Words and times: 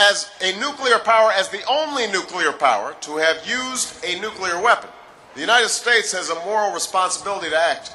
as 0.00 0.30
a 0.40 0.58
nuclear 0.58 0.98
power, 0.98 1.30
as 1.30 1.50
the 1.50 1.62
only 1.66 2.06
nuclear 2.06 2.52
power 2.52 2.96
to 3.02 3.18
have 3.18 3.46
used 3.46 4.02
a 4.04 4.18
nuclear 4.20 4.60
weapon, 4.60 4.88
the 5.34 5.40
United 5.40 5.68
States 5.68 6.10
has 6.12 6.30
a 6.30 6.34
moral 6.46 6.72
responsibility 6.72 7.50
to 7.50 7.56
act. 7.56 7.92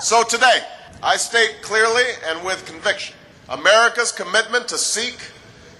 So 0.00 0.22
today, 0.22 0.58
I 1.02 1.16
state 1.16 1.62
clearly 1.62 2.04
and 2.26 2.44
with 2.44 2.66
conviction 2.66 3.16
America's 3.48 4.12
commitment 4.12 4.68
to 4.68 4.78
seek 4.78 5.18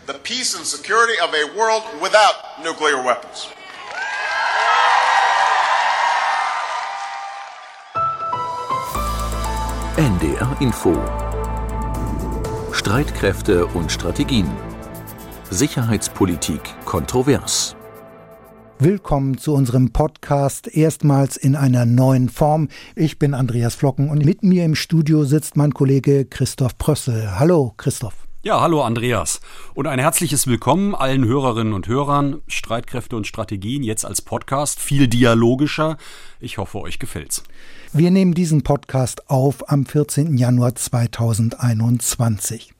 the 0.06 0.14
peace 0.14 0.56
and 0.56 0.66
security 0.66 1.18
of 1.20 1.32
a 1.34 1.56
world 1.56 1.82
without 2.00 2.62
nuclear 2.62 3.02
weapons. 3.02 3.48
NDR 9.96 10.60
Info 10.60 10.94
Streitkräfte 12.72 13.66
und 13.66 13.92
Strategien 13.92 14.71
Sicherheitspolitik 15.52 16.62
kontrovers 16.86 17.76
Willkommen 18.78 19.36
zu 19.36 19.52
unserem 19.52 19.92
Podcast, 19.92 20.66
erstmals 20.66 21.36
in 21.36 21.56
einer 21.56 21.84
neuen 21.84 22.30
Form. 22.30 22.68
Ich 22.96 23.18
bin 23.18 23.34
Andreas 23.34 23.74
Flocken 23.74 24.08
und 24.08 24.24
mit 24.24 24.42
mir 24.42 24.64
im 24.64 24.74
Studio 24.74 25.24
sitzt 25.24 25.58
mein 25.58 25.74
Kollege 25.74 26.24
Christoph 26.24 26.78
Prössel. 26.78 27.38
Hallo, 27.38 27.74
Christoph. 27.76 28.14
Ja, 28.42 28.62
hallo 28.62 28.82
Andreas 28.82 29.42
und 29.74 29.86
ein 29.86 29.98
herzliches 29.98 30.46
Willkommen 30.46 30.94
allen 30.94 31.26
Hörerinnen 31.26 31.74
und 31.74 31.86
Hörern. 31.86 32.40
Streitkräfte 32.48 33.14
und 33.14 33.26
Strategien 33.26 33.82
jetzt 33.82 34.06
als 34.06 34.22
Podcast, 34.22 34.80
viel 34.80 35.06
dialogischer. 35.06 35.98
Ich 36.40 36.56
hoffe, 36.56 36.80
euch 36.80 36.98
gefällt's. 36.98 37.42
Wir 37.92 38.10
nehmen 38.10 38.32
diesen 38.32 38.62
Podcast 38.62 39.28
auf 39.28 39.68
am 39.70 39.84
14. 39.84 40.38
Januar 40.38 40.74
2021. 40.74 42.72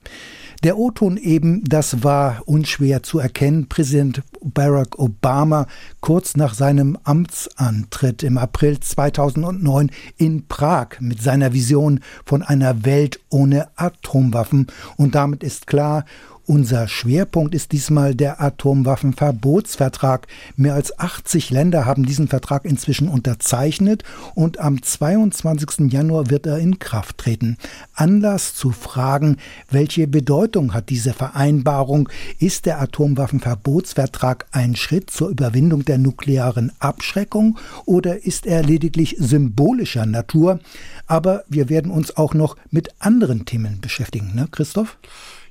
Der 0.63 0.77
O-Ton 0.77 1.17
eben, 1.17 1.61
das 1.65 2.05
war 2.05 2.43
unschwer 2.45 3.03
zu 3.03 3.19
erkennen. 3.19 3.67
Präsident 3.67 4.23
Barack 4.41 4.97
Obama 4.97 5.67
kurz 5.99 6.37
nach 6.37 6.53
seinem 6.53 6.97
Amtsantritt 7.03 8.23
im 8.23 8.37
April 8.37 8.79
2009 8.79 9.91
in 10.15 10.47
Prag 10.47 11.01
mit 11.01 11.21
seiner 11.21 11.51
Vision 11.51 11.99
von 12.25 12.43
einer 12.43 12.85
Welt 12.85 13.19
ohne 13.29 13.67
Atomwaffen. 13.75 14.67
Und 14.95 15.15
damit 15.15 15.43
ist 15.43 15.67
klar, 15.67 16.05
unser 16.45 16.87
Schwerpunkt 16.87 17.55
ist 17.55 17.71
diesmal 17.71 18.15
der 18.15 18.41
Atomwaffenverbotsvertrag. 18.41 20.27
Mehr 20.55 20.73
als 20.73 20.99
80 20.99 21.49
Länder 21.51 21.85
haben 21.85 22.05
diesen 22.05 22.27
Vertrag 22.27 22.65
inzwischen 22.65 23.07
unterzeichnet 23.07 24.03
und 24.35 24.59
am 24.59 24.81
22. 24.81 25.91
Januar 25.91 26.29
wird 26.29 26.45
er 26.45 26.57
in 26.57 26.79
Kraft 26.79 27.17
treten. 27.17 27.57
Anlass 27.93 28.55
zu 28.55 28.71
fragen, 28.71 29.37
welche 29.69 30.07
Bedeutung 30.07 30.73
hat 30.73 30.89
diese 30.89 31.13
Vereinbarung? 31.13 32.09
Ist 32.39 32.65
der 32.65 32.81
Atomwaffenverbotsvertrag 32.81 34.45
ein 34.51 34.75
Schritt 34.75 35.09
zur 35.09 35.29
Überwindung 35.29 35.85
der 35.85 35.97
nuklearen 35.97 36.71
Abschreckung 36.79 37.57
oder 37.85 38.25
ist 38.25 38.45
er 38.45 38.63
lediglich 38.63 39.15
symbolischer 39.17 40.05
Natur? 40.05 40.59
Aber 41.07 41.43
wir 41.47 41.69
werden 41.69 41.91
uns 41.91 42.17
auch 42.17 42.33
noch 42.33 42.57
mit 42.69 42.89
anderen 42.99 43.45
Themen 43.45 43.79
beschäftigen, 43.79 44.33
ne, 44.35 44.47
Christoph? 44.51 44.97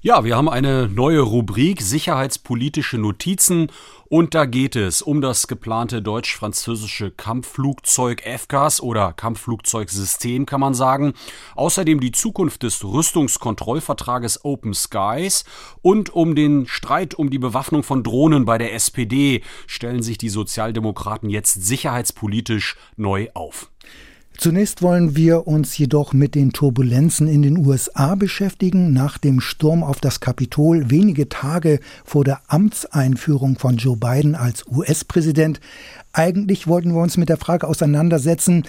Ja, 0.05 0.25
wir 0.25 0.36
haben 0.36 0.48
eine 0.48 0.89
neue 0.89 1.20
Rubrik 1.20 1.81
Sicherheitspolitische 1.81 2.98
Notizen 2.98 3.69
und 4.06 4.34
da 4.34 4.47
geht 4.47 4.75
es 4.75 5.00
um 5.00 5.20
das 5.20 5.47
geplante 5.47 6.03
deutsch-französische 6.03 7.12
Kampfflugzeug 7.12 8.20
FCAS 8.23 8.80
oder 8.80 9.12
Kampfflugzeugsystem 9.12 10.45
kann 10.45 10.58
man 10.58 10.75
sagen. 10.75 11.12
Außerdem 11.55 12.00
die 12.00 12.11
Zukunft 12.11 12.64
des 12.64 12.83
Rüstungskontrollvertrages 12.83 14.45
Open 14.45 14.75
Skies 14.75 15.45
und 15.83 16.11
um 16.11 16.34
den 16.34 16.67
Streit 16.67 17.14
um 17.14 17.30
die 17.30 17.39
Bewaffnung 17.39 17.84
von 17.84 18.03
Drohnen 18.03 18.45
bei 18.45 18.58
der 18.58 18.75
SPD 18.75 19.45
stellen 19.69 20.03
sich 20.03 20.19
die 20.19 20.30
Sozialdemokraten 20.30 21.30
jetzt 21.30 21.64
sicherheitspolitisch 21.64 22.77
neu 22.97 23.28
auf. 23.34 23.72
Zunächst 24.37 24.83
wollen 24.83 25.15
wir 25.15 25.47
uns 25.47 25.77
jedoch 25.79 26.13
mit 26.13 26.35
den 26.35 26.53
Turbulenzen 26.53 27.29
in 27.29 27.43
den 27.43 27.65
USA 27.65 28.15
beschäftigen. 28.15 28.93
Nach 28.93 29.19
dem 29.19 29.41
Sturm 29.41 29.85
auf 29.85 30.01
das 30.01 30.20
Kapitol 30.20 30.91
wenige 30.91 31.29
Tage 31.29 31.79
vor 32.05 32.25
der 32.25 32.41
Amtseinführung 32.48 33.59
von 33.59 33.77
Joe 33.77 33.97
Biden 33.97 34.35
als 34.35 34.67
US-Präsident. 34.67 35.61
Eigentlich 36.13 36.67
wollten 36.67 36.92
wir 36.92 37.01
uns 37.01 37.17
mit 37.17 37.29
der 37.29 37.37
Frage 37.37 37.69
auseinandersetzen, 37.69 38.65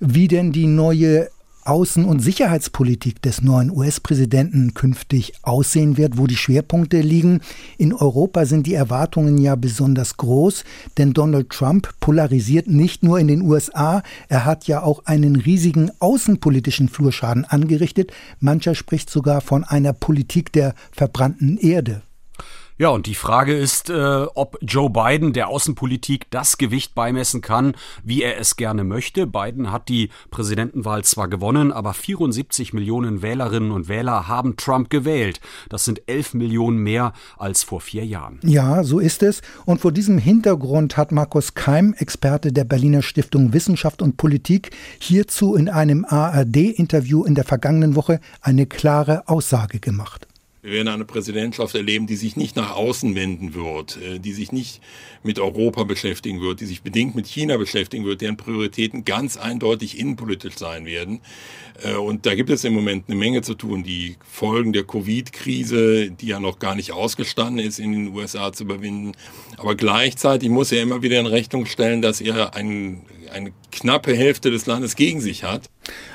wie 0.00 0.28
denn 0.28 0.52
die 0.52 0.66
neue 0.66 1.28
Außen- 1.68 2.06
und 2.06 2.20
Sicherheitspolitik 2.20 3.20
des 3.20 3.42
neuen 3.42 3.70
US-Präsidenten 3.70 4.72
künftig 4.72 5.34
aussehen 5.42 5.98
wird, 5.98 6.16
wo 6.16 6.26
die 6.26 6.36
Schwerpunkte 6.36 7.02
liegen. 7.02 7.40
In 7.76 7.92
Europa 7.92 8.46
sind 8.46 8.66
die 8.66 8.72
Erwartungen 8.72 9.36
ja 9.36 9.54
besonders 9.54 10.16
groß, 10.16 10.64
denn 10.96 11.12
Donald 11.12 11.50
Trump 11.50 11.90
polarisiert 12.00 12.68
nicht 12.68 13.02
nur 13.02 13.20
in 13.20 13.28
den 13.28 13.42
USA, 13.42 14.02
er 14.28 14.46
hat 14.46 14.66
ja 14.66 14.82
auch 14.82 15.04
einen 15.04 15.36
riesigen 15.36 15.90
außenpolitischen 15.98 16.88
Flurschaden 16.88 17.44
angerichtet. 17.44 18.12
Mancher 18.40 18.74
spricht 18.74 19.10
sogar 19.10 19.42
von 19.42 19.62
einer 19.62 19.92
Politik 19.92 20.52
der 20.52 20.74
verbrannten 20.90 21.58
Erde. 21.58 22.02
Ja, 22.80 22.90
und 22.90 23.06
die 23.06 23.16
Frage 23.16 23.56
ist, 23.56 23.90
äh, 23.90 24.26
ob 24.36 24.56
Joe 24.62 24.88
Biden 24.88 25.32
der 25.32 25.48
Außenpolitik 25.48 26.30
das 26.30 26.58
Gewicht 26.58 26.94
beimessen 26.94 27.40
kann, 27.40 27.74
wie 28.04 28.22
er 28.22 28.38
es 28.38 28.54
gerne 28.54 28.84
möchte. 28.84 29.26
Biden 29.26 29.72
hat 29.72 29.88
die 29.88 30.10
Präsidentenwahl 30.30 31.02
zwar 31.02 31.26
gewonnen, 31.26 31.72
aber 31.72 31.92
74 31.92 32.72
Millionen 32.72 33.20
Wählerinnen 33.20 33.72
und 33.72 33.88
Wähler 33.88 34.28
haben 34.28 34.56
Trump 34.56 34.90
gewählt. 34.90 35.40
Das 35.68 35.84
sind 35.84 36.02
11 36.06 36.34
Millionen 36.34 36.78
mehr 36.78 37.14
als 37.36 37.64
vor 37.64 37.80
vier 37.80 38.06
Jahren. 38.06 38.38
Ja, 38.44 38.84
so 38.84 39.00
ist 39.00 39.24
es. 39.24 39.42
Und 39.64 39.80
vor 39.80 39.90
diesem 39.90 40.18
Hintergrund 40.18 40.96
hat 40.96 41.10
Markus 41.10 41.54
Keim, 41.54 41.94
Experte 41.98 42.52
der 42.52 42.62
Berliner 42.62 43.02
Stiftung 43.02 43.52
Wissenschaft 43.52 44.02
und 44.02 44.16
Politik, 44.16 44.70
hierzu 45.00 45.56
in 45.56 45.68
einem 45.68 46.04
ARD-Interview 46.04 47.24
in 47.24 47.34
der 47.34 47.42
vergangenen 47.42 47.96
Woche 47.96 48.20
eine 48.40 48.66
klare 48.66 49.26
Aussage 49.26 49.80
gemacht. 49.80 50.28
Wir 50.60 50.72
werden 50.72 50.88
eine 50.88 51.04
Präsidentschaft 51.04 51.76
erleben, 51.76 52.08
die 52.08 52.16
sich 52.16 52.34
nicht 52.36 52.56
nach 52.56 52.74
außen 52.74 53.14
wenden 53.14 53.54
wird, 53.54 53.96
äh, 54.02 54.18
die 54.18 54.32
sich 54.32 54.50
nicht 54.50 54.80
mit 55.22 55.38
Europa 55.38 55.84
beschäftigen 55.84 56.40
wird, 56.40 56.60
die 56.60 56.66
sich 56.66 56.82
bedingt 56.82 57.14
mit 57.14 57.28
China 57.28 57.56
beschäftigen 57.56 58.04
wird, 58.04 58.22
deren 58.22 58.36
Prioritäten 58.36 59.04
ganz 59.04 59.36
eindeutig 59.36 59.98
innenpolitisch 59.98 60.56
sein 60.56 60.84
werden. 60.84 61.20
Äh, 61.82 61.94
und 61.94 62.26
da 62.26 62.34
gibt 62.34 62.50
es 62.50 62.64
im 62.64 62.74
Moment 62.74 63.04
eine 63.06 63.16
Menge 63.16 63.42
zu 63.42 63.54
tun. 63.54 63.84
Die 63.84 64.16
Folgen 64.28 64.72
der 64.72 64.82
Covid-Krise, 64.82 66.10
die 66.10 66.26
ja 66.26 66.40
noch 66.40 66.58
gar 66.58 66.74
nicht 66.74 66.90
ausgestanden 66.90 67.64
ist, 67.64 67.78
in 67.78 67.92
den 67.92 68.08
USA 68.08 68.52
zu 68.52 68.64
überwinden. 68.64 69.12
Aber 69.58 69.76
gleichzeitig 69.76 70.48
muss 70.48 70.72
er 70.72 70.82
immer 70.82 71.02
wieder 71.02 71.20
in 71.20 71.26
Rechnung 71.26 71.66
stellen, 71.66 72.02
dass 72.02 72.20
er 72.20 72.54
ein, 72.56 73.02
eine 73.32 73.52
knappe 73.70 74.12
Hälfte 74.16 74.50
des 74.50 74.66
Landes 74.66 74.96
gegen 74.96 75.20
sich 75.20 75.44
hat. 75.44 75.70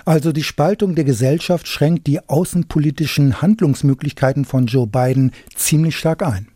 Also 0.05 0.31
die 0.31 0.43
Spaltung 0.43 0.95
der 0.95 1.05
Gesellschaft 1.05 1.67
schränkt 1.67 2.07
die 2.07 2.27
außenpolitischen 2.27 3.41
Handlungsmöglichkeiten 3.41 4.45
von 4.45 4.65
Joe 4.65 4.87
Biden 4.87 5.31
ziemlich 5.55 5.95
stark 5.97 6.23
ein. 6.23 6.47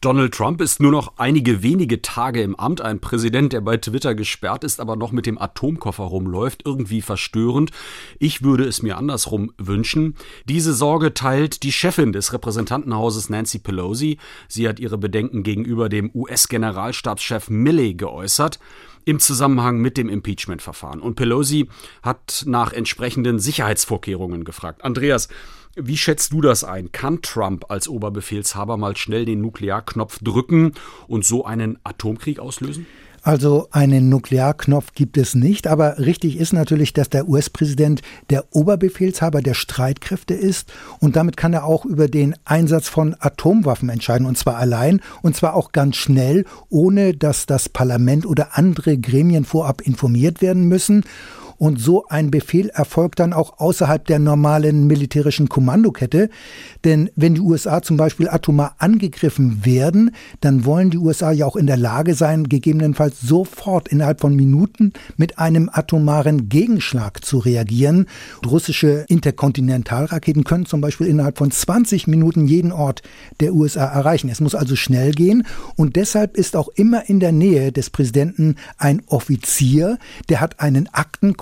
Donald 0.00 0.32
Trump 0.32 0.60
ist 0.60 0.80
nur 0.80 0.92
noch 0.92 1.14
einige 1.16 1.64
wenige 1.64 2.00
Tage 2.00 2.40
im 2.42 2.54
Amt. 2.54 2.80
Ein 2.80 3.00
Präsident, 3.00 3.52
der 3.52 3.62
bei 3.62 3.78
Twitter 3.78 4.14
gesperrt 4.14 4.62
ist, 4.62 4.78
aber 4.78 4.94
noch 4.94 5.10
mit 5.10 5.26
dem 5.26 5.38
Atomkoffer 5.38 6.04
rumläuft. 6.04 6.62
Irgendwie 6.64 7.02
verstörend. 7.02 7.72
Ich 8.20 8.44
würde 8.44 8.64
es 8.64 8.80
mir 8.80 8.96
andersrum 8.96 9.52
wünschen. 9.58 10.14
Diese 10.48 10.72
Sorge 10.72 11.14
teilt 11.14 11.64
die 11.64 11.72
Chefin 11.72 12.12
des 12.12 12.32
Repräsentantenhauses 12.32 13.28
Nancy 13.28 13.58
Pelosi. 13.58 14.18
Sie 14.46 14.68
hat 14.68 14.78
ihre 14.78 14.98
Bedenken 14.98 15.42
gegenüber 15.42 15.88
dem 15.88 16.12
US-Generalstabschef 16.14 17.50
Milley 17.50 17.94
geäußert 17.94 18.60
im 19.08 19.20
Zusammenhang 19.20 19.78
mit 19.78 19.96
dem 19.96 20.10
Impeachment-Verfahren. 20.10 21.00
Und 21.00 21.14
Pelosi 21.14 21.70
hat 22.02 22.44
nach 22.46 22.74
entsprechenden 22.74 23.38
Sicherheitsvorkehrungen 23.38 24.44
gefragt. 24.44 24.84
Andreas, 24.84 25.28
wie 25.76 25.96
schätzt 25.96 26.34
du 26.34 26.42
das 26.42 26.62
ein? 26.62 26.92
Kann 26.92 27.22
Trump 27.22 27.70
als 27.70 27.88
Oberbefehlshaber 27.88 28.76
mal 28.76 28.98
schnell 28.98 29.24
den 29.24 29.40
Nuklearknopf 29.40 30.18
drücken 30.18 30.74
und 31.06 31.24
so 31.24 31.46
einen 31.46 31.78
Atomkrieg 31.84 32.38
auslösen? 32.38 32.86
Also 33.22 33.68
einen 33.70 34.08
Nuklearknopf 34.08 34.92
gibt 34.94 35.16
es 35.16 35.34
nicht, 35.34 35.66
aber 35.66 35.98
richtig 35.98 36.38
ist 36.38 36.52
natürlich, 36.52 36.92
dass 36.92 37.08
der 37.08 37.28
US-Präsident 37.28 38.02
der 38.30 38.44
Oberbefehlshaber 38.52 39.42
der 39.42 39.54
Streitkräfte 39.54 40.34
ist 40.34 40.72
und 41.00 41.16
damit 41.16 41.36
kann 41.36 41.52
er 41.52 41.64
auch 41.64 41.84
über 41.84 42.08
den 42.08 42.34
Einsatz 42.44 42.88
von 42.88 43.16
Atomwaffen 43.18 43.88
entscheiden 43.88 44.26
und 44.26 44.38
zwar 44.38 44.56
allein 44.56 45.00
und 45.22 45.36
zwar 45.36 45.54
auch 45.54 45.72
ganz 45.72 45.96
schnell, 45.96 46.44
ohne 46.68 47.14
dass 47.14 47.46
das 47.46 47.68
Parlament 47.68 48.26
oder 48.26 48.56
andere 48.56 48.98
Gremien 48.98 49.44
vorab 49.44 49.80
informiert 49.80 50.40
werden 50.40 50.64
müssen. 50.64 51.04
Und 51.58 51.80
so 51.80 52.06
ein 52.08 52.30
Befehl 52.30 52.68
erfolgt 52.68 53.18
dann 53.18 53.32
auch 53.32 53.58
außerhalb 53.58 54.06
der 54.06 54.20
normalen 54.20 54.86
militärischen 54.86 55.48
Kommandokette. 55.48 56.30
Denn 56.84 57.10
wenn 57.16 57.34
die 57.34 57.40
USA 57.40 57.82
zum 57.82 57.96
Beispiel 57.96 58.28
atomar 58.28 58.76
angegriffen 58.78 59.64
werden, 59.64 60.12
dann 60.40 60.64
wollen 60.64 60.90
die 60.90 60.98
USA 60.98 61.32
ja 61.32 61.46
auch 61.46 61.56
in 61.56 61.66
der 61.66 61.76
Lage 61.76 62.14
sein, 62.14 62.48
gegebenenfalls 62.48 63.20
sofort 63.20 63.88
innerhalb 63.88 64.20
von 64.20 64.36
Minuten 64.36 64.92
mit 65.16 65.38
einem 65.38 65.68
atomaren 65.72 66.48
Gegenschlag 66.48 67.24
zu 67.24 67.38
reagieren. 67.38 68.06
Russische 68.46 69.04
Interkontinentalraketen 69.08 70.44
können 70.44 70.66
zum 70.66 70.80
Beispiel 70.80 71.08
innerhalb 71.08 71.38
von 71.38 71.50
20 71.50 72.06
Minuten 72.06 72.46
jeden 72.46 72.70
Ort 72.70 73.02
der 73.40 73.54
USA 73.54 73.84
erreichen. 73.84 74.28
Es 74.28 74.40
muss 74.40 74.54
also 74.54 74.76
schnell 74.76 75.12
gehen 75.12 75.44
und 75.74 75.96
deshalb 75.96 76.36
ist 76.36 76.54
auch 76.54 76.68
immer 76.68 77.08
in 77.08 77.18
der 77.18 77.32
Nähe 77.32 77.72
des 77.72 77.90
Präsidenten 77.90 78.56
ein 78.76 79.02
Offizier, 79.06 79.98
der 80.28 80.40
hat 80.40 80.60
einen 80.60 80.88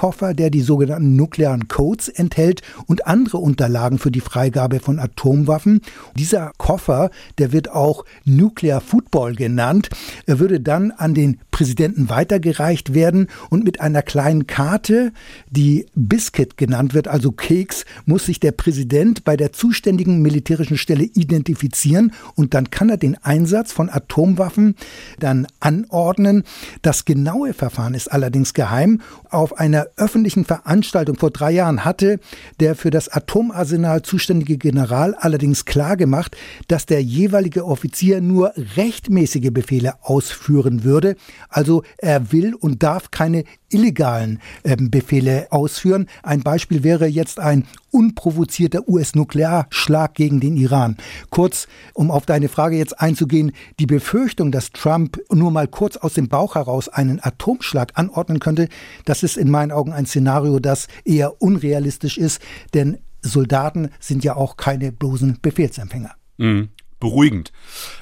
Aktenkoffer, 0.06 0.34
der 0.34 0.50
die 0.50 0.60
sogenannten 0.60 1.16
nuklearen 1.16 1.66
Codes 1.66 2.08
enthält 2.08 2.62
und 2.86 3.08
andere 3.08 3.38
Unterlagen 3.38 3.98
für 3.98 4.12
die 4.12 4.20
Freigabe 4.20 4.78
von 4.78 5.00
Atomwaffen. 5.00 5.80
Dieser 6.16 6.52
Koffer, 6.58 7.10
der 7.38 7.52
wird 7.52 7.70
auch 7.70 8.04
Nuclear 8.24 8.80
Football 8.80 9.34
genannt, 9.34 9.88
würde 10.26 10.60
dann 10.60 10.92
an 10.92 11.14
den 11.14 11.38
Präsidenten 11.50 12.08
weitergereicht 12.08 12.94
werden 12.94 13.28
und 13.50 13.64
mit 13.64 13.80
einer 13.80 14.02
kleinen 14.02 14.46
Karte, 14.46 15.12
die 15.50 15.86
Biscuit 15.94 16.56
genannt 16.56 16.94
wird, 16.94 17.08
also 17.08 17.32
Keks, 17.32 17.84
muss 18.04 18.26
sich 18.26 18.40
der 18.40 18.52
Präsident 18.52 19.24
bei 19.24 19.36
der 19.36 19.52
zuständigen 19.52 20.20
militärischen 20.20 20.76
Stelle 20.76 21.04
identifizieren 21.04 22.12
und 22.34 22.54
dann 22.54 22.70
kann 22.70 22.90
er 22.90 22.98
den 22.98 23.16
Einsatz 23.24 23.72
von 23.72 23.88
Atomwaffen 23.88 24.76
dann 25.18 25.46
anordnen. 25.60 26.44
Das 26.82 27.06
genaue 27.06 27.54
Verfahren 27.54 27.94
ist 27.94 28.12
allerdings 28.12 28.52
geheim. 28.52 29.00
Auf 29.30 29.58
einer 29.58 29.86
öffentlichen 29.96 30.44
Veranstaltung 30.44 31.16
vor 31.16 31.30
drei 31.30 31.52
Jahren 31.52 31.84
hatte 31.84 32.20
der 32.60 32.76
für 32.76 32.90
das 32.90 33.08
Atomarsenal 33.08 34.02
zuständige 34.02 34.58
General 34.58 35.14
allerdings 35.14 35.64
klargemacht, 35.64 36.36
dass 36.68 36.84
der 36.84 37.02
jeweilige 37.02 37.64
Offizier 37.64 38.20
nur 38.20 38.52
rechtmäßige 38.76 39.50
Befehle 39.52 39.94
ausführen 40.02 40.84
würde. 40.84 41.16
Also 41.48 41.82
er 41.96 42.30
will 42.32 42.54
und 42.54 42.82
darf 42.82 43.10
keine 43.10 43.44
illegalen 43.70 44.40
äh, 44.62 44.76
Befehle 44.76 45.48
ausführen. 45.50 46.06
Ein 46.22 46.42
Beispiel 46.42 46.84
wäre 46.84 47.06
jetzt 47.06 47.40
ein 47.40 47.66
unprovozierter 47.90 48.88
US-Nuklearschlag 48.88 50.14
gegen 50.14 50.38
den 50.40 50.56
Iran. 50.56 50.96
Kurz, 51.30 51.66
um 51.94 52.10
auf 52.10 52.26
deine 52.26 52.48
Frage 52.48 52.76
jetzt 52.76 53.00
einzugehen, 53.00 53.52
die 53.80 53.86
Befürchtung, 53.86 54.52
dass 54.52 54.70
Trump 54.70 55.18
nur 55.32 55.50
mal 55.50 55.66
kurz 55.66 55.96
aus 55.96 56.14
dem 56.14 56.28
Bauch 56.28 56.54
heraus 56.54 56.88
einen 56.88 57.20
Atomschlag 57.22 57.92
anordnen 57.94 58.38
könnte, 58.38 58.68
das 59.04 59.22
ist 59.22 59.36
in 59.36 59.50
meinen 59.50 59.72
Augen 59.72 59.85
ein 59.92 60.06
Szenario, 60.06 60.58
das 60.58 60.88
eher 61.04 61.40
unrealistisch 61.40 62.18
ist, 62.18 62.40
denn 62.74 62.98
Soldaten 63.22 63.90
sind 63.98 64.24
ja 64.24 64.36
auch 64.36 64.56
keine 64.56 64.92
bloßen 64.92 65.38
Befehlsempfänger. 65.42 66.14
Mhm 66.38 66.68
beruhigend. 66.98 67.52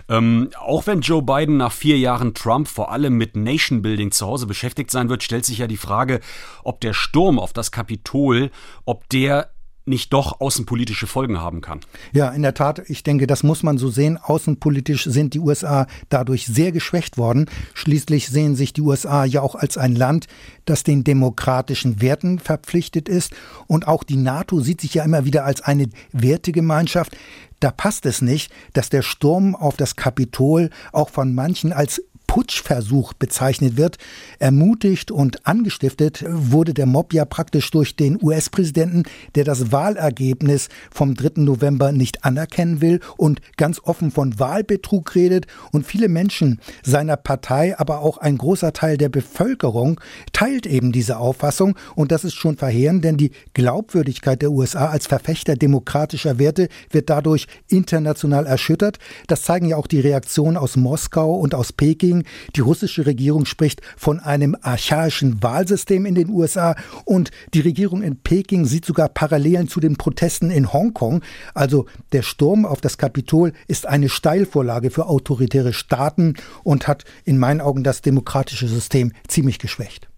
Ähm, 0.08 0.50
auch 0.58 0.86
wenn 0.86 1.00
Joe 1.00 1.22
Biden 1.22 1.56
nach 1.56 1.72
vier 1.72 1.98
Jahren 1.98 2.34
Trump 2.34 2.68
vor 2.68 2.92
allem 2.92 3.16
mit 3.16 3.36
Nation 3.36 3.82
Building 3.82 4.12
zu 4.12 4.26
Hause 4.26 4.46
beschäftigt 4.46 4.90
sein 4.90 5.08
wird, 5.08 5.22
stellt 5.22 5.44
sich 5.44 5.58
ja 5.58 5.66
die 5.66 5.76
Frage, 5.76 6.20
ob 6.62 6.80
der 6.80 6.92
Sturm 6.92 7.38
auf 7.38 7.52
das 7.52 7.72
Kapitol, 7.72 8.50
ob 8.84 9.08
der 9.08 9.50
nicht 9.86 10.12
doch 10.12 10.40
außenpolitische 10.40 11.06
Folgen 11.06 11.40
haben 11.40 11.60
kann. 11.60 11.80
Ja, 12.12 12.30
in 12.30 12.42
der 12.42 12.54
Tat, 12.54 12.82
ich 12.88 13.02
denke, 13.02 13.26
das 13.26 13.42
muss 13.42 13.62
man 13.62 13.76
so 13.78 13.90
sehen. 13.90 14.18
Außenpolitisch 14.18 15.04
sind 15.04 15.34
die 15.34 15.40
USA 15.40 15.86
dadurch 16.08 16.46
sehr 16.46 16.72
geschwächt 16.72 17.18
worden. 17.18 17.46
Schließlich 17.74 18.28
sehen 18.28 18.56
sich 18.56 18.72
die 18.72 18.80
USA 18.80 19.24
ja 19.24 19.42
auch 19.42 19.54
als 19.54 19.76
ein 19.76 19.94
Land, 19.94 20.26
das 20.64 20.84
den 20.84 21.04
demokratischen 21.04 22.00
Werten 22.00 22.38
verpflichtet 22.38 23.08
ist. 23.08 23.34
Und 23.66 23.86
auch 23.86 24.04
die 24.04 24.16
NATO 24.16 24.60
sieht 24.60 24.80
sich 24.80 24.94
ja 24.94 25.04
immer 25.04 25.24
wieder 25.24 25.44
als 25.44 25.60
eine 25.60 25.88
Wertegemeinschaft. 26.12 27.16
Da 27.60 27.70
passt 27.70 28.06
es 28.06 28.22
nicht, 28.22 28.52
dass 28.72 28.88
der 28.88 29.02
Sturm 29.02 29.54
auf 29.54 29.76
das 29.76 29.96
Kapitol 29.96 30.70
auch 30.92 31.10
von 31.10 31.34
manchen 31.34 31.72
als 31.72 32.02
Putschversuch 32.34 33.12
bezeichnet 33.12 33.76
wird. 33.76 33.96
Ermutigt 34.40 35.12
und 35.12 35.46
angestiftet 35.46 36.24
wurde 36.28 36.74
der 36.74 36.84
Mob 36.84 37.12
ja 37.12 37.24
praktisch 37.24 37.70
durch 37.70 37.94
den 37.94 38.18
US-Präsidenten, 38.20 39.04
der 39.36 39.44
das 39.44 39.70
Wahlergebnis 39.70 40.68
vom 40.90 41.14
3. 41.14 41.42
November 41.42 41.92
nicht 41.92 42.24
anerkennen 42.24 42.80
will 42.80 42.98
und 43.16 43.40
ganz 43.56 43.80
offen 43.84 44.10
von 44.10 44.36
Wahlbetrug 44.40 45.14
redet. 45.14 45.46
Und 45.70 45.86
viele 45.86 46.08
Menschen 46.08 46.58
seiner 46.82 47.16
Partei, 47.16 47.78
aber 47.78 48.00
auch 48.00 48.18
ein 48.18 48.36
großer 48.36 48.72
Teil 48.72 48.96
der 48.96 49.10
Bevölkerung 49.10 50.00
teilt 50.32 50.66
eben 50.66 50.90
diese 50.90 51.18
Auffassung. 51.18 51.78
Und 51.94 52.10
das 52.10 52.24
ist 52.24 52.34
schon 52.34 52.56
verheerend, 52.56 53.04
denn 53.04 53.16
die 53.16 53.30
Glaubwürdigkeit 53.52 54.42
der 54.42 54.50
USA 54.50 54.88
als 54.88 55.06
Verfechter 55.06 55.54
demokratischer 55.54 56.40
Werte 56.40 56.68
wird 56.90 57.10
dadurch 57.10 57.46
international 57.68 58.44
erschüttert. 58.44 58.98
Das 59.28 59.42
zeigen 59.42 59.66
ja 59.66 59.76
auch 59.76 59.86
die 59.86 60.00
Reaktionen 60.00 60.56
aus 60.56 60.74
Moskau 60.74 61.36
und 61.36 61.54
aus 61.54 61.72
Peking 61.72 62.23
die 62.56 62.60
russische 62.60 63.06
Regierung 63.06 63.46
spricht 63.46 63.80
von 63.96 64.20
einem 64.20 64.56
archaischen 64.60 65.42
Wahlsystem 65.42 66.06
in 66.06 66.14
den 66.14 66.28
USA 66.28 66.74
und 67.04 67.30
die 67.52 67.60
Regierung 67.60 68.02
in 68.02 68.16
Peking 68.16 68.64
sieht 68.64 68.84
sogar 68.84 69.08
Parallelen 69.08 69.68
zu 69.68 69.80
den 69.80 69.96
Protesten 69.96 70.50
in 70.50 70.72
Hongkong. 70.72 71.22
Also 71.54 71.86
der 72.12 72.22
Sturm 72.22 72.66
auf 72.66 72.80
das 72.80 72.98
Kapitol 72.98 73.52
ist 73.68 73.86
eine 73.86 74.08
Steilvorlage 74.08 74.90
für 74.90 75.06
autoritäre 75.06 75.72
Staaten 75.72 76.34
und 76.62 76.88
hat 76.88 77.04
in 77.24 77.38
meinen 77.38 77.60
Augen 77.60 77.84
das 77.84 78.02
demokratische 78.02 78.68
System 78.68 79.12
ziemlich 79.28 79.58
geschwächt. 79.58 80.08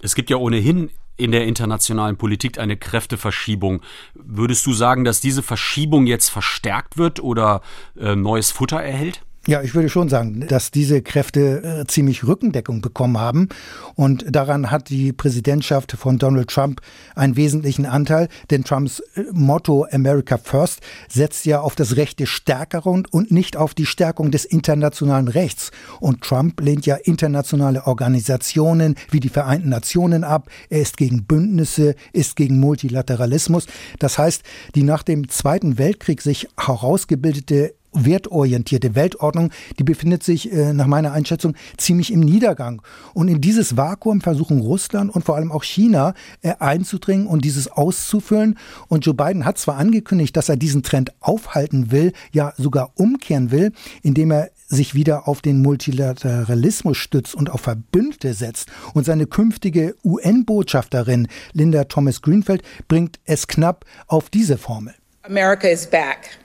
Es 0.00 0.14
gibt 0.14 0.30
ja 0.30 0.36
ohnehin 0.36 0.90
in 1.16 1.30
der 1.30 1.46
internationalen 1.46 2.16
Politik 2.16 2.58
eine 2.58 2.76
Kräfteverschiebung. 2.76 3.82
Würdest 4.14 4.66
du 4.66 4.72
sagen, 4.72 5.04
dass 5.04 5.20
diese 5.20 5.42
Verschiebung 5.42 6.06
jetzt 6.06 6.28
verstärkt 6.28 6.98
wird 6.98 7.20
oder 7.20 7.62
äh, 7.96 8.16
neues 8.16 8.50
Futter 8.50 8.82
erhält? 8.82 9.22
Ja, 9.46 9.60
ich 9.60 9.74
würde 9.74 9.90
schon 9.90 10.08
sagen, 10.08 10.46
dass 10.48 10.70
diese 10.70 11.02
Kräfte 11.02 11.82
äh, 11.82 11.86
ziemlich 11.86 12.26
Rückendeckung 12.26 12.80
bekommen 12.80 13.18
haben. 13.18 13.50
Und 13.94 14.24
daran 14.34 14.70
hat 14.70 14.88
die 14.88 15.12
Präsidentschaft 15.12 15.92
von 15.92 16.16
Donald 16.16 16.48
Trump 16.48 16.80
einen 17.14 17.36
wesentlichen 17.36 17.84
Anteil. 17.84 18.28
Denn 18.50 18.64
Trumps 18.64 19.00
äh, 19.16 19.24
Motto 19.32 19.86
America 19.90 20.38
First 20.38 20.80
setzt 21.10 21.44
ja 21.44 21.60
auf 21.60 21.74
das 21.74 21.96
Recht 21.96 22.20
des 22.20 22.30
Stärkeren 22.30 23.04
und 23.10 23.32
nicht 23.32 23.58
auf 23.58 23.74
die 23.74 23.84
Stärkung 23.84 24.30
des 24.30 24.46
internationalen 24.46 25.28
Rechts. 25.28 25.72
Und 26.00 26.22
Trump 26.22 26.58
lehnt 26.62 26.86
ja 26.86 26.94
internationale 26.96 27.86
Organisationen 27.86 28.94
wie 29.10 29.20
die 29.20 29.28
Vereinten 29.28 29.68
Nationen 29.68 30.24
ab. 30.24 30.48
Er 30.70 30.80
ist 30.80 30.96
gegen 30.96 31.24
Bündnisse, 31.24 31.96
ist 32.14 32.36
gegen 32.36 32.60
Multilateralismus. 32.60 33.66
Das 33.98 34.16
heißt, 34.16 34.42
die 34.74 34.84
nach 34.84 35.02
dem 35.02 35.28
Zweiten 35.28 35.76
Weltkrieg 35.76 36.22
sich 36.22 36.48
herausgebildete 36.56 37.74
wertorientierte 37.94 38.94
Weltordnung, 38.94 39.50
die 39.78 39.84
befindet 39.84 40.22
sich 40.22 40.52
äh, 40.52 40.72
nach 40.72 40.86
meiner 40.86 41.12
Einschätzung 41.12 41.54
ziemlich 41.76 42.12
im 42.12 42.20
Niedergang. 42.20 42.82
Und 43.14 43.28
in 43.28 43.40
dieses 43.40 43.76
Vakuum 43.76 44.20
versuchen 44.20 44.60
Russland 44.60 45.14
und 45.14 45.24
vor 45.24 45.36
allem 45.36 45.52
auch 45.52 45.64
China 45.64 46.14
äh, 46.42 46.54
einzudringen 46.58 47.26
und 47.26 47.44
dieses 47.44 47.68
auszufüllen. 47.68 48.58
Und 48.88 49.06
Joe 49.06 49.14
Biden 49.14 49.44
hat 49.44 49.58
zwar 49.58 49.76
angekündigt, 49.76 50.36
dass 50.36 50.48
er 50.48 50.56
diesen 50.56 50.82
Trend 50.82 51.12
aufhalten 51.20 51.90
will, 51.90 52.12
ja 52.32 52.52
sogar 52.56 52.92
umkehren 52.94 53.50
will, 53.50 53.72
indem 54.02 54.30
er 54.30 54.50
sich 54.66 54.94
wieder 54.94 55.28
auf 55.28 55.40
den 55.40 55.62
Multilateralismus 55.62 56.96
stützt 56.96 57.34
und 57.34 57.50
auf 57.50 57.60
Verbündete 57.60 58.34
setzt. 58.34 58.70
Und 58.92 59.04
seine 59.04 59.26
künftige 59.26 59.94
UN-Botschafterin 60.04 61.28
Linda 61.52 61.84
Thomas 61.84 62.22
Greenfield 62.22 62.62
bringt 62.88 63.20
es 63.24 63.46
knapp 63.46 63.84
auf 64.06 64.30
diese 64.30 64.58
Formel. 64.58 64.94
America 65.22 65.68
is 65.68 65.86
back. 65.86 66.38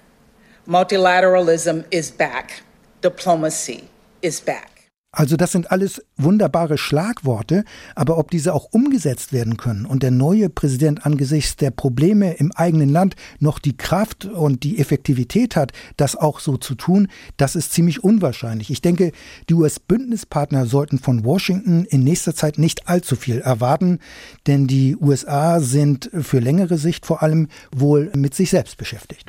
Multilateralism 0.69 1.85
is 1.89 2.11
back. 2.11 2.61
Diplomacy 3.01 3.89
is 4.21 4.39
back. 4.39 4.78
Also 5.11 5.37
das 5.37 5.51
sind 5.51 5.71
alles 5.71 6.03
wunderbare 6.17 6.77
Schlagworte, 6.77 7.63
aber 7.95 8.19
ob 8.19 8.29
diese 8.29 8.53
auch 8.53 8.65
umgesetzt 8.71 9.33
werden 9.33 9.57
können 9.57 9.87
und 9.87 10.03
der 10.03 10.11
neue 10.11 10.49
Präsident 10.49 11.03
angesichts 11.03 11.55
der 11.55 11.71
Probleme 11.71 12.33
im 12.33 12.51
eigenen 12.51 12.89
Land 12.89 13.15
noch 13.39 13.57
die 13.57 13.75
Kraft 13.75 14.25
und 14.25 14.63
die 14.63 14.77
Effektivität 14.77 15.55
hat, 15.55 15.71
das 15.97 16.15
auch 16.15 16.39
so 16.39 16.57
zu 16.57 16.75
tun, 16.75 17.07
das 17.37 17.55
ist 17.55 17.73
ziemlich 17.73 18.03
unwahrscheinlich. 18.03 18.69
Ich 18.69 18.81
denke, 18.81 19.11
die 19.49 19.55
US-Bündnispartner 19.55 20.67
sollten 20.67 20.99
von 20.99 21.25
Washington 21.25 21.85
in 21.85 22.03
nächster 22.03 22.35
Zeit 22.35 22.59
nicht 22.59 22.87
allzu 22.87 23.15
viel 23.15 23.39
erwarten, 23.39 23.97
denn 24.45 24.67
die 24.67 24.95
USA 24.95 25.59
sind 25.59 26.11
für 26.13 26.39
längere 26.39 26.77
Sicht 26.77 27.07
vor 27.07 27.23
allem 27.23 27.47
wohl 27.75 28.11
mit 28.15 28.35
sich 28.35 28.51
selbst 28.51 28.77
beschäftigt. 28.77 29.27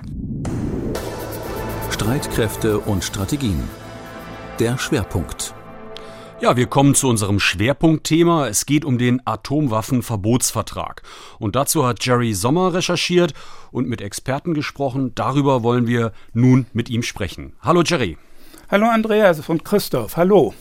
Streitkräfte 1.91 2.79
und 2.81 3.03
Strategien. 3.03 3.63
Der 4.59 4.77
Schwerpunkt. 4.77 5.55
Ja, 6.43 6.57
wir 6.57 6.69
kommen 6.69 6.95
zu 6.95 7.07
unserem 7.07 7.39
Schwerpunktthema. 7.39 8.49
Es 8.49 8.65
geht 8.65 8.87
um 8.87 8.97
den 8.97 9.21
Atomwaffenverbotsvertrag. 9.27 11.03
Und 11.39 11.55
dazu 11.55 11.87
hat 11.87 12.03
Jerry 12.03 12.33
Sommer 12.33 12.73
recherchiert 12.73 13.35
und 13.73 13.87
mit 13.87 14.01
Experten 14.01 14.55
gesprochen. 14.55 15.13
Darüber 15.15 15.63
wollen 15.63 15.87
wir 15.87 16.13
nun 16.33 16.65
mit 16.73 16.89
ihm 16.89 17.03
sprechen. 17.03 17.53
Hallo 17.61 17.83
Jerry. 17.83 18.17
Hallo 18.71 18.87
Andreas 18.87 19.47
und 19.51 19.67
Christoph. 19.67 20.17
Hallo. 20.17 20.55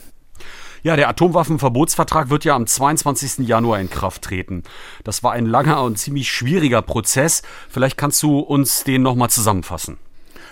Ja, 0.84 0.98
der 0.98 1.08
Atomwaffenverbotsvertrag 1.08 2.30
wird 2.30 2.44
ja 2.44 2.56
am 2.56 2.68
22. 2.68 3.48
Januar 3.48 3.80
in 3.80 3.90
Kraft 3.90 4.24
treten. 4.24 4.64
Das 5.06 5.24
war 5.24 5.32
ein 5.32 5.46
langer 5.46 5.82
und 5.84 5.98
ziemlich 5.98 6.30
schwieriger 6.30 6.82
Prozess. 6.82 7.42
Vielleicht 7.70 7.98
kannst 7.98 8.22
du 8.22 8.40
uns 8.40 8.84
den 8.84 9.02
nochmal 9.02 9.30
zusammenfassen. 9.30 9.98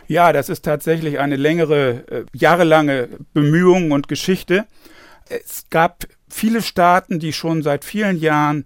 Ja, 0.07 0.31
das 0.31 0.47
ist 0.47 0.63
tatsächlich 0.63 1.19
eine 1.19 1.35
längere, 1.35 2.05
äh, 2.09 2.25
jahrelange 2.31 3.09
Bemühung 3.33 3.91
und 3.91 4.07
Geschichte. 4.07 4.65
Es 5.29 5.65
gab 5.69 6.05
viele 6.29 6.61
Staaten, 6.61 7.19
die 7.19 7.33
schon 7.33 7.63
seit 7.63 7.85
vielen 7.85 8.17
Jahren 8.17 8.65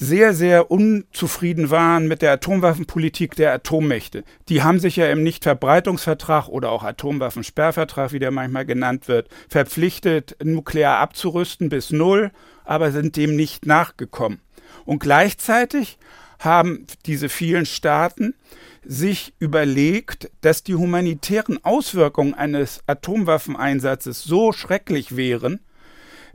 sehr, 0.00 0.32
sehr 0.32 0.70
unzufrieden 0.70 1.68
waren 1.68 2.08
mit 2.08 2.22
der 2.22 2.32
Atomwaffenpolitik 2.32 3.36
der 3.36 3.52
Atommächte. 3.52 4.24
Die 4.48 4.62
haben 4.62 4.80
sich 4.80 4.96
ja 4.96 5.10
im 5.10 5.22
Nichtverbreitungsvertrag 5.22 6.48
oder 6.48 6.70
auch 6.70 6.82
Atomwaffensperrvertrag, 6.84 8.12
wie 8.12 8.18
der 8.18 8.30
manchmal 8.30 8.64
genannt 8.64 9.08
wird, 9.08 9.28
verpflichtet, 9.50 10.36
nuklear 10.42 10.98
abzurüsten 10.98 11.68
bis 11.68 11.90
null, 11.90 12.30
aber 12.64 12.92
sind 12.92 13.16
dem 13.16 13.36
nicht 13.36 13.66
nachgekommen. 13.66 14.40
Und 14.86 15.00
gleichzeitig 15.00 15.98
haben 16.38 16.86
diese 17.04 17.28
vielen 17.28 17.66
Staaten 17.66 18.34
sich 18.82 19.34
überlegt, 19.38 20.30
dass 20.40 20.62
die 20.64 20.76
humanitären 20.76 21.62
Auswirkungen 21.62 22.32
eines 22.32 22.80
Atomwaffeneinsatzes 22.86 24.24
so 24.24 24.52
schrecklich 24.52 25.14
wären, 25.16 25.60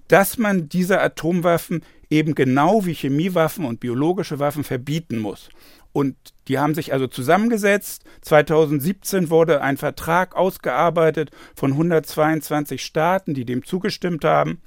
dass 0.08 0.38
man 0.38 0.70
diese 0.70 1.02
Atomwaffen 1.02 1.84
eben 2.10 2.36
genau 2.36 2.86
wie 2.86 2.94
Chemiewaffen 2.94 3.66
und 3.66 3.80
biologische 3.80 4.40
Waffen 4.40 4.64
verbieten 4.64 5.18
muss. 5.18 5.50
Und 5.92 6.16
die 6.50 6.60
haben 6.60 6.76
sich 6.76 6.92
also 6.92 7.08
zusammengesetzt. 7.08 8.04
2017 8.22 9.30
wurde 9.30 9.62
ein 9.62 9.78
Vertrag 9.78 10.36
ausgearbeitet 10.36 11.32
von 11.56 11.72
122 11.72 12.84
Staaten, 12.84 13.34
die 13.34 13.46
dem 13.46 13.64
zugestimmt 13.64 14.26
haben. 14.26 14.62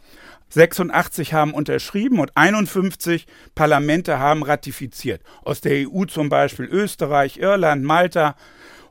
86 0.51 1.35
haben 1.35 1.53
unterschrieben 1.53 2.21
und 2.21 2.35
51 2.35 3.27
Parlamente 3.55 4.19
haben 4.19 4.43
ratifiziert. 4.43 5.21
Aus 5.43 5.61
der 5.61 5.87
EU 5.89 6.07
zum 6.07 6.31
Beispiel 6.31 6.65
Österreich, 6.65 7.37
Irland, 7.37 7.85
Malta, 7.85 8.35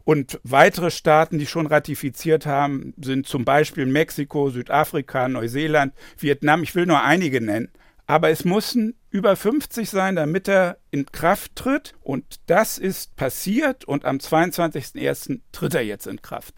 und 0.08 0.40
weitere 0.44 0.90
Staaten, 0.90 1.38
die 1.38 1.46
schon 1.46 1.68
ratifiziert 1.68 2.46
haben, 2.46 2.94
sind 2.98 3.28
zum 3.28 3.44
Beispiel 3.44 3.86
Mexiko, 3.86 4.50
Südafrika, 4.50 5.28
Neuseeland, 5.28 5.94
Vietnam. 6.18 6.64
Ich 6.64 6.76
will 6.76 6.86
nur 6.86 7.04
einige 7.04 7.42
nennen. 7.42 7.74
Aber 8.06 8.30
es 8.30 8.46
müssen 8.46 8.96
über 9.10 9.36
50 9.36 9.90
sein, 9.90 10.16
damit 10.16 10.48
er 10.48 10.78
in 10.92 11.08
Kraft 11.08 11.58
tritt. 11.58 11.94
Und 12.04 12.40
das 12.46 12.78
ist 12.78 13.18
passiert 13.18 13.84
und 13.84 14.06
am 14.06 14.20
22.01. 14.20 15.42
tritt 15.52 15.76
er 15.76 15.84
jetzt 15.84 16.08
in 16.08 16.22
Kraft. 16.22 16.56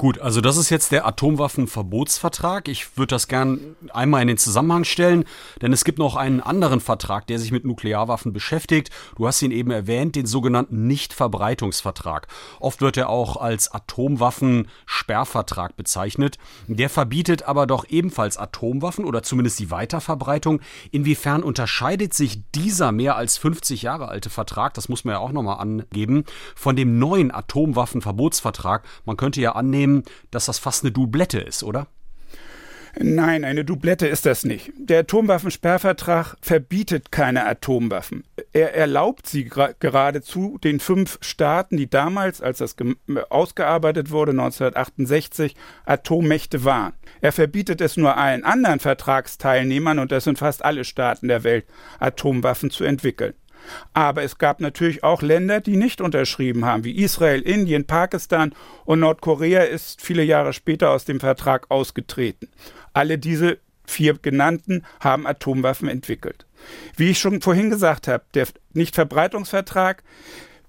Gut, 0.00 0.18
also 0.18 0.40
das 0.40 0.56
ist 0.56 0.70
jetzt 0.70 0.92
der 0.92 1.06
Atomwaffenverbotsvertrag. 1.06 2.68
Ich 2.68 2.96
würde 2.96 3.14
das 3.14 3.28
gern 3.28 3.76
einmal 3.92 4.22
in 4.22 4.28
den 4.28 4.38
Zusammenhang 4.38 4.84
stellen, 4.84 5.26
denn 5.60 5.74
es 5.74 5.84
gibt 5.84 5.98
noch 5.98 6.16
einen 6.16 6.40
anderen 6.40 6.80
Vertrag, 6.80 7.26
der 7.26 7.38
sich 7.38 7.52
mit 7.52 7.66
Nuklearwaffen 7.66 8.32
beschäftigt. 8.32 8.88
Du 9.18 9.26
hast 9.26 9.42
ihn 9.42 9.50
eben 9.50 9.70
erwähnt, 9.70 10.16
den 10.16 10.24
sogenannten 10.24 10.86
Nichtverbreitungsvertrag. 10.86 12.28
Oft 12.60 12.80
wird 12.80 12.96
er 12.96 13.10
auch 13.10 13.36
als 13.36 13.74
Atomwaffensperrvertrag 13.74 15.76
bezeichnet. 15.76 16.38
Der 16.66 16.88
verbietet 16.88 17.42
aber 17.42 17.66
doch 17.66 17.84
ebenfalls 17.86 18.38
Atomwaffen 18.38 19.04
oder 19.04 19.22
zumindest 19.22 19.58
die 19.58 19.70
Weiterverbreitung. 19.70 20.62
Inwiefern 20.92 21.42
unterscheidet 21.42 22.14
sich 22.14 22.40
dieser 22.54 22.90
mehr 22.90 23.16
als 23.16 23.36
50 23.36 23.82
Jahre 23.82 24.08
alte 24.08 24.30
Vertrag, 24.30 24.72
das 24.72 24.88
muss 24.88 25.04
man 25.04 25.16
ja 25.16 25.18
auch 25.18 25.32
nochmal 25.32 25.60
angeben, 25.60 26.24
von 26.56 26.74
dem 26.74 26.98
neuen 26.98 27.30
Atomwaffenverbotsvertrag? 27.30 28.82
Man 29.04 29.18
könnte 29.18 29.42
ja 29.42 29.52
annehmen, 29.52 29.89
annehmen, 29.90 30.04
dass 30.30 30.46
das 30.46 30.58
fast 30.58 30.84
eine 30.84 30.92
Doublette 30.92 31.40
ist, 31.40 31.62
oder? 31.62 31.86
Nein, 32.98 33.44
eine 33.44 33.64
Doublette 33.64 34.08
ist 34.08 34.26
das 34.26 34.42
nicht. 34.42 34.72
Der 34.76 35.00
Atomwaffensperrvertrag 35.00 36.36
verbietet 36.42 37.12
keine 37.12 37.46
Atomwaffen. 37.46 38.24
Er 38.52 38.74
erlaubt 38.74 39.28
sie 39.28 39.44
geradezu 39.44 40.58
den 40.64 40.80
fünf 40.80 41.16
Staaten, 41.20 41.76
die 41.76 41.88
damals, 41.88 42.40
als 42.40 42.58
das 42.58 42.74
ausgearbeitet 43.28 44.10
wurde, 44.10 44.32
1968, 44.32 45.54
Atommächte 45.84 46.64
waren. 46.64 46.94
Er 47.20 47.30
verbietet 47.30 47.80
es 47.80 47.96
nur 47.96 48.16
allen 48.16 48.42
anderen 48.42 48.80
Vertragsteilnehmern, 48.80 50.00
und 50.00 50.10
das 50.10 50.24
sind 50.24 50.38
fast 50.38 50.64
alle 50.64 50.82
Staaten 50.82 51.28
der 51.28 51.44
Welt, 51.44 51.66
Atomwaffen 52.00 52.70
zu 52.70 52.82
entwickeln. 52.82 53.34
Aber 53.92 54.22
es 54.22 54.38
gab 54.38 54.60
natürlich 54.60 55.04
auch 55.04 55.22
Länder, 55.22 55.60
die 55.60 55.76
nicht 55.76 56.00
unterschrieben 56.00 56.64
haben, 56.64 56.84
wie 56.84 56.96
Israel, 56.96 57.40
Indien, 57.40 57.86
Pakistan 57.86 58.54
und 58.84 59.00
Nordkorea 59.00 59.62
ist 59.62 60.00
viele 60.00 60.22
Jahre 60.22 60.52
später 60.52 60.90
aus 60.90 61.04
dem 61.04 61.20
Vertrag 61.20 61.70
ausgetreten. 61.70 62.48
Alle 62.92 63.18
diese 63.18 63.58
vier 63.84 64.14
genannten 64.14 64.84
haben 65.00 65.26
Atomwaffen 65.26 65.88
entwickelt. 65.88 66.46
Wie 66.96 67.10
ich 67.10 67.18
schon 67.18 67.40
vorhin 67.40 67.70
gesagt 67.70 68.08
habe, 68.08 68.24
der 68.34 68.46
Nichtverbreitungsvertrag 68.72 70.02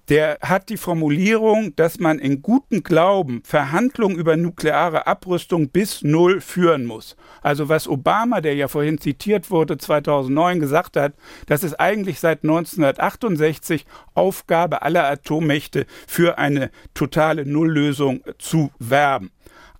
der 0.09 0.37
hat 0.41 0.69
die 0.69 0.77
Formulierung, 0.77 1.75
dass 1.75 1.99
man 1.99 2.19
in 2.19 2.41
gutem 2.41 2.83
Glauben 2.83 3.41
Verhandlungen 3.45 4.17
über 4.17 4.35
nukleare 4.35 5.07
Abrüstung 5.07 5.69
bis 5.69 6.01
Null 6.01 6.41
führen 6.41 6.85
muss. 6.85 7.15
Also 7.41 7.69
was 7.69 7.87
Obama, 7.87 8.41
der 8.41 8.55
ja 8.55 8.67
vorhin 8.67 8.97
zitiert 8.97 9.51
wurde, 9.51 9.77
2009 9.77 10.59
gesagt 10.59 10.97
hat, 10.97 11.13
das 11.47 11.63
ist 11.63 11.79
eigentlich 11.79 12.19
seit 12.19 12.43
1968 12.43 13.85
Aufgabe 14.13 14.81
aller 14.81 15.09
Atommächte 15.09 15.85
für 16.07 16.37
eine 16.37 16.71
totale 16.93 17.45
Nulllösung 17.45 18.21
zu 18.37 18.71
werben. 18.79 19.31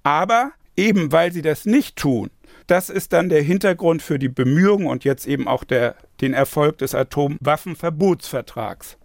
Aber 0.03 0.51
eben 0.77 1.11
weil 1.11 1.31
sie 1.31 1.41
das 1.41 1.65
nicht 1.65 1.97
tun, 1.97 2.29
das 2.67 2.89
ist 2.89 3.11
dann 3.11 3.29
der 3.29 3.41
Hintergrund 3.41 4.01
für 4.01 4.17
die 4.17 4.29
Bemühungen 4.29 4.87
und 4.87 5.03
jetzt 5.03 5.27
eben 5.27 5.47
auch 5.47 5.63
der, 5.63 5.95
den 6.21 6.33
Erfolg 6.33 6.77
des 6.77 6.95
Atomwaffenverbotsvertrags. 6.95 8.97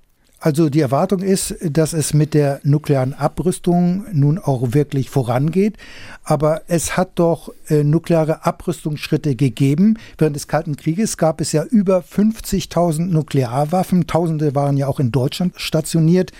Also 0.46 0.68
die 0.68 0.78
Erwartung 0.78 1.22
ist, 1.22 1.56
dass 1.60 1.92
es 1.92 2.14
mit 2.14 2.32
der 2.32 2.60
nuklearen 2.62 3.14
Abrüstung 3.14 4.04
nun 4.12 4.38
auch 4.38 4.74
wirklich 4.74 5.10
vorangeht. 5.10 5.76
Aber 6.22 6.62
es 6.68 6.96
hat 6.96 7.18
doch 7.18 7.52
äh, 7.68 7.82
nukleare 7.82 8.46
Abrüstungsschritte 8.46 9.34
gegeben. 9.34 9.98
Während 10.18 10.36
des 10.36 10.46
Kalten 10.46 10.76
Krieges 10.76 11.16
gab 11.16 11.40
es 11.40 11.50
ja 11.50 11.64
über 11.64 11.98
50.000 11.98 13.06
Nuklearwaffen. 13.06 14.06
Tausende 14.06 14.54
waren 14.54 14.76
ja 14.76 14.86
auch 14.86 15.00
in 15.00 15.10
Deutschland 15.10 15.54
stationiert 15.56 16.30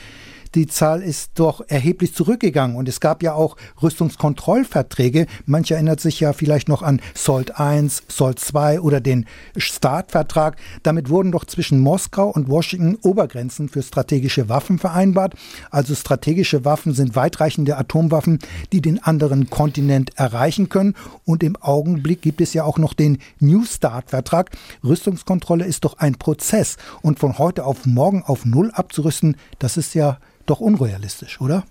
die 0.57 0.67
Zahl 0.67 1.03
ist 1.03 1.33
doch 1.35 1.61
erheblich 1.69 2.15
zurückgegangen. 2.15 2.77
Und 2.77 2.89
es 2.89 2.99
gab 3.01 3.23
ja 3.23 3.35
auch 3.35 3.57
Rüstungskontrollverträge. 3.83 5.27
Manche 5.45 5.75
erinnert 5.75 6.01
sich 6.01 6.19
ja 6.19 6.33
vielleicht 6.33 6.69
noch 6.69 6.83
an 6.83 7.01
SOLT 7.15 7.61
1, 7.61 8.05
SOLT 8.09 8.41
2 8.41 8.81
oder 8.81 9.01
den 9.01 9.27
START-Vertrag. 9.57 10.57
Damit 10.83 11.11
wurden 11.11 11.31
doch 11.31 11.45
zwischen 11.45 11.79
Moskau 11.81 12.31
und 12.31 12.49
Washington 12.49 12.97
Obergrenzen 13.03 13.69
für 13.69 13.83
strategische 13.83 14.49
Waffen 14.49 14.79
vereinbart. 14.79 15.35
Also 15.71 15.95
strategische 15.95 16.65
Waffen 16.65 16.95
sind 16.95 17.15
weitreichende 17.15 17.77
Atomwaffen, 17.77 18.39
die 18.73 18.81
den 18.81 19.03
anderen 19.03 19.51
Kontinent 19.51 20.13
erreichen 20.17 20.71
können. 20.71 20.95
Und 21.27 21.43
im 21.43 21.57
Augenblick 21.57 22.23
gibt 22.23 22.41
es 22.41 22.55
ja 22.55 22.65
auch 22.65 22.79
noch 22.79 22.95
den 22.95 23.19
New 23.41 23.65
START-Vertrag. 23.65 24.51
Rüstungskontrolle 24.83 25.67
ist 25.67 25.85
doch 25.85 25.99
ein 25.99 26.15
Prozess. 26.15 26.79
Und 27.03 27.19
von 27.19 27.37
heute 27.37 27.67
auf 27.67 27.85
morgen 27.85 28.23
auf 28.23 28.47
Null 28.47 28.71
abzurüsten, 28.73 29.37
das 29.59 29.77
ist 29.77 29.95
ja 29.95 30.19
doch 30.47 30.61
unrealistisch, 30.61 31.41
oder? 31.41 31.65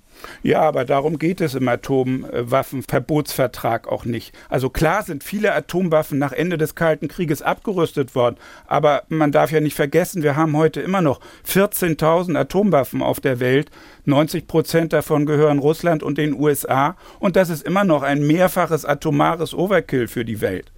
Ja, 0.43 0.61
aber 0.61 0.85
darum 0.85 1.19
geht 1.19 1.41
es 1.41 1.55
im 1.55 1.67
Atomwaffenverbotsvertrag 1.67 3.85
auch 3.87 4.05
nicht. 4.05 4.33
Also 4.49 4.69
klar 4.69 5.03
sind 5.03 5.21
viele 5.23 5.53
Atomwaffen 5.53 6.17
nach 6.17 6.31
Ende 6.31 6.57
des 6.57 6.73
Kalten 6.75 7.09
Krieges 7.09 7.41
abgerüstet 7.41 8.15
worden, 8.15 8.37
aber 8.65 9.03
man 9.09 9.33
darf 9.33 9.51
ja 9.51 9.59
nicht 9.59 9.75
vergessen, 9.75 10.23
wir 10.23 10.35
haben 10.35 10.55
heute 10.55 10.81
immer 10.81 11.01
noch 11.01 11.19
14.000 11.47 12.37
Atomwaffen 12.37 13.01
auf 13.01 13.19
der 13.19 13.39
Welt. 13.39 13.71
90 14.05 14.47
Prozent 14.47 14.93
davon 14.93 15.25
gehören 15.25 15.57
Russland 15.59 16.03
und 16.03 16.17
den 16.17 16.33
USA 16.33 16.95
und 17.19 17.35
das 17.35 17.49
ist 17.49 17.63
immer 17.63 17.83
noch 17.83 18.03
ein 18.03 18.25
mehrfaches 18.25 18.85
atomares 18.85 19.53
Overkill 19.53 20.07
für 20.07 20.23
die 20.25 20.41
Welt. 20.41 20.71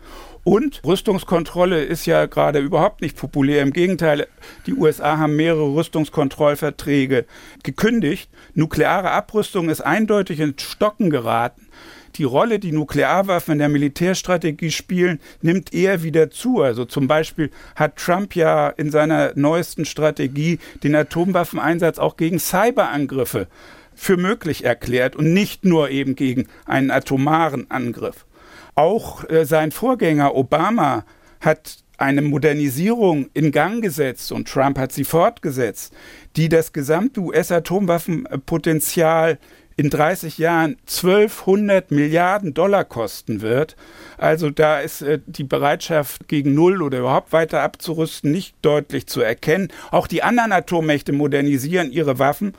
Und 0.48 0.82
Rüstungskontrolle 0.86 1.84
ist 1.84 2.06
ja 2.06 2.26
gerade 2.26 2.60
überhaupt 2.60 3.02
nicht 3.02 3.18
populär. 3.18 3.62
Im 3.64 3.74
Gegenteil, 3.74 4.28
die 4.66 4.76
USA 4.76 5.18
haben 5.18 5.36
mehrere 5.36 5.76
Rüstungskontrollverträge 5.76 7.26
gekündigt. 7.64 8.30
Nukleare 8.54 9.12
Abrüstung 9.12 9.68
ist 9.68 9.82
eindeutig 9.82 10.40
ins 10.40 10.62
Stocken 10.62 11.10
geraten. 11.10 11.68
Die 12.16 12.24
Rolle, 12.24 12.60
die 12.60 12.72
Nuklearwaffen 12.72 13.52
in 13.52 13.60
der 13.60 13.68
Militärstrategie 13.68 14.72
spielen, 14.72 15.20
nimmt 15.42 15.74
eher 15.74 16.02
wieder 16.02 16.30
zu. 16.30 16.62
Also 16.62 16.86
zum 16.86 17.10
Beispiel 17.10 17.52
hat 17.76 17.98
Trump 17.98 18.34
ja 18.34 18.70
in 18.70 18.90
seiner 18.90 19.34
neuesten 19.36 19.84
Strategie 19.84 20.60
den 20.82 20.96
Atomwaffeneinsatz 20.96 22.00
auch 22.00 22.16
gegen 22.16 22.40
Cyberangriffe 22.40 23.48
für 23.94 24.16
möglich 24.16 24.64
erklärt 24.64 25.18
und 25.18 25.34
nicht 25.34 25.66
nur 25.66 25.90
eben 25.90 26.16
gegen 26.16 26.48
einen 26.66 26.90
atomaren 26.90 27.70
Angriff. 27.70 28.27
Auch 28.78 29.28
äh, 29.28 29.44
sein 29.44 29.72
Vorgänger 29.72 30.36
Obama 30.36 31.04
hat 31.40 31.78
eine 31.98 32.22
Modernisierung 32.22 33.32
in 33.34 33.52
Gang 33.52 33.82
gesetzt 33.82 34.32
und 34.32 34.48
Trump 34.48 34.78
hat 34.78 34.92
sie 34.92 35.04
fortgesetzt, 35.04 35.96
die 36.36 36.48
das 36.48 36.74
gesamte 36.74 37.22
US-Atomwaffenpotenzial 37.22 39.40
in 39.78 39.90
30 39.90 40.38
Jahren 40.38 40.78
1200 40.88 41.90
Milliarden 41.90 42.54
Dollar 42.54 42.84
kosten 42.84 43.42
wird. 43.42 43.76
Also 44.18 44.52
da 44.52 44.80
ist 44.80 45.02
äh, 45.02 45.22
die 45.26 45.44
Bereitschaft 45.44 46.28
gegen 46.28 46.54
Null 46.54 46.84
oder 46.84 47.00
überhaupt 47.00 47.34
weiter 47.34 47.62
abzurüsten 47.62 48.32
nicht 48.32 48.56
deutlich 48.62 49.08
zu 49.08 49.22
erkennen. 49.22 49.70
Auch 49.90 50.06
die 50.06 50.22
anderen 50.22 50.52
Atommächte 50.52 51.14
modernisieren 51.14 51.92
ihre 51.92 52.20
Waffen 52.20 52.54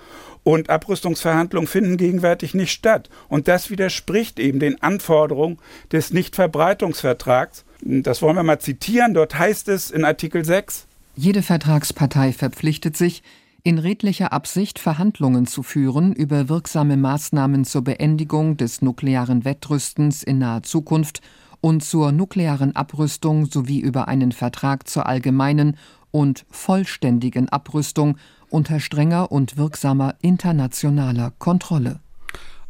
und 0.49 0.71
Abrüstungsverhandlungen 0.71 1.67
finden 1.67 1.99
gegenwärtig 1.99 2.55
nicht 2.55 2.73
statt. 2.73 3.11
Und 3.28 3.49
das 3.49 3.69
widerspricht 3.69 4.38
eben 4.38 4.61
den 4.61 4.83
Anforderungen 4.83 5.59
des 5.93 6.11
Nichtverbreitungsvertrags. 6.11 7.67
Das 7.83 8.23
wollen 8.23 8.37
wir 8.37 8.43
mal 8.43 8.59
zitieren. 8.59 9.12
Dort 9.12 9.38
heißt 9.38 9.69
es 9.69 9.90
in 9.90 10.07
Artikel 10.07 10.47
6. 10.47 10.87
Jede 11.17 11.43
Vertragspartei 11.43 12.33
verpflichtet 12.33 12.97
sich, 12.97 13.23
in 13.62 13.78
redlicher 13.78 14.33
Absicht 14.33 14.78
Verhandlungen 14.78 15.47
zu 15.47 15.62
führen 15.62 16.14
über 16.14 16.49
wirksame 16.49 16.97
Maßnahmen 16.97 17.67
zur 17.67 17.83
Beendigung 17.83 18.57
des 18.57 18.81
nuklearen 18.81 19.45
Wettrüstens 19.45 20.23
in 20.23 20.38
naher 20.38 20.62
Zukunft 20.62 21.21
und 21.61 21.85
zur 21.85 22.11
nuklearen 22.11 22.75
Abrüstung 22.75 23.45
sowie 23.45 23.81
über 23.81 24.09
einen 24.09 24.33
Vertrag 24.33 24.88
zur 24.88 25.05
allgemeinen 25.05 25.76
und 26.11 26.47
vollständigen 26.50 27.50
Abrüstung 27.50 28.17
unter 28.50 28.81
strenger 28.81 29.31
und 29.33 29.57
wirksamer 29.57 30.14
internationaler 30.21 31.33
Kontrolle. 31.38 32.00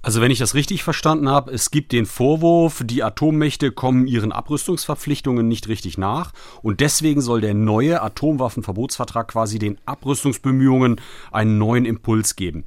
Also 0.01 0.21
wenn 0.21 0.31
ich 0.31 0.39
das 0.39 0.55
richtig 0.55 0.85
verstanden 0.85 1.29
habe, 1.29 1.51
es 1.53 1.71
gibt 1.71 1.93
den 1.93 2.07
Vorwurf, 2.07 2.83
die 2.85 3.03
Atommächte 3.03 3.73
kommen 3.73 4.07
ihren 4.07 4.31
Abrüstungsverpflichtungen 4.31 5.49
nicht 5.49 5.69
richtig 5.69 5.99
nach 5.99 6.33
und 6.63 6.81
deswegen 6.81 7.21
soll 7.21 7.41
der 7.41 7.55
neue 7.55 8.01
Atomwaffenverbotsvertrag 8.01 9.29
quasi 9.29 9.59
den 9.59 9.77
Abrüstungsbemühungen 9.87 11.01
einen 11.33 11.59
neuen 11.59 11.85
Impuls 11.85 12.37
geben. 12.37 12.65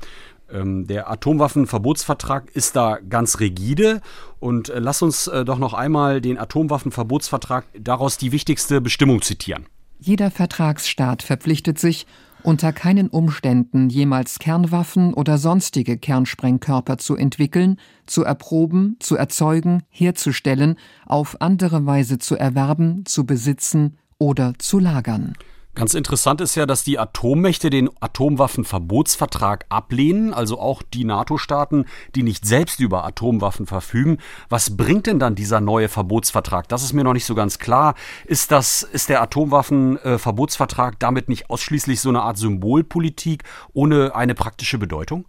Ähm, 0.52 0.88
der 0.88 1.10
Atomwaffenverbotsvertrag 1.10 2.52
ist 2.54 2.76
da 2.76 2.98
ganz 2.98 3.40
rigide 3.40 4.02
und 4.40 4.68
äh, 4.70 4.80
lass 4.80 5.02
uns 5.02 5.28
äh, 5.28 5.46
doch 5.46 5.58
noch 5.58 5.74
einmal 5.74 6.20
den 6.20 6.38
Atomwaffenverbotsvertrag 6.38 7.66
daraus 7.80 8.18
die 8.18 8.34
wichtigste 8.34 8.82
Bestimmung 8.82 9.22
zitieren. 9.22 9.68
Jeder 10.00 10.32
Vertragsstaat 10.32 11.24
verpflichtet 11.24 11.80
sich, 11.80 12.08
unter 12.44 12.74
keinen 12.74 13.08
Umständen 13.08 13.90
jemals 13.90 14.40
Kernwaffen 14.40 15.14
oder 15.14 15.38
sonstige 15.38 15.98
Kernsprengkörper 15.98 16.98
zu 16.98 17.16
entwickeln, 17.16 17.78
zu 18.06 18.24
erproben, 18.24 18.98
zu 19.00 19.16
erzeugen, 19.16 19.84
herzustellen, 19.90 20.76
auf 21.06 21.42
andere 21.42 21.86
Weise 21.86 22.20
zu 22.20 22.36
erwerben, 22.36 23.06
zu 23.06 23.26
besitzen 23.26 23.98
oder 24.18 24.54
zu 24.58 24.80
lagern. 24.80 25.34
Ganz 25.74 25.94
interessant 25.94 26.42
ist 26.42 26.56
ja, 26.56 26.66
dass 26.66 26.84
die 26.84 27.00
Atommächte 27.00 27.70
den 27.70 27.90
Atomwaffenverbotsvertrag 28.02 29.66
ablehnen, 29.70 30.34
also 30.34 30.60
auch 30.60 30.84
die 30.84 31.06
NATO-Staaten, 31.06 31.86
die 32.14 32.24
nicht 32.24 32.46
selbst 32.46 32.82
über 32.82 33.06
Atomwaffen 33.06 33.68
verfügen. 33.68 34.18
Was 34.50 34.76
bringt 34.76 35.08
denn 35.08 35.18
dann 35.18 35.34
dieser 35.34 35.62
neue 35.62 35.88
Verbotsvertrag? 35.88 36.68
Das 36.68 36.84
ist 36.84 36.92
mir 36.92 37.06
noch 37.06 37.14
nicht 37.14 37.26
so 37.26 37.36
ganz 37.36 37.58
klar. 37.58 37.96
Ist 38.26 38.52
das, 38.52 38.84
ist 38.84 39.08
der 39.08 39.22
Atomwaffenverbotsvertrag 39.22 41.00
damit 41.00 41.30
nicht 41.30 41.50
ausschließlich 41.50 42.02
so 42.02 42.10
eine 42.10 42.24
Art 42.24 42.38
Symbolpolitik 42.38 43.44
ohne 43.72 44.14
eine 44.14 44.36
praktische 44.36 44.78
Bedeutung? 44.78 45.24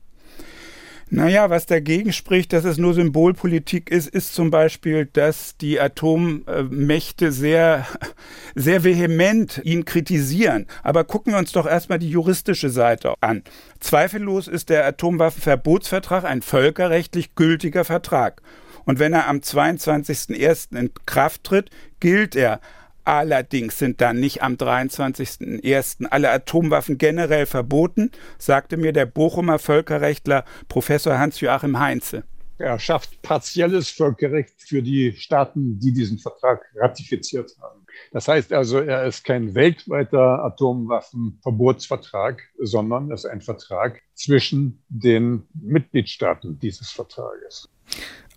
Naja, 1.14 1.50
was 1.50 1.66
dagegen 1.66 2.10
spricht, 2.10 2.54
dass 2.54 2.64
es 2.64 2.78
nur 2.78 2.94
Symbolpolitik 2.94 3.90
ist, 3.90 4.08
ist 4.08 4.32
zum 4.34 4.50
Beispiel, 4.50 5.04
dass 5.04 5.58
die 5.58 5.78
Atommächte 5.78 7.32
sehr, 7.32 7.86
sehr 8.54 8.82
vehement 8.82 9.60
ihn 9.62 9.84
kritisieren. 9.84 10.66
Aber 10.82 11.04
gucken 11.04 11.34
wir 11.34 11.38
uns 11.38 11.52
doch 11.52 11.66
erstmal 11.66 11.98
die 11.98 12.08
juristische 12.08 12.70
Seite 12.70 13.12
an. 13.20 13.42
Zweifellos 13.78 14.48
ist 14.48 14.70
der 14.70 14.86
Atomwaffenverbotsvertrag 14.86 16.24
ein 16.24 16.40
völkerrechtlich 16.40 17.34
gültiger 17.34 17.84
Vertrag. 17.84 18.40
Und 18.86 18.98
wenn 18.98 19.12
er 19.12 19.28
am 19.28 19.40
22.01. 19.40 20.74
in 20.78 20.92
Kraft 21.04 21.44
tritt, 21.44 21.68
gilt 22.00 22.34
er 22.34 22.58
Allerdings 23.04 23.78
sind 23.78 24.00
dann 24.00 24.20
nicht 24.20 24.42
am 24.42 24.54
23.01. 24.54 26.06
alle 26.06 26.30
Atomwaffen 26.30 26.98
generell 26.98 27.46
verboten, 27.46 28.12
sagte 28.38 28.76
mir 28.76 28.92
der 28.92 29.06
Bochumer 29.06 29.58
Völkerrechtler 29.58 30.44
Professor 30.68 31.18
Hans-Joachim 31.18 31.80
Heinze. 31.80 32.22
Er 32.58 32.78
schafft 32.78 33.20
partielles 33.22 33.88
Völkerrecht 33.90 34.62
für 34.62 34.82
die 34.82 35.14
Staaten, 35.14 35.80
die 35.80 35.92
diesen 35.92 36.18
Vertrag 36.18 36.64
ratifiziert 36.76 37.56
haben. 37.60 37.84
Das 38.12 38.28
heißt 38.28 38.52
also, 38.52 38.78
er 38.78 39.04
ist 39.04 39.24
kein 39.24 39.56
weltweiter 39.56 40.44
Atomwaffenverbotsvertrag, 40.44 42.40
sondern 42.58 43.10
es 43.10 43.24
ist 43.24 43.30
ein 43.30 43.40
Vertrag 43.40 44.00
zwischen 44.14 44.84
den 44.88 45.42
Mitgliedstaaten 45.54 46.60
dieses 46.60 46.90
Vertrages. 46.90 47.68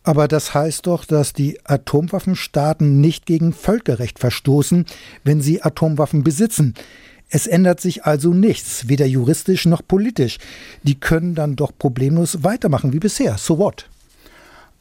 Aber 0.06 0.28
das 0.28 0.54
heißt 0.54 0.86
doch, 0.86 1.04
dass 1.04 1.34
die 1.34 1.58
Atomwaffenstaaten 1.64 3.02
nicht 3.02 3.26
gegen 3.26 3.54
Völkerrecht 3.54 4.20
verstoßen, 4.20 4.86
wenn 5.24 5.42
sie 5.42 5.64
Atomwaffen 5.64 6.24
besitzen. 6.24 6.76
Es 7.28 7.48
ändert 7.48 7.82
sich 7.82 8.06
also 8.06 8.32
nichts, 8.32 8.88
weder 8.88 9.08
juristisch 9.08 9.66
noch 9.66 9.82
politisch. 9.86 10.38
Die 10.84 11.00
können 11.00 11.34
dann 11.34 11.56
doch 11.56 11.72
problemlos 11.76 12.44
weitermachen 12.44 12.94
wie 12.94 13.00
bisher. 13.00 13.40
So 13.40 13.58
what? 13.58 13.90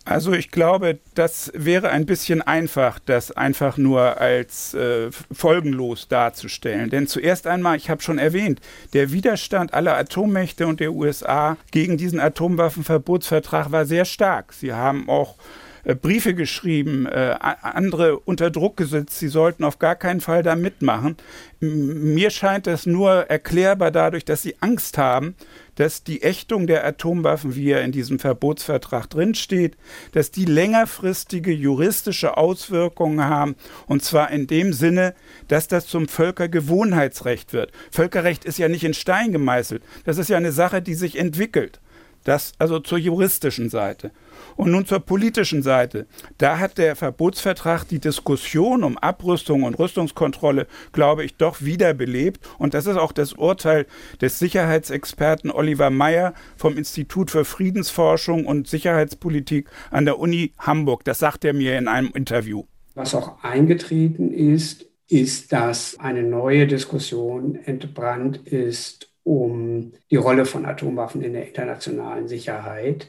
Also 0.05 0.33
ich 0.33 0.51
glaube, 0.51 0.99
das 1.15 1.51
wäre 1.55 1.89
ein 1.89 2.05
bisschen 2.05 2.43
einfach, 2.43 2.99
das 2.99 3.33
einfach 3.33 3.79
nur 3.79 4.21
als 4.21 4.75
äh, 4.75 5.11
folgenlos 5.33 6.09
darzustellen. 6.09 6.91
Denn 6.91 7.07
zuerst 7.07 7.47
einmal, 7.47 7.79
ich 7.79 7.89
habe 7.89 8.03
schon 8.03 8.19
erwähnt, 8.19 8.61
der 8.93 9.13
Widerstand 9.13 9.73
aller 9.73 9.97
Atommächte 9.97 10.67
und 10.67 10.81
der 10.81 10.93
USA 10.93 11.57
gegen 11.71 11.97
diesen 11.97 12.21
Atomwaffenverbotsvertrag 12.21 13.73
war 13.73 13.87
sehr 13.87 14.05
stark. 14.05 14.53
Sie 14.53 14.75
haben 14.75 15.09
auch 15.09 15.37
äh, 15.37 15.64
Briefe 15.85 16.35
geschrieben, 16.35 17.07
äh, 17.07 17.37
andere 17.41 18.19
unter 18.19 18.51
Druck 18.51 18.77
gesetzt, 18.77 19.19
sie 19.19 19.29
sollten 19.29 19.65
auf 19.65 19.79
gar 19.79 19.97
keinen 19.97 20.23
Fall 20.23 20.43
da 20.43 20.57
mitmachen. 20.57 21.17
Mir 21.61 22.31
scheint 22.31 22.67
das 22.67 22.87
nur 22.87 23.13
erklärbar 23.31 23.91
dadurch, 23.91 24.25
dass 24.25 24.43
sie 24.43 24.57
Angst 24.61 24.97
haben, 24.97 25.35
dass 25.75 26.03
die 26.03 26.23
Ächtung 26.23 26.67
der 26.67 26.87
Atomwaffen, 26.87 27.55
wie 27.55 27.71
er 27.71 27.83
in 27.83 27.93
diesem 27.93 28.19
Verbotsvertrag 28.19 29.11
drinsteht, 29.11 29.77
dass 30.13 30.31
die 30.31 30.47
längerfristige 30.47 31.53
juristische 31.53 32.37
Auswirkungen 32.37 33.25
haben, 33.25 33.57
und 33.87 34.03
zwar 34.03 34.31
in 34.31 34.47
dem 34.47 34.73
Sinne, 34.73 35.15
dass 35.49 35.69
das 35.69 35.87
zum 35.87 36.09
Völkergewohnheitsrecht 36.09 37.53
wird. 37.53 37.73
Völkerrecht 37.91 38.45
ist 38.45 38.59
ja 38.59 38.69
nicht 38.69 38.85
in 38.85 38.95
Stein 38.95 39.33
gemeißelt, 39.33 39.83
das 40.05 40.19
ist 40.19 40.29
ja 40.31 40.37
eine 40.37 40.53
Sache, 40.53 40.81
die 40.81 40.95
sich 40.95 41.19
entwickelt. 41.19 41.81
Das 42.25 42.55
also 42.59 42.79
zur 42.81 42.97
juristischen 42.97 43.69
Seite. 43.69 44.11
Und 44.57 44.71
nun 44.71 44.87
zur 44.87 45.01
politischen 45.01 45.63
Seite. 45.63 46.07
Da 46.39 46.59
hat 46.59 46.79
der 46.79 46.97
Verbotsvertrag 46.97 47.85
die 47.89 47.99
Diskussion 47.99 48.85
um 48.85 48.99
Abrüstung 48.99 49.65
und 49.65 49.79
Rüstungskontrolle, 49.79 50.67
glaube 50.93 51.25
ich, 51.25 51.37
doch 51.37 51.63
wiederbelebt. 51.63 52.41
Und 52.59 52.75
das 52.75 52.87
ist 52.87 52.97
auch 52.97 53.13
das 53.13 53.33
Urteil 53.33 53.87
des 54.21 54.39
Sicherheitsexperten 54.39 55.51
Oliver 55.51 55.91
Meyer 55.91 56.35
vom 56.57 56.77
Institut 56.77 57.31
für 57.31 57.45
Friedensforschung 57.45 58.47
und 58.47 58.69
Sicherheitspolitik 58.69 59.69
an 59.91 60.05
der 60.05 60.19
Uni 60.19 60.53
Hamburg. 60.59 61.05
Das 61.05 61.19
sagt 61.19 61.45
er 61.45 61.53
mir 61.53 61.79
in 61.79 61.89
einem 61.89 62.11
Interview. 62.15 62.65
Was 62.95 63.15
auch 63.15 63.43
eingetreten 63.43 64.33
ist, 64.33 64.87
ist, 65.09 65.53
dass 65.53 65.99
eine 65.99 66.23
neue 66.23 66.67
Diskussion 66.67 67.57
entbrannt 67.57 68.37
ist 68.47 69.11
um 69.25 69.93
die 70.11 70.17
Rolle 70.17 70.45
von 70.45 70.67
Atomwaffen 70.67 71.23
in 71.23 71.33
der 71.33 71.49
internationalen 71.49 72.29
Sicherheit 72.29 73.09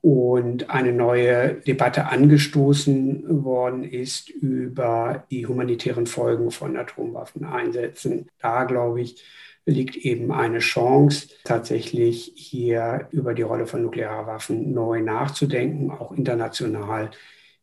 und 0.00 0.70
eine 0.70 0.92
neue 0.92 1.54
Debatte 1.54 2.06
angestoßen 2.06 3.44
worden 3.44 3.84
ist 3.84 4.30
über 4.30 5.24
die 5.30 5.46
humanitären 5.46 6.06
Folgen 6.06 6.50
von 6.50 6.76
Atomwaffeneinsätzen. 6.76 8.28
Da, 8.38 8.64
glaube 8.64 9.00
ich, 9.00 9.24
liegt 9.66 9.96
eben 9.96 10.32
eine 10.32 10.60
Chance, 10.60 11.28
tatsächlich 11.44 12.32
hier 12.36 13.08
über 13.10 13.34
die 13.34 13.42
Rolle 13.42 13.66
von 13.66 13.82
Nuklearwaffen 13.82 14.72
neu 14.72 15.02
nachzudenken, 15.02 15.90
auch 15.90 16.12
international 16.12 17.10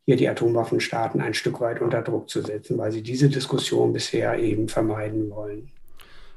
hier 0.05 0.17
die 0.17 0.29
Atomwaffenstaaten 0.29 1.19
ein 1.19 1.33
Stück 1.33 1.59
weit 1.61 1.81
unter 1.81 2.03
Druck 2.03 2.29
zu 2.29 2.41
setzen, 2.41 2.77
weil 2.77 2.91
sie 2.91 3.01
diese 3.01 3.27
Diskussion 3.27 3.91
bisher 3.91 4.37
eben 4.37 4.67
vermeiden 4.67 5.31
wollen. 5.31 5.71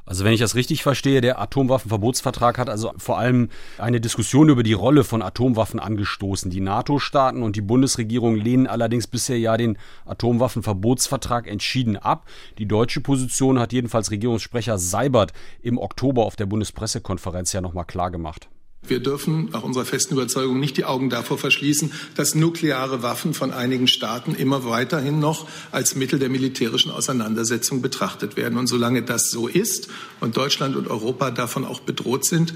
Also 0.08 0.24
wenn 0.24 0.32
ich 0.32 0.40
das 0.40 0.54
richtig 0.54 0.82
verstehe, 0.82 1.20
der 1.20 1.38
Atomwaffenverbotsvertrag 1.38 2.56
hat 2.56 2.70
also 2.70 2.94
vor 2.96 3.18
allem 3.18 3.50
eine 3.76 4.00
Diskussion 4.00 4.48
über 4.48 4.62
die 4.62 4.72
Rolle 4.72 5.04
von 5.04 5.20
Atomwaffen 5.20 5.78
angestoßen. 5.78 6.50
Die 6.50 6.62
NATO-Staaten 6.62 7.42
und 7.42 7.56
die 7.56 7.60
Bundesregierung 7.60 8.34
lehnen 8.34 8.66
allerdings 8.66 9.06
bisher 9.06 9.38
ja 9.38 9.58
den 9.58 9.76
Atomwaffenverbotsvertrag 10.06 11.46
entschieden 11.46 11.98
ab. 11.98 12.24
Die 12.56 12.66
deutsche 12.66 13.02
Position 13.02 13.58
hat 13.58 13.74
jedenfalls 13.74 14.10
Regierungssprecher 14.10 14.78
Seibert 14.78 15.34
im 15.60 15.76
Oktober 15.76 16.24
auf 16.24 16.36
der 16.36 16.46
Bundespressekonferenz 16.46 17.52
ja 17.52 17.60
nochmal 17.60 17.84
klargemacht. 17.84 18.48
Wir 18.88 19.00
dürfen 19.00 19.50
nach 19.52 19.62
unserer 19.62 19.84
festen 19.84 20.14
Überzeugung 20.14 20.58
nicht 20.58 20.76
die 20.76 20.84
Augen 20.84 21.10
davor 21.10 21.38
verschließen, 21.38 21.92
dass 22.14 22.34
nukleare 22.34 23.02
Waffen 23.02 23.34
von 23.34 23.52
einigen 23.52 23.86
Staaten 23.86 24.34
immer 24.34 24.64
weiterhin 24.64 25.20
noch 25.20 25.46
als 25.70 25.94
Mittel 25.94 26.18
der 26.18 26.30
militärischen 26.30 26.90
Auseinandersetzung 26.90 27.82
betrachtet 27.82 28.36
werden. 28.36 28.58
Und 28.58 28.66
solange 28.66 29.02
das 29.02 29.30
so 29.30 29.46
ist 29.46 29.88
und 30.20 30.36
Deutschland 30.36 30.76
und 30.76 30.88
Europa 30.88 31.30
davon 31.30 31.64
auch 31.64 31.80
bedroht 31.80 32.24
sind, 32.24 32.54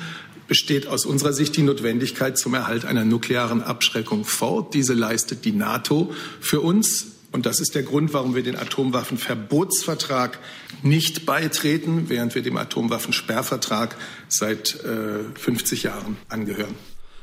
besteht 0.48 0.86
aus 0.86 1.06
unserer 1.06 1.32
Sicht 1.32 1.56
die 1.56 1.62
Notwendigkeit 1.62 2.36
zum 2.36 2.54
Erhalt 2.54 2.84
einer 2.84 3.04
nuklearen 3.04 3.62
Abschreckung 3.62 4.24
fort. 4.24 4.74
Diese 4.74 4.94
leistet 4.94 5.44
die 5.44 5.52
NATO 5.52 6.12
für 6.40 6.60
uns. 6.60 7.11
Und 7.32 7.46
das 7.46 7.60
ist 7.60 7.74
der 7.74 7.82
Grund, 7.82 8.12
warum 8.12 8.34
wir 8.34 8.42
den 8.42 8.56
Atomwaffenverbotsvertrag 8.56 10.38
nicht 10.82 11.24
beitreten, 11.26 12.08
während 12.08 12.34
wir 12.34 12.42
dem 12.42 12.58
Atomwaffensperrvertrag 12.58 13.96
seit 14.28 14.76
äh, 14.84 15.24
50 15.34 15.82
Jahren 15.82 16.18
angehören. 16.28 16.74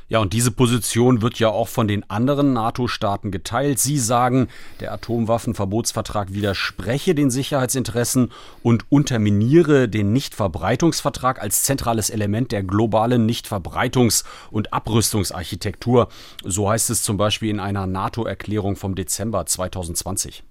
Ja, 0.09 0.17
und 0.17 0.33
diese 0.33 0.49
Position 0.49 1.21
wird 1.21 1.37
ja 1.37 1.49
auch 1.49 1.67
von 1.67 1.87
den 1.87 2.09
anderen 2.09 2.51
NATO-Staaten 2.51 3.29
geteilt. 3.29 3.77
Sie 3.77 3.99
sagen, 3.99 4.47
der 4.79 4.91
Atomwaffenverbotsvertrag 4.91 6.33
widerspreche 6.33 7.13
den 7.13 7.29
Sicherheitsinteressen 7.29 8.31
und 8.63 8.85
unterminiere 8.89 9.87
den 9.87 10.11
Nichtverbreitungsvertrag 10.11 11.39
als 11.39 11.61
zentrales 11.61 12.09
Element 12.09 12.51
der 12.51 12.63
globalen 12.63 13.29
Nichtverbreitungs- 13.29 14.23
und 14.49 14.73
Abrüstungsarchitektur. 14.73 16.09
So 16.43 16.67
heißt 16.67 16.89
es 16.89 17.03
zum 17.03 17.17
Beispiel 17.17 17.51
in 17.51 17.59
einer 17.59 17.85
NATO-Erklärung 17.85 18.77
vom 18.77 18.95
Dezember 18.95 19.45
2020. 19.45 20.43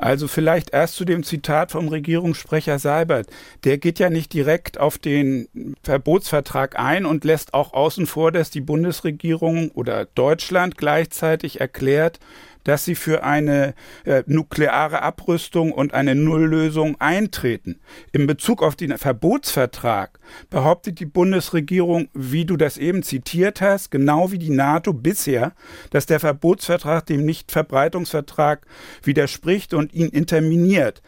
Also 0.00 0.28
vielleicht 0.28 0.70
erst 0.70 0.94
zu 0.94 1.04
dem 1.04 1.24
Zitat 1.24 1.72
vom 1.72 1.88
Regierungssprecher 1.88 2.78
Seibert. 2.78 3.28
Der 3.64 3.78
geht 3.78 3.98
ja 3.98 4.10
nicht 4.10 4.32
direkt 4.32 4.78
auf 4.78 4.98
den 4.98 5.48
Verbotsvertrag 5.82 6.78
ein 6.78 7.04
und 7.04 7.24
lässt 7.24 7.52
auch 7.52 7.72
außen 7.72 8.06
vor, 8.06 8.30
dass 8.30 8.50
die 8.50 8.60
Bundesregierung 8.60 9.70
oder 9.72 10.04
Deutschland 10.04 10.78
gleichzeitig 10.78 11.60
erklärt, 11.60 12.20
dass 12.68 12.84
sie 12.84 12.96
für 12.96 13.24
eine 13.24 13.72
äh, 14.04 14.24
nukleare 14.26 15.00
Abrüstung 15.00 15.72
und 15.72 15.94
eine 15.94 16.14
Nulllösung 16.14 17.00
eintreten. 17.00 17.80
In 18.12 18.26
Bezug 18.26 18.62
auf 18.62 18.76
den 18.76 18.98
Verbotsvertrag 18.98 20.20
behauptet 20.50 21.00
die 21.00 21.06
Bundesregierung, 21.06 22.10
wie 22.12 22.44
du 22.44 22.58
das 22.58 22.76
eben 22.76 23.02
zitiert 23.02 23.62
hast, 23.62 23.90
genau 23.90 24.32
wie 24.32 24.38
die 24.38 24.50
NATO 24.50 24.92
bisher, 24.92 25.52
dass 25.88 26.04
der 26.04 26.20
Verbotsvertrag 26.20 27.06
dem 27.06 27.24
Nichtverbreitungsvertrag 27.24 28.66
widerspricht 29.02 29.72
und 29.72 29.94
ihn 29.94 30.10
interminiert. 30.10 31.00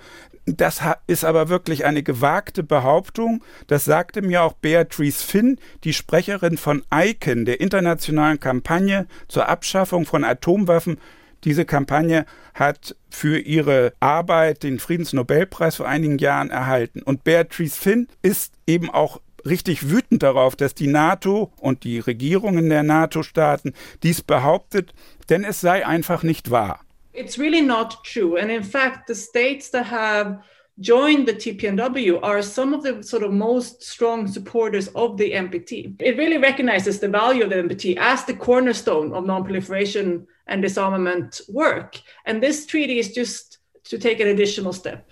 Das 0.47 0.81
ist 1.07 1.27
aber 1.27 1.51
wirklich 1.51 1.85
eine 1.85 2.03
gewagte 2.03 2.63
Behauptung. 2.63 3.45
Das 3.67 3.85
sagte 3.85 4.23
mir 4.23 4.43
auch 4.43 4.55
Beatrice 4.55 5.23
Finn, 5.23 5.59
die 5.85 5.93
Sprecherin 5.93 6.57
von 6.57 6.85
ICAN, 6.91 7.45
der 7.45 7.61
internationalen 7.61 8.41
Kampagne 8.41 9.07
zur 9.29 9.51
Abschaffung 9.51 10.07
von 10.07 10.25
Atomwaffen 10.25 10.99
diese 11.45 11.65
Kampagne 11.65 12.27
hat 12.55 12.97
für 13.11 13.39
ihre 13.39 13.93
Arbeit 14.01 14.63
den 14.63 14.79
Friedensnobelpreis 14.79 15.77
vor 15.77 15.89
einigen 15.89 16.19
Jahren 16.19 16.51
erhalten. 16.51 17.03
Und 17.03 17.25
Beatrice 17.25 17.79
Finn 17.79 18.09
ist 18.23 18.55
eben 18.67 18.91
auch 18.91 19.21
richtig 19.47 19.91
wütend 19.91 20.23
darauf, 20.23 20.57
dass 20.57 20.75
die 20.75 20.87
NATO 20.87 21.53
und 21.59 21.85
die 21.85 21.99
Regierungen 21.99 22.69
der 22.69 22.83
NATO-Staaten 22.83 23.73
dies 24.03 24.23
behauptet, 24.23 24.93
denn 25.29 25.45
es 25.45 25.61
sei 25.61 25.87
einfach 25.87 26.23
nicht 26.23 26.51
wahr. 26.51 26.81
It's 27.13 27.39
really 27.39 27.63
not 27.63 27.99
true. 28.05 28.41
And 28.41 28.51
in 28.51 28.63
fact, 28.63 29.09
the 29.09 29.15
states 29.15 29.71
that 29.73 29.91
have 29.91 30.39
joined 30.81 31.27
the 31.27 31.35
TPNW 31.35 32.23
are 32.23 32.43
some 32.43 32.75
of 32.75 32.83
the 32.83 33.03
sort 33.03 33.23
of 33.23 33.33
most 33.33 33.83
strong 33.83 34.27
supporters 34.27 34.89
of 34.95 35.19
the 35.19 35.33
NPT. 35.33 36.01
It 36.01 36.17
really 36.17 36.39
recognizes 36.39 37.01
the 37.01 37.09
value 37.09 37.43
of 37.45 37.51
the 37.51 37.57
NPT 37.57 37.97
as 37.99 38.25
the 38.25 38.35
cornerstone 38.35 39.13
of 39.13 39.27
non-proliferation 39.27 40.27
and 40.51 40.63
disarmament 40.63 41.41
work. 41.49 42.03
And 42.27 42.43
this 42.43 42.67
treaty 42.67 42.99
is 42.99 43.15
just 43.15 43.59
to 43.85 43.97
take 43.99 44.23
an 44.23 44.29
additional 44.29 44.75
step. 44.75 45.07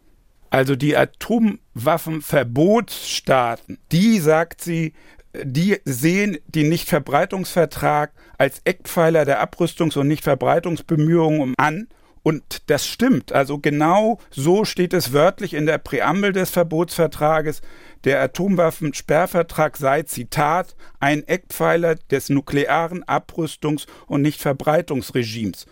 Also 0.50 0.76
die 0.76 0.96
Atomwaffenverbotsstaaten, 0.96 3.76
die 3.92 4.18
sagt 4.18 4.62
sie, 4.62 4.94
die 5.34 5.76
sehen 5.84 6.38
den 6.46 6.70
Nichtverbreitungsvertrag 6.70 8.12
als 8.38 8.62
Eckpfeiler 8.64 9.26
der 9.26 9.42
Abrüstungs- 9.42 9.98
und 9.98 10.08
Nichtverbreitungsbemühungen 10.08 11.52
an 11.58 11.88
und 12.28 12.68
das 12.68 12.86
stimmt. 12.86 13.32
Also 13.32 13.56
genau 13.56 14.18
so 14.28 14.66
steht 14.66 14.92
es 14.92 15.14
wörtlich 15.14 15.54
in 15.54 15.64
der 15.64 15.78
Präambel 15.78 16.34
des 16.34 16.50
Verbotsvertrages. 16.50 17.62
Der 18.04 18.20
Atomwaffensperrvertrag 18.20 19.78
sei, 19.78 20.02
Zitat, 20.02 20.76
ein 21.00 21.26
Eckpfeiler 21.26 21.94
des 21.94 22.28
nuklearen 22.28 23.02
Abrüstungs- 23.04 23.86
und 24.06 24.20
Nichtverbreitungsregimes. 24.20 25.64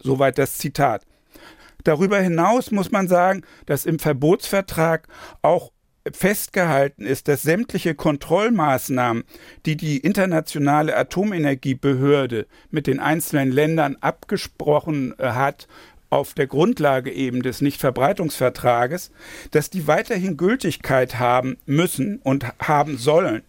Soweit 0.00 0.38
das 0.38 0.58
Zitat. 0.58 1.02
Darüber 1.82 2.20
hinaus 2.20 2.70
muss 2.70 2.92
man 2.92 3.08
sagen, 3.08 3.42
dass 3.66 3.84
im 3.84 3.98
Verbotsvertrag 3.98 5.08
auch 5.42 5.72
festgehalten 6.12 7.04
ist, 7.04 7.28
dass 7.28 7.42
sämtliche 7.42 7.94
Kontrollmaßnahmen, 7.94 9.24
die 9.64 9.76
die 9.76 9.98
internationale 9.98 10.96
Atomenergiebehörde 10.96 12.46
mit 12.70 12.86
den 12.86 13.00
einzelnen 13.00 13.50
Ländern 13.50 13.96
abgesprochen 14.00 15.18
äh, 15.18 15.30
hat, 15.30 15.66
auf 16.10 16.34
der 16.34 16.46
Grundlage 16.46 17.12
eben 17.12 17.42
des 17.42 17.60
Nichtverbreitungsvertrages, 17.60 19.10
dass 19.50 19.70
die 19.70 19.86
weiterhin 19.86 20.36
Gültigkeit 20.36 21.18
haben 21.18 21.56
müssen 21.66 22.18
und 22.22 22.46
haben 22.60 22.96
sollen. 22.96 23.42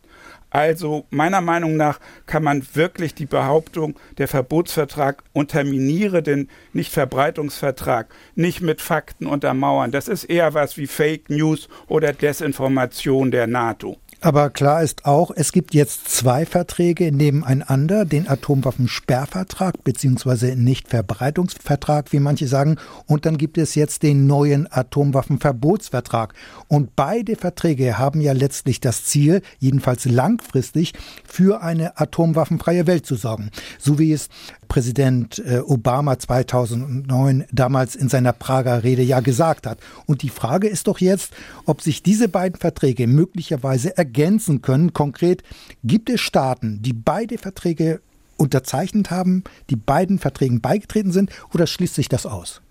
Also 0.50 1.06
meiner 1.10 1.42
Meinung 1.42 1.76
nach 1.76 2.00
kann 2.26 2.44
man 2.44 2.66
wirklich 2.74 3.14
die 3.14 3.26
Behauptung, 3.26 4.00
der 4.18 4.28
Verbotsvertrag 4.28 5.24
unterminiere 5.34 6.24
den 6.24 6.50
Nichtverbreitungsvertrag 6.74 8.08
nicht 8.36 8.62
mit 8.62 8.82
Fakten 8.82 9.28
untermauern. 9.28 9.92
Das 9.92 10.08
ist 10.08 10.24
eher 10.24 10.54
was 10.54 10.78
wie 10.78 10.88
Fake 10.88 11.30
News 11.30 11.68
oder 11.88 12.14
Desinformation 12.14 13.30
der 13.32 13.48
NATO. 13.48 13.98
Aber 14.20 14.50
klar 14.50 14.82
ist 14.82 15.06
auch, 15.06 15.30
es 15.36 15.52
gibt 15.52 15.76
jetzt 15.76 16.10
zwei 16.10 16.48
Verträge 16.48 17.12
nebeneinander, 17.12 18.04
den 18.04 18.28
Atomwaffensperrvertrag 18.28 19.84
bzw. 19.84 20.56
Nichtverbreitungsvertrag, 20.56 22.12
wie 22.12 22.20
manche 22.20 22.48
sagen, 22.48 22.78
und 23.06 23.28
dann 23.28 23.38
gibt 23.38 23.60
es 23.60 23.76
jetzt 23.76 24.02
den 24.02 24.26
neuen 24.26 24.68
Atomwaffenverbotsvertrag. 24.72 26.34
Und 26.68 26.96
beide 26.96 27.36
Verträge 27.36 28.00
haben 28.00 28.20
ja 28.20 28.32
letztlich 28.34 28.82
das 28.82 29.06
Ziel, 29.06 29.44
jedenfalls 29.60 30.06
langfristig, 30.06 30.94
für 31.24 31.62
eine 31.62 32.00
atomwaffenfreie 32.00 32.88
Welt 32.88 33.06
zu 33.06 33.16
sorgen. 33.16 33.52
So 33.78 34.00
wie 34.00 34.14
es 34.14 34.30
Präsident 34.68 35.40
äh, 35.40 35.60
Obama 35.60 36.20
2009 36.20 37.46
damals 37.52 37.96
in 37.96 38.10
seiner 38.10 38.34
Prager 38.34 38.84
Rede 38.84 39.02
ja 39.02 39.20
gesagt 39.20 39.68
hat. 39.68 39.80
Und 40.06 40.22
die 40.22 40.30
Frage 40.30 40.68
ist 40.68 40.88
doch 40.88 41.00
jetzt, 41.00 41.34
ob 41.66 41.82
sich 41.82 42.04
diese 42.04 42.30
beiden 42.30 42.60
Verträge 42.60 43.08
möglicherweise 43.08 43.98
ergänzen 43.98 44.62
können. 44.62 44.94
Konkret 44.94 45.44
gibt 45.84 46.10
es 46.10 46.22
Staaten, 46.22 46.82
die 46.82 46.94
beide 46.94 47.38
Verträge 47.38 48.02
unterzeichnet 48.38 49.12
haben, 49.12 49.44
die 49.70 49.76
beiden 49.76 50.20
Verträgen 50.20 50.62
beigetreten 50.62 51.12
sind, 51.12 51.32
oder 51.54 51.68
schließt 51.68 51.96
sich 51.96 52.10
das 52.10 52.26
aus? 52.26 52.62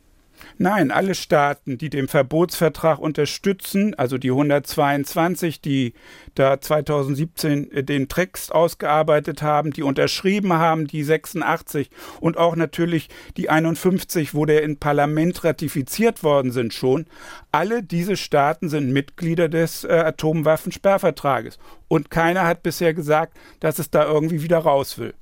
Nein, 0.58 0.90
alle 0.90 1.14
Staaten, 1.14 1.76
die 1.76 1.90
den 1.90 2.08
Verbotsvertrag 2.08 2.98
unterstützen, 2.98 3.94
also 3.94 4.16
die 4.16 4.30
122, 4.30 5.60
die 5.60 5.92
da 6.34 6.58
2017 6.58 7.70
äh, 7.72 7.84
den 7.84 8.08
Text 8.08 8.54
ausgearbeitet 8.54 9.42
haben, 9.42 9.72
die 9.72 9.82
unterschrieben 9.82 10.54
haben, 10.54 10.86
die 10.86 11.04
86 11.04 11.90
und 12.20 12.38
auch 12.38 12.56
natürlich 12.56 13.10
die 13.36 13.50
51, 13.50 14.34
wo 14.34 14.46
der 14.46 14.62
im 14.62 14.78
Parlament 14.78 15.44
ratifiziert 15.44 16.22
worden 16.22 16.52
sind 16.52 16.72
schon, 16.72 17.04
alle 17.52 17.82
diese 17.82 18.16
Staaten 18.16 18.70
sind 18.70 18.90
Mitglieder 18.90 19.50
des 19.50 19.84
äh, 19.84 19.88
Atomwaffensperrvertrages. 19.88 21.58
Und 21.88 22.10
keiner 22.10 22.46
hat 22.46 22.62
bisher 22.62 22.94
gesagt, 22.94 23.36
dass 23.60 23.78
es 23.78 23.90
da 23.90 24.06
irgendwie 24.06 24.42
wieder 24.42 24.58
raus 24.58 24.96
will. 24.96 25.12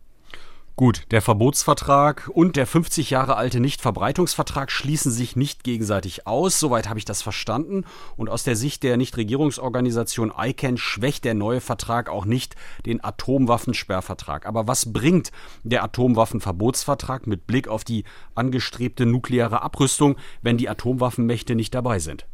Gut, 0.77 1.05
der 1.13 1.23
Verbotsvertrag 1.23 2.29
und 2.35 2.57
der 2.57 2.67
50 2.67 3.11
Jahre 3.11 3.37
alte 3.37 3.61
Nichtverbreitungsvertrag 3.61 4.73
schließen 4.73 5.13
sich 5.13 5.37
nicht 5.37 5.63
gegenseitig 5.63 6.27
aus. 6.27 6.59
Soweit 6.59 6.89
habe 6.89 6.99
ich 6.99 7.05
das 7.05 7.23
verstanden. 7.23 7.85
Und 8.17 8.29
aus 8.29 8.43
der 8.43 8.57
Sicht 8.57 8.83
der 8.83 8.97
Nichtregierungsorganisation 8.97 10.33
ICANN 10.37 10.77
schwächt 10.77 11.25
der 11.25 11.35
neue 11.35 11.61
Vertrag 11.61 12.11
auch 12.11 12.25
nicht 12.25 12.57
den 12.87 13.05
Atomwaffensperrvertrag. 13.05 14.47
Aber 14.47 14.67
was 14.67 14.93
bringt 14.93 15.31
der 15.63 15.85
Atomwaffenverbotsvertrag 15.85 17.29
mit 17.29 17.47
Blick 17.47 17.69
auf 17.69 17.85
die 17.85 18.03
angestrebte 18.35 19.07
nukleare 19.07 19.63
Abrüstung, 19.63 20.17
wenn 20.43 20.59
die 20.59 20.69
Atomwaffenmächte 20.69 21.55
nicht 21.55 21.73
dabei 21.73 22.01
sind? 22.01 22.27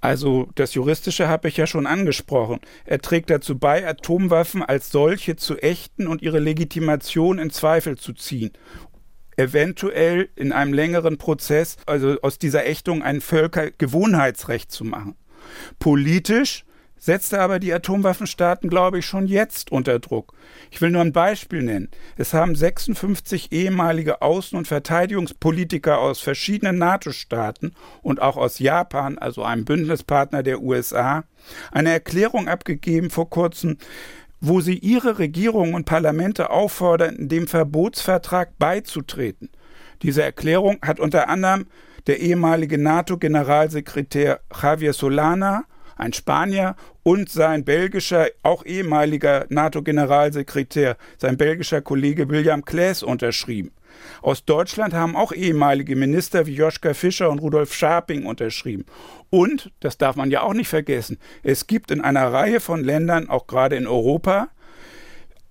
Also 0.00 0.48
das 0.54 0.74
Juristische 0.74 1.28
habe 1.28 1.48
ich 1.48 1.56
ja 1.56 1.66
schon 1.66 1.86
angesprochen. 1.86 2.60
Er 2.84 3.00
trägt 3.00 3.30
dazu 3.30 3.58
bei, 3.58 3.86
Atomwaffen 3.86 4.62
als 4.62 4.90
solche 4.90 5.36
zu 5.36 5.56
ächten 5.56 6.06
und 6.06 6.22
ihre 6.22 6.38
Legitimation 6.38 7.38
in 7.38 7.50
Zweifel 7.50 7.96
zu 7.96 8.12
ziehen. 8.12 8.52
Eventuell 9.36 10.28
in 10.36 10.52
einem 10.52 10.72
längeren 10.72 11.18
Prozess, 11.18 11.76
also 11.86 12.18
aus 12.22 12.38
dieser 12.38 12.66
Ächtung 12.66 13.02
ein 13.02 13.20
Völkergewohnheitsrecht 13.20 14.70
zu 14.70 14.84
machen. 14.84 15.16
Politisch 15.78 16.65
setzte 16.98 17.40
aber 17.40 17.58
die 17.58 17.72
Atomwaffenstaaten, 17.72 18.68
glaube 18.68 18.98
ich, 18.98 19.06
schon 19.06 19.26
jetzt 19.26 19.70
unter 19.70 19.98
Druck. 19.98 20.32
Ich 20.70 20.80
will 20.80 20.90
nur 20.90 21.02
ein 21.02 21.12
Beispiel 21.12 21.62
nennen. 21.62 21.88
Es 22.16 22.34
haben 22.34 22.54
56 22.54 23.52
ehemalige 23.52 24.22
Außen- 24.22 24.56
und 24.56 24.66
Verteidigungspolitiker 24.66 25.98
aus 25.98 26.20
verschiedenen 26.20 26.78
NATO-Staaten 26.78 27.72
und 28.02 28.20
auch 28.22 28.36
aus 28.36 28.58
Japan, 28.58 29.18
also 29.18 29.42
einem 29.42 29.64
Bündnispartner 29.64 30.42
der 30.42 30.62
USA, 30.62 31.24
eine 31.70 31.90
Erklärung 31.90 32.48
abgegeben 32.48 33.10
vor 33.10 33.30
kurzem, 33.30 33.78
wo 34.40 34.60
sie 34.60 34.78
ihre 34.78 35.18
Regierungen 35.18 35.74
und 35.74 35.84
Parlamente 35.84 36.50
auffordern, 36.50 37.28
dem 37.28 37.46
Verbotsvertrag 37.46 38.58
beizutreten. 38.58 39.50
Diese 40.02 40.22
Erklärung 40.22 40.78
hat 40.82 41.00
unter 41.00 41.28
anderem 41.28 41.66
der 42.06 42.20
ehemalige 42.20 42.78
NATO-Generalsekretär 42.78 44.40
Javier 44.62 44.92
Solana, 44.92 45.64
ein 45.96 46.12
Spanier, 46.12 46.76
und 47.02 47.28
sein 47.28 47.64
belgischer, 47.64 48.28
auch 48.42 48.64
ehemaliger 48.64 49.46
NATO-Generalsekretär, 49.48 50.96
sein 51.18 51.36
belgischer 51.36 51.80
Kollege 51.80 52.28
William 52.28 52.64
Klaes 52.64 53.02
unterschrieben. 53.02 53.72
Aus 54.22 54.44
Deutschland 54.44 54.92
haben 54.92 55.16
auch 55.16 55.32
ehemalige 55.32 55.96
Minister 55.96 56.46
wie 56.46 56.54
Joschka 56.54 56.94
Fischer 56.94 57.30
und 57.30 57.38
Rudolf 57.38 57.72
Scharping 57.74 58.26
unterschrieben. 58.26 58.84
Und, 59.30 59.70
das 59.80 59.98
darf 59.98 60.16
man 60.16 60.30
ja 60.30 60.42
auch 60.42 60.54
nicht 60.54 60.68
vergessen, 60.68 61.18
es 61.42 61.66
gibt 61.66 61.90
in 61.90 62.00
einer 62.00 62.32
Reihe 62.32 62.60
von 62.60 62.84
Ländern, 62.84 63.28
auch 63.28 63.46
gerade 63.46 63.76
in 63.76 63.86
Europa, 63.86 64.48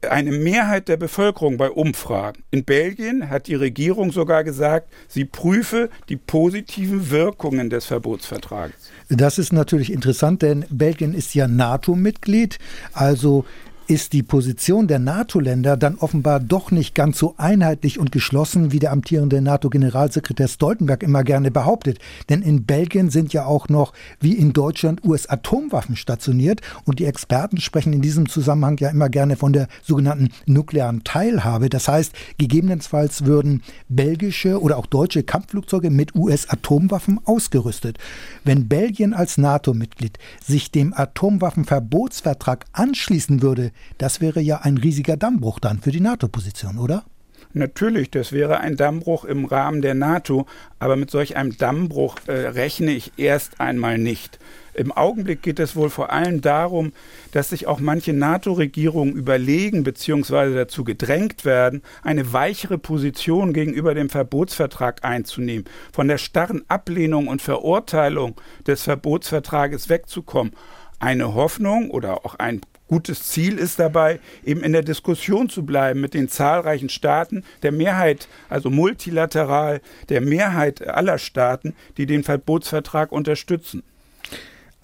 eine 0.01 0.31
Mehrheit 0.31 0.88
der 0.88 0.97
Bevölkerung 0.97 1.58
bei 1.58 1.69
Umfragen. 1.69 2.43
In 2.51 2.63
Belgien 2.63 3.29
hat 3.29 3.47
die 3.47 3.55
Regierung 3.55 4.12
sogar 4.12 4.43
gesagt, 4.43 4.89
sie 5.08 5.25
prüfe 5.25 5.89
die 6.10 6.17
positiven 6.17 7.10
Wirkungen 7.10 7.69
des 7.69 7.86
Verbotsvertrages. 7.86 8.75
Das 9.10 9.38
ist 9.38 9.53
natürlich 9.53 9.91
interessant, 9.91 10.41
denn 10.41 10.65
Belgien 10.69 11.13
ist 11.13 11.34
ja 11.36 11.47
NATO-Mitglied, 11.47 12.60
also 12.93 13.45
ist 13.88 14.13
die 14.13 14.24
Position 14.24 14.88
der 14.88 15.00
NATO-Länder 15.00 15.78
dann 15.78 15.95
offenbar 15.95 16.39
doch 16.39 16.71
nicht 16.71 16.95
ganz 16.95 17.19
so 17.19 17.36
einheitlich 17.38 18.00
und 18.00 18.12
geschlossen, 18.12 18.71
wie 18.71 18.80
der 18.80 18.91
amtierende 18.91 19.41
NATO-Generalsekretär 19.41 20.48
Stoltenberg 20.48 21.04
immer 21.04 21.24
gerne 21.24 21.52
behauptet. 21.52 22.00
Denn 22.30 22.41
in 22.41 22.65
Belgien 22.65 23.10
sind 23.12 23.34
ja 23.34 23.45
auch 23.45 23.69
noch, 23.69 23.93
wie 24.19 24.34
in 24.34 24.54
Deutschland, 24.54 25.04
US-Atomwaffen 25.06 25.95
stationiert. 25.95 26.62
Und 26.86 27.00
die 27.00 27.06
Experten 27.06 27.60
sprechen 27.62 27.93
in 27.93 28.02
diesem 28.02 28.28
Zusammenhang 28.28 28.78
ja 28.80 28.89
immer 28.89 29.10
gerne 29.10 29.36
von 29.36 29.54
der 29.54 29.67
sogenannten 29.84 30.30
nuklearen 30.48 31.04
Teilhabe. 31.04 31.69
Das 31.69 31.88
heißt, 31.88 32.13
gegebenenfalls 32.38 33.26
würden 33.26 33.62
belgische 33.88 34.60
oder 34.62 34.78
auch 34.78 34.88
deutsche 34.88 35.24
Kampfflugzeuge 35.24 35.91
mit 35.91 36.15
US-Atomwaffen 36.15 37.19
ausgerüstet. 37.24 38.00
Wenn 38.43 38.67
Belgien 38.67 39.13
als 39.13 39.38
NATO-Mitglied 39.38 40.17
sich 40.43 40.71
dem 40.71 40.93
Atomwaffenverbotsvertrag 40.93 42.65
anschließen 42.74 43.41
würde, 43.43 43.71
das 43.97 44.21
wäre 44.21 44.41
ja 44.41 44.61
ein 44.61 44.77
riesiger 44.77 45.17
Dammbruch 45.17 45.59
dann 45.59 45.79
für 45.79 45.91
die 45.91 46.01
NATO-Position, 46.01 46.77
oder? 46.77 47.05
Natürlich, 47.53 48.11
das 48.11 48.33
wäre 48.33 48.59
ein 48.59 48.75
Dammbruch 48.75 49.23
im 49.23 49.45
Rahmen 49.45 49.81
der 49.81 49.93
NATO, 49.93 50.45
aber 50.77 50.97
mit 50.97 51.09
solch 51.09 51.38
einem 51.38 51.57
Dammbruch 51.57 52.17
äh, 52.27 52.33
rechne 52.33 52.91
ich 52.91 53.13
erst 53.15 53.61
einmal 53.61 53.97
nicht. 53.97 54.39
Im 54.73 54.91
Augenblick 54.91 55.41
geht 55.41 55.59
es 55.59 55.77
wohl 55.77 55.89
vor 55.89 56.11
allem 56.11 56.41
darum, 56.41 56.91
dass 57.31 57.51
sich 57.51 57.65
auch 57.65 57.79
manche 57.79 58.11
NATO-Regierungen 58.11 59.13
überlegen 59.13 59.83
bzw. 59.83 60.53
dazu 60.53 60.83
gedrängt 60.83 61.45
werden, 61.45 61.81
eine 62.03 62.33
weichere 62.33 62.77
Position 62.77 63.53
gegenüber 63.53 63.95
dem 63.95 64.09
Verbotsvertrag 64.09 65.05
einzunehmen, 65.05 65.63
von 65.93 66.09
der 66.09 66.17
starren 66.17 66.65
Ablehnung 66.67 67.27
und 67.27 67.41
Verurteilung 67.41 68.35
des 68.67 68.83
Verbotsvertrages 68.83 69.88
wegzukommen. 69.88 70.51
Eine 70.99 71.33
Hoffnung 71.35 71.89
oder 71.89 72.25
auch 72.25 72.35
ein 72.35 72.59
gutes 72.88 73.24
Ziel 73.24 73.58
ist 73.58 73.80
dabei, 73.80 74.19
eben 74.43 74.62
in 74.62 74.74
der 74.74 74.84
Diskussion 74.84 75.50
zu 75.50 75.65
bleiben 75.65 76.02
mit 76.02 76.13
den 76.13 76.30
zahlreichen 76.30 76.89
Staaten, 76.89 77.43
der 77.63 77.71
Mehrheit, 77.71 78.28
also 78.50 78.69
multilateral, 78.69 79.82
der 80.10 80.21
Mehrheit 80.21 80.88
aller 80.88 81.17
Staaten, 81.17 81.76
die 81.98 82.06
den 82.06 82.24
Verbotsvertrag 82.24 83.12
unterstützen. 83.12 83.84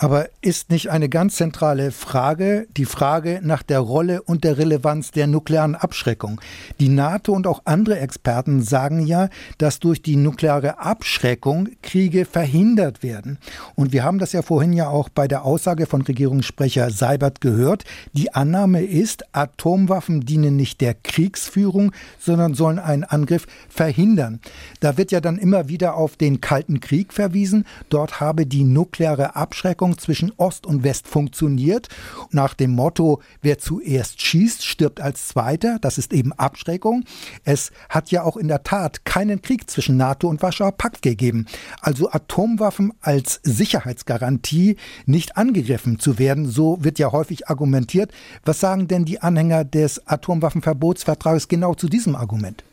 Aber 0.02 0.30
ist 0.42 0.72
nicht 0.72 0.90
eine 0.90 1.10
ganz 1.10 1.36
zentrale 1.36 1.92
Frage 1.92 2.66
die 2.76 2.86
Frage 2.86 3.40
nach 3.44 3.62
der 3.62 3.82
Rolle 3.82 4.24
und 4.24 4.44
der 4.44 4.58
Relevanz 4.58 5.12
der 5.12 5.28
nuklearen 5.28 5.76
Abschreckung? 5.76 6.42
Die 6.80 6.90
NATO 6.90 7.34
und 7.34 7.46
auch 7.46 7.62
andere 7.66 8.00
Experten 8.00 8.64
sagen 8.64 9.06
ja, 9.06 9.30
dass 9.60 9.78
durch 9.80 10.02
die 10.02 10.16
nukleare 10.16 10.80
Abschreckung 10.80 11.70
Kriege 11.84 12.26
verhindert 12.26 13.04
werden. 13.04 13.38
Und 13.76 13.94
wir 13.94 14.04
haben 14.04 14.18
das 14.18 14.32
ja 14.32 14.42
vorhin 14.42 14.74
ja 14.74 14.90
auch 14.90 15.08
bei 15.08 15.28
der 15.28 15.46
Aussage 15.46 15.86
von 15.86 16.02
Regierungssprecher 16.02 16.90
Seibert 16.90 17.40
gehört. 17.40 17.84
Die 18.14 18.34
Annahme 18.34 18.82
ist, 18.82 19.24
Atomwaffen 19.36 20.22
dienen 20.22 20.56
nicht 20.56 20.82
der 20.82 20.96
Kriegsführung, 20.96 21.92
sondern 22.18 22.56
sollen 22.56 22.80
einen 22.80 23.04
Angriff 23.04 23.46
verhindern. 23.70 24.40
Da 24.80 24.98
wird 24.98 25.12
ja 25.12 25.22
dann 25.22 25.38
immer 25.38 25.70
wieder 25.70 25.94
auf 25.94 26.16
den 26.16 26.42
Kalten 26.42 26.80
Krieg 26.80 27.14
verwiesen. 27.14 27.66
Dort 27.90 28.20
habe 28.20 28.48
die 28.48 28.64
nukleare 28.64 29.36
Abschreckung 29.36 29.91
Trennung 29.92 29.98
zwischen 29.98 30.32
Ost 30.38 30.66
und 30.66 30.84
West 30.84 31.08
funktioniert. 31.08 31.88
Nach 32.32 32.54
dem 32.54 32.72
Motto, 32.72 33.22
wer 33.42 33.58
zuerst 33.58 34.22
schießt, 34.22 34.66
stirbt 34.66 35.02
als 35.02 35.28
Zweiter. 35.28 35.78
Das 35.82 35.98
ist 35.98 36.14
eben 36.14 36.34
Abschreckung. 36.34 37.04
Es 37.44 37.72
hat 37.90 38.12
ja 38.12 38.24
auch 38.24 38.38
in 38.38 38.48
der 38.48 38.64
Tat 38.64 39.06
keinen 39.06 39.42
Krieg 39.42 39.70
zwischen 39.70 39.98
NATO 39.98 40.28
und 40.28 40.42
Warschauer 40.42 40.72
Pakt 40.74 41.02
gegeben. 41.02 41.46
Also 41.82 42.12
Atomwaffen 42.12 42.94
als 43.02 43.40
Sicherheitsgarantie 43.44 44.78
nicht 45.06 45.38
angegriffen 45.38 46.00
zu 46.00 46.20
werden. 46.20 46.50
So 46.50 46.84
wird 46.84 47.00
ja 47.00 47.12
häufig 47.12 47.48
argumentiert. 47.48 48.12
Was 48.46 48.60
sagen 48.60 48.88
denn 48.88 49.06
die 49.06 49.22
Anhänger 49.22 49.66
des 49.66 50.08
Atomwaffenverbotsvertrages 50.08 51.48
genau 51.48 51.74
zu 51.74 51.88
diesem 51.88 52.16
Argument? 52.16 52.64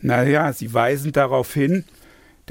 Naja, 0.00 0.52
sie 0.52 0.74
weisen 0.74 1.12
darauf 1.12 1.54
hin, 1.54 1.84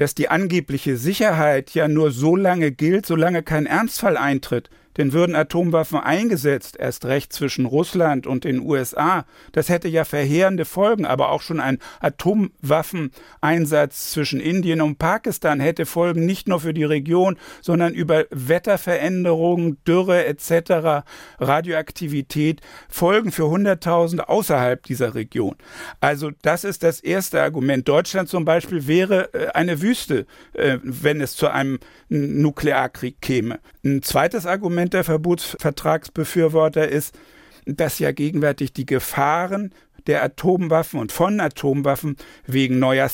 dass 0.02 0.16
die 0.16 0.28
angebliche 0.28 0.96
Sicherheit 0.96 1.74
ja 1.74 1.86
nur 1.86 2.10
so 2.10 2.34
lange 2.34 2.72
gilt, 2.72 3.06
solange 3.06 3.44
kein 3.44 3.66
Ernstfall 3.66 4.16
eintritt. 4.16 4.68
Denn 4.96 5.12
würden 5.12 5.34
Atomwaffen 5.34 5.98
eingesetzt, 5.98 6.76
erst 6.78 7.06
recht 7.06 7.32
zwischen 7.32 7.66
Russland 7.66 8.26
und 8.26 8.44
den 8.44 8.60
USA, 8.60 9.24
das 9.52 9.68
hätte 9.68 9.88
ja 9.88 10.04
verheerende 10.04 10.64
Folgen, 10.64 11.06
aber 11.06 11.30
auch 11.30 11.42
schon 11.42 11.60
ein 11.60 11.78
Atomwaffeneinsatz 12.00 14.12
zwischen 14.12 14.40
Indien 14.40 14.80
und 14.80 14.98
Pakistan 14.98 15.60
hätte 15.60 15.86
Folgen 15.86 16.26
nicht 16.26 16.48
nur 16.48 16.60
für 16.60 16.74
die 16.74 16.84
Region, 16.84 17.36
sondern 17.60 17.94
über 17.94 18.24
Wetterveränderungen, 18.30 19.78
Dürre 19.86 20.24
etc., 20.26 21.04
Radioaktivität, 21.38 22.60
Folgen 22.88 23.32
für 23.32 23.48
Hunderttausende 23.48 24.28
außerhalb 24.28 24.82
dieser 24.82 25.14
Region. 25.14 25.56
Also 26.00 26.30
das 26.42 26.64
ist 26.64 26.82
das 26.82 27.00
erste 27.00 27.42
Argument. 27.42 27.88
Deutschland 27.88 28.28
zum 28.28 28.44
Beispiel 28.44 28.86
wäre 28.86 29.32
äh, 29.34 29.48
eine 29.48 29.82
Wüste, 29.82 30.26
äh, 30.54 30.78
wenn 30.82 31.20
es 31.20 31.36
zu 31.36 31.48
einem 31.48 31.78
Nuklearkrieg 32.08 33.20
käme. 33.20 33.60
Ein 33.84 34.02
zweites 34.02 34.46
Argument 34.46 34.81
Argument 34.82 34.94
der 34.94 35.04
Verbotsvertragsbefürworter 35.04 36.88
ist, 36.88 37.16
dass 37.66 38.00
ja 38.00 38.10
gegenwärtig 38.10 38.72
die 38.72 38.86
Gefahren 38.86 39.72
der 40.08 40.24
Atomwaffen 40.24 40.98
und 40.98 41.12
von 41.12 41.40
Atomwaffen 41.40 42.16
wegen 42.46 42.80
neuer 42.80 43.08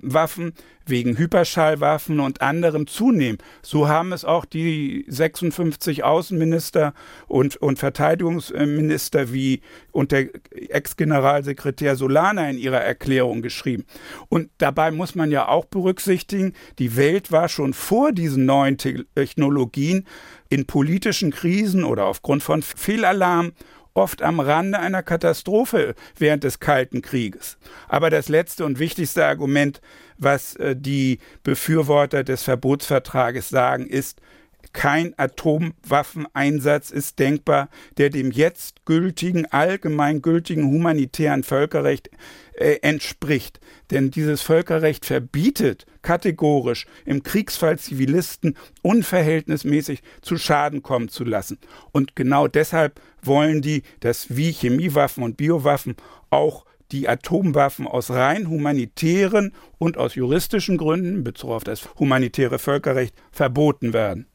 Cyberwaffen, 0.00 0.52
wegen 0.88 1.18
Hyperschallwaffen 1.18 2.20
und 2.20 2.42
anderem 2.42 2.86
zunehmen. 2.86 3.38
So 3.62 3.88
haben 3.88 4.12
es 4.12 4.24
auch 4.24 4.44
die 4.44 5.04
56 5.08 6.04
Außenminister 6.04 6.94
und, 7.26 7.56
und 7.56 7.78
Verteidigungsminister 7.78 9.32
wie 9.32 9.62
und 9.90 10.12
der 10.12 10.28
Ex-Generalsekretär 10.52 11.96
Solana 11.96 12.48
in 12.48 12.58
ihrer 12.58 12.80
Erklärung 12.80 13.42
geschrieben. 13.42 13.84
Und 14.28 14.50
dabei 14.58 14.92
muss 14.92 15.16
man 15.16 15.32
ja 15.32 15.48
auch 15.48 15.64
berücksichtigen, 15.64 16.52
die 16.78 16.96
Welt 16.96 17.32
war 17.32 17.48
schon 17.48 17.72
vor 17.72 18.12
diesen 18.12 18.46
neuen 18.46 18.78
Technologien 18.78 20.06
in 20.48 20.66
politischen 20.66 21.32
Krisen 21.32 21.82
oder 21.82 22.04
aufgrund 22.04 22.44
von 22.44 22.62
Fehlalarm 22.62 23.52
oft 23.96 24.22
am 24.22 24.40
Rande 24.40 24.78
einer 24.78 25.02
Katastrophe 25.02 25.94
während 26.18 26.44
des 26.44 26.60
Kalten 26.60 27.02
Krieges. 27.02 27.56
Aber 27.88 28.10
das 28.10 28.28
letzte 28.28 28.64
und 28.64 28.78
wichtigste 28.78 29.24
Argument, 29.26 29.80
was 30.18 30.56
äh, 30.56 30.76
die 30.76 31.18
Befürworter 31.42 32.24
des 32.24 32.42
Verbotsvertrages 32.42 33.48
sagen, 33.48 33.86
ist, 33.86 34.20
kein 34.76 35.14
Atomwaffeneinsatz 35.16 36.90
ist 36.90 37.18
denkbar, 37.18 37.70
der 37.96 38.10
dem 38.10 38.30
jetzt 38.30 38.84
gültigen, 38.84 39.46
allgemein 39.46 40.20
gültigen 40.20 40.66
humanitären 40.70 41.44
Völkerrecht 41.44 42.10
äh, 42.52 42.76
entspricht. 42.82 43.58
Denn 43.90 44.10
dieses 44.10 44.42
Völkerrecht 44.42 45.06
verbietet 45.06 45.86
kategorisch 46.02 46.86
im 47.06 47.22
Kriegsfall 47.22 47.78
Zivilisten 47.78 48.54
unverhältnismäßig 48.82 50.02
zu 50.20 50.36
Schaden 50.36 50.82
kommen 50.82 51.08
zu 51.08 51.24
lassen. 51.24 51.58
Und 51.90 52.14
genau 52.14 52.46
deshalb 52.46 53.00
wollen 53.22 53.62
die, 53.62 53.82
dass 54.00 54.36
wie 54.36 54.52
Chemiewaffen 54.52 55.24
und 55.24 55.38
Biowaffen 55.38 55.96
auch 56.28 56.66
die 56.92 57.08
Atomwaffen 57.08 57.86
aus 57.86 58.10
rein 58.10 58.50
humanitären 58.50 59.54
und 59.78 59.96
aus 59.96 60.16
juristischen 60.16 60.76
Gründen, 60.76 61.16
in 61.16 61.24
Bezug 61.24 61.50
auf 61.50 61.64
das 61.64 61.88
humanitäre 61.98 62.58
Völkerrecht, 62.58 63.14
verboten 63.32 63.94
werden. 63.94 64.26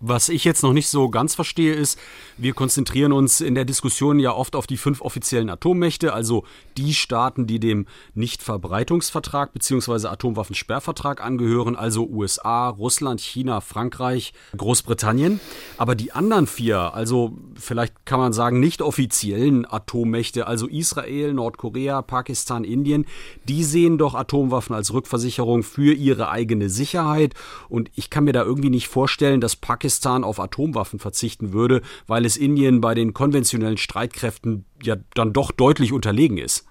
Was 0.00 0.28
ich 0.28 0.44
jetzt 0.44 0.62
noch 0.62 0.72
nicht 0.72 0.88
so 0.88 1.08
ganz 1.08 1.34
verstehe, 1.34 1.74
ist, 1.74 1.98
wir 2.36 2.52
konzentrieren 2.52 3.10
uns 3.10 3.40
in 3.40 3.56
der 3.56 3.64
Diskussion 3.64 4.20
ja 4.20 4.32
oft 4.32 4.54
auf 4.54 4.68
die 4.68 4.76
fünf 4.76 5.00
offiziellen 5.00 5.50
Atommächte, 5.50 6.12
also 6.12 6.44
die 6.76 6.94
Staaten, 6.94 7.48
die 7.48 7.58
dem 7.58 7.86
Nichtverbreitungsvertrag 8.14 9.52
bzw. 9.52 10.06
Atomwaffensperrvertrag 10.06 11.20
angehören, 11.20 11.74
also 11.74 12.06
USA, 12.06 12.68
Russland, 12.68 13.20
China, 13.20 13.60
Frankreich, 13.60 14.34
Großbritannien. 14.56 15.40
Aber 15.78 15.96
die 15.96 16.12
anderen 16.12 16.46
vier, 16.46 16.94
also 16.94 17.36
vielleicht 17.56 18.06
kann 18.06 18.20
man 18.20 18.32
sagen 18.32 18.60
nicht 18.60 18.82
offiziellen 18.82 19.66
Atommächte, 19.68 20.46
also 20.46 20.68
Israel, 20.68 21.34
Nordkorea, 21.34 22.02
Pakistan, 22.02 22.62
Indien, 22.62 23.04
die 23.48 23.64
sehen 23.64 23.98
doch 23.98 24.14
Atomwaffen 24.14 24.76
als 24.76 24.92
Rückversicherung 24.92 25.64
für 25.64 25.92
ihre 25.92 26.28
eigene 26.28 26.68
Sicherheit. 26.68 27.34
Und 27.68 27.90
ich 27.96 28.10
kann 28.10 28.22
mir 28.22 28.32
da 28.32 28.44
irgendwie 28.44 28.70
nicht 28.70 28.86
vorstellen, 28.86 29.40
dass 29.40 29.56
Pakistan 29.56 29.87
Pakistan 29.88 30.22
auf 30.22 30.38
Atomwaffen 30.38 30.98
verzichten 30.98 31.54
würde, 31.54 31.80
weil 32.06 32.26
es 32.26 32.36
Indien 32.36 32.82
bei 32.82 32.94
den 32.94 33.14
konventionellen 33.14 33.78
Streitkräften 33.78 34.66
ja 34.82 34.96
dann 35.14 35.32
doch 35.32 35.50
deutlich 35.50 35.94
unterlegen 35.94 36.36
ist. 36.36 36.66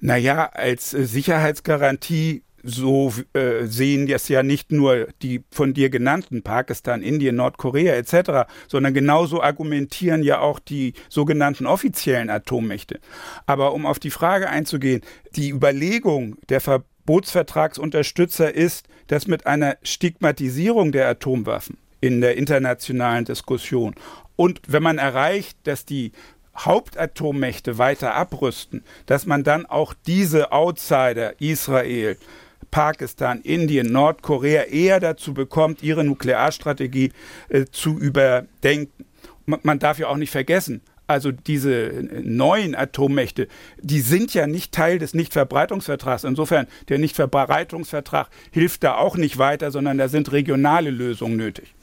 Naja, 0.00 0.50
als 0.52 0.92
äh, 0.92 1.06
Sicherheitsgarantie 1.06 2.42
so 2.62 3.10
äh, 3.32 3.64
sehen 3.64 4.06
das 4.06 4.28
ja 4.28 4.42
nicht 4.42 4.70
nur 4.70 5.08
die 5.22 5.44
von 5.50 5.72
dir 5.72 5.88
genannten 5.88 6.42
Pakistan, 6.42 7.00
Indien, 7.00 7.36
Nordkorea 7.36 7.94
etc., 7.94 8.46
sondern 8.68 8.92
genauso 8.92 9.42
argumentieren 9.42 10.22
ja 10.22 10.40
auch 10.40 10.58
die 10.58 10.92
sogenannten 11.08 11.64
offiziellen 11.64 12.28
Atommächte. 12.28 13.00
Aber 13.46 13.72
um 13.72 13.86
auf 13.86 13.98
die 13.98 14.10
Frage 14.10 14.50
einzugehen, 14.50 15.00
die 15.36 15.48
Überlegung 15.48 16.36
der 16.50 16.60
Verbotsvertragsunterstützer 16.60 18.54
ist, 18.54 18.88
dass 19.06 19.26
mit 19.26 19.46
einer 19.46 19.78
Stigmatisierung 19.82 20.92
der 20.92 21.08
Atomwaffen 21.08 21.78
in 22.02 22.20
der 22.20 22.36
internationalen 22.36 23.24
Diskussion. 23.24 23.94
Und 24.36 24.60
wenn 24.66 24.82
man 24.82 24.98
erreicht, 24.98 25.56
dass 25.62 25.86
die 25.86 26.12
Hauptatommächte 26.58 27.78
weiter 27.78 28.14
abrüsten, 28.14 28.84
dass 29.06 29.24
man 29.24 29.44
dann 29.44 29.64
auch 29.64 29.94
diese 30.06 30.52
Outsider, 30.52 31.40
Israel, 31.40 32.18
Pakistan, 32.70 33.40
Indien, 33.42 33.92
Nordkorea 33.92 34.64
eher 34.64 35.00
dazu 35.00 35.32
bekommt, 35.32 35.82
ihre 35.82 36.04
Nuklearstrategie 36.04 37.12
äh, 37.48 37.66
zu 37.70 37.98
überdenken. 37.98 39.04
Man, 39.46 39.60
man 39.62 39.78
darf 39.78 39.98
ja 39.98 40.08
auch 40.08 40.16
nicht 40.16 40.30
vergessen, 40.30 40.82
also 41.06 41.32
diese 41.32 42.08
neuen 42.22 42.74
Atommächte, 42.74 43.48
die 43.80 44.00
sind 44.00 44.34
ja 44.34 44.46
nicht 44.46 44.72
Teil 44.72 44.98
des 44.98 45.14
Nichtverbreitungsvertrags. 45.14 46.24
Insofern, 46.24 46.66
der 46.88 46.98
Nichtverbreitungsvertrag 46.98 48.28
hilft 48.50 48.84
da 48.84 48.96
auch 48.96 49.16
nicht 49.16 49.38
weiter, 49.38 49.70
sondern 49.70 49.98
da 49.98 50.08
sind 50.08 50.32
regionale 50.32 50.90
Lösungen 50.90 51.36
nötig. 51.36 51.74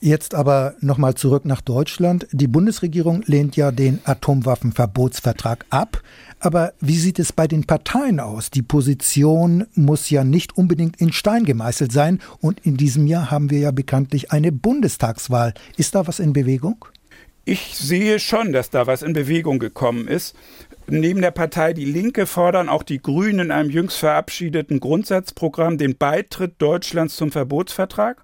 Jetzt 0.00 0.32
aber 0.32 0.76
nochmal 0.80 1.14
zurück 1.14 1.44
nach 1.44 1.60
Deutschland. 1.60 2.28
Die 2.30 2.46
Bundesregierung 2.46 3.24
lehnt 3.26 3.56
ja 3.56 3.72
den 3.72 3.98
Atomwaffenverbotsvertrag 4.04 5.66
ab. 5.70 6.02
Aber 6.38 6.72
wie 6.80 6.96
sieht 6.96 7.18
es 7.18 7.32
bei 7.32 7.48
den 7.48 7.64
Parteien 7.64 8.20
aus? 8.20 8.50
Die 8.50 8.62
Position 8.62 9.66
muss 9.74 10.08
ja 10.08 10.22
nicht 10.22 10.56
unbedingt 10.56 11.00
in 11.00 11.12
Stein 11.12 11.44
gemeißelt 11.44 11.90
sein. 11.90 12.20
Und 12.40 12.60
in 12.64 12.76
diesem 12.76 13.08
Jahr 13.08 13.32
haben 13.32 13.50
wir 13.50 13.58
ja 13.58 13.72
bekanntlich 13.72 14.30
eine 14.30 14.52
Bundestagswahl. 14.52 15.52
Ist 15.76 15.96
da 15.96 16.06
was 16.06 16.20
in 16.20 16.32
Bewegung? 16.32 16.84
Ich 17.48 17.78
sehe 17.78 18.18
schon, 18.18 18.52
dass 18.52 18.68
da 18.68 18.86
was 18.86 19.00
in 19.00 19.14
Bewegung 19.14 19.58
gekommen 19.58 20.06
ist. 20.06 20.36
Neben 20.86 21.22
der 21.22 21.30
Partei 21.30 21.72
Die 21.72 21.86
Linke 21.86 22.26
fordern 22.26 22.68
auch 22.68 22.82
die 22.82 23.00
Grünen 23.00 23.46
in 23.46 23.50
einem 23.50 23.70
jüngst 23.70 23.96
verabschiedeten 23.96 24.80
Grundsatzprogramm 24.80 25.78
den 25.78 25.96
Beitritt 25.96 26.56
Deutschlands 26.58 27.16
zum 27.16 27.32
Verbotsvertrag. 27.32 28.22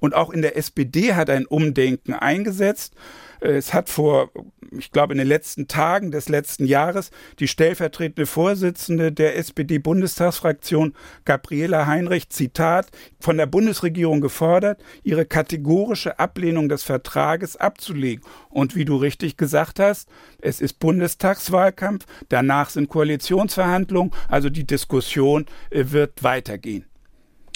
Und 0.00 0.16
auch 0.16 0.30
in 0.30 0.42
der 0.42 0.56
SPD 0.56 1.14
hat 1.14 1.30
ein 1.30 1.46
Umdenken 1.46 2.12
eingesetzt. 2.12 2.94
Es 3.40 3.74
hat 3.74 3.88
vor, 3.88 4.30
ich 4.70 4.90
glaube, 4.92 5.14
in 5.14 5.18
den 5.18 5.28
letzten 5.28 5.68
Tagen 5.68 6.10
des 6.10 6.28
letzten 6.28 6.66
Jahres 6.66 7.10
die 7.38 7.48
stellvertretende 7.48 8.26
Vorsitzende 8.26 9.12
der 9.12 9.36
SPD-Bundestagsfraktion, 9.36 10.94
Gabriela 11.24 11.86
Heinrich, 11.86 12.30
Zitat, 12.30 12.88
von 13.20 13.36
der 13.36 13.46
Bundesregierung 13.46 14.20
gefordert, 14.20 14.82
ihre 15.02 15.26
kategorische 15.26 16.18
Ablehnung 16.18 16.68
des 16.68 16.82
Vertrages 16.82 17.56
abzulegen. 17.56 18.24
Und 18.48 18.74
wie 18.74 18.84
du 18.84 18.96
richtig 18.96 19.36
gesagt 19.36 19.80
hast, 19.80 20.08
es 20.40 20.60
ist 20.60 20.78
Bundestagswahlkampf, 20.78 22.06
danach 22.28 22.70
sind 22.70 22.88
Koalitionsverhandlungen, 22.88 24.12
also 24.28 24.50
die 24.50 24.66
Diskussion 24.66 25.46
äh, 25.70 25.84
wird 25.88 26.22
weitergehen. 26.22 26.84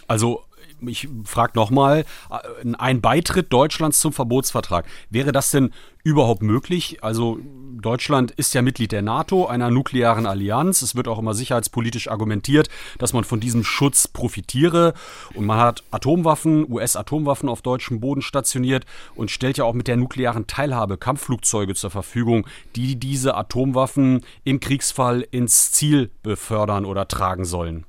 Also 0.07 0.43
ich 0.87 1.09
frage 1.25 1.53
nochmal, 1.55 2.05
äh, 2.31 2.75
ein 2.79 3.01
Beitritt 3.01 3.53
Deutschlands 3.53 4.01
zum 4.01 4.13
Verbotsvertrag, 4.13 4.87
wäre 5.11 5.33
das 5.33 5.51
denn 5.51 5.71
überhaupt 6.03 6.43
möglich? 6.43 7.03
Also 7.03 7.39
Deutschland 7.81 8.31
ist 8.33 8.55
ja 8.55 8.63
Mitglied 8.63 8.93
der 8.93 9.03
NATO, 9.03 9.47
einer 9.47 9.71
nuklearen 9.71 10.27
Allianz. 10.27 10.83
Es 10.83 10.95
wird 10.95 11.09
auch 11.09 11.19
immer 11.19 11.35
sicherheitspolitisch 11.35 12.09
argumentiert, 12.09 12.69
dass 12.99 13.13
man 13.13 13.25
von 13.25 13.41
diesem 13.41 13.65
Schutz 13.65 14.09
profitiere. 14.09 14.95
Und 15.35 15.47
man 15.47 15.59
hat 15.59 15.83
Atomwaffen, 15.91 16.71
US-Atomwaffen 16.71 17.49
auf 17.49 17.63
deutschem 17.63 18.01
Boden 18.01 18.23
stationiert 18.23 18.87
und 19.15 19.31
stellt 19.31 19.59
ja 19.59 19.65
auch 19.65 19.75
mit 19.75 19.89
der 19.89 19.97
nuklearen 19.97 20.47
Teilhabe 20.47 20.97
Kampfflugzeuge 20.97 21.75
zur 21.75 21.91
Verfügung, 21.91 22.47
die 22.77 22.97
diese 22.97 23.37
Atomwaffen 23.37 24.25
im 24.45 24.61
Kriegsfall 24.61 25.27
ins 25.31 25.71
Ziel 25.73 26.11
befördern 26.23 26.85
oder 26.85 27.09
tragen 27.09 27.45
sollen. 27.45 27.85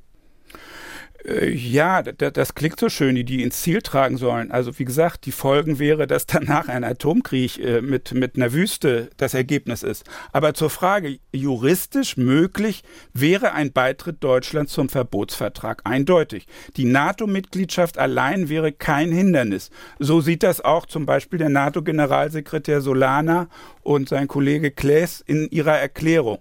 Äh, 1.25 1.51
ja, 1.51 2.01
das 2.01 2.55
klingt 2.55 2.79
so 2.79 2.89
schön, 2.89 3.15
die 3.15 3.23
die 3.23 3.43
ins 3.43 3.61
Ziel 3.61 3.81
tragen 3.81 4.17
sollen. 4.17 4.51
Also 4.51 4.77
wie 4.79 4.85
gesagt, 4.85 5.25
die 5.25 5.31
Folgen 5.31 5.79
wäre, 5.79 6.07
dass 6.07 6.25
danach 6.25 6.67
ein 6.67 6.83
Atomkrieg 6.83 7.59
äh, 7.59 7.81
mit, 7.81 8.13
mit 8.13 8.35
einer 8.35 8.53
Wüste 8.53 9.09
das 9.17 9.33
Ergebnis 9.33 9.83
ist. 9.83 10.05
Aber 10.31 10.53
zur 10.53 10.69
Frage, 10.69 11.19
juristisch 11.31 12.17
möglich 12.17 12.83
wäre 13.13 13.53
ein 13.53 13.71
Beitritt 13.71 14.23
Deutschlands 14.23 14.73
zum 14.73 14.89
Verbotsvertrag 14.89 15.81
eindeutig. 15.85 16.47
Die 16.77 16.85
NATO-Mitgliedschaft 16.85 17.97
allein 17.97 18.49
wäre 18.49 18.71
kein 18.71 19.11
Hindernis. 19.11 19.69
So 19.99 20.21
sieht 20.21 20.43
das 20.43 20.61
auch 20.61 20.85
zum 20.85 21.05
Beispiel 21.05 21.39
der 21.39 21.49
NATO-Generalsekretär 21.49 22.81
Solana 22.81 23.47
und 23.83 24.09
sein 24.09 24.27
Kollege 24.27 24.71
Klaes 24.71 25.21
in 25.25 25.49
ihrer 25.49 25.77
Erklärung. 25.77 26.39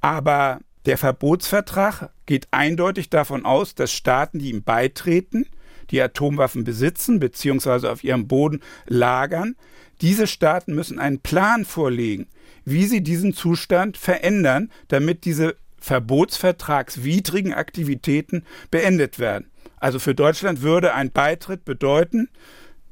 Aber 0.00 0.60
der 0.86 0.98
Verbotsvertrag 0.98 2.10
geht 2.26 2.48
eindeutig 2.50 3.10
davon 3.10 3.44
aus, 3.44 3.74
dass 3.74 3.92
Staaten, 3.92 4.38
die 4.38 4.50
ihm 4.50 4.62
beitreten, 4.62 5.46
die 5.90 6.02
Atomwaffen 6.02 6.64
besitzen 6.64 7.20
bzw. 7.20 7.88
auf 7.88 8.04
ihrem 8.04 8.26
Boden 8.26 8.60
lagern, 8.86 9.56
diese 10.00 10.26
Staaten 10.26 10.74
müssen 10.74 10.98
einen 10.98 11.20
Plan 11.20 11.64
vorlegen, 11.64 12.26
wie 12.64 12.84
sie 12.84 13.02
diesen 13.02 13.32
Zustand 13.32 13.96
verändern, 13.96 14.70
damit 14.88 15.24
diese 15.24 15.56
verbotsvertragswidrigen 15.78 17.54
Aktivitäten 17.54 18.44
beendet 18.70 19.18
werden. 19.18 19.50
Also 19.78 19.98
für 19.98 20.14
Deutschland 20.14 20.62
würde 20.62 20.94
ein 20.94 21.12
Beitritt 21.12 21.64
bedeuten, 21.64 22.28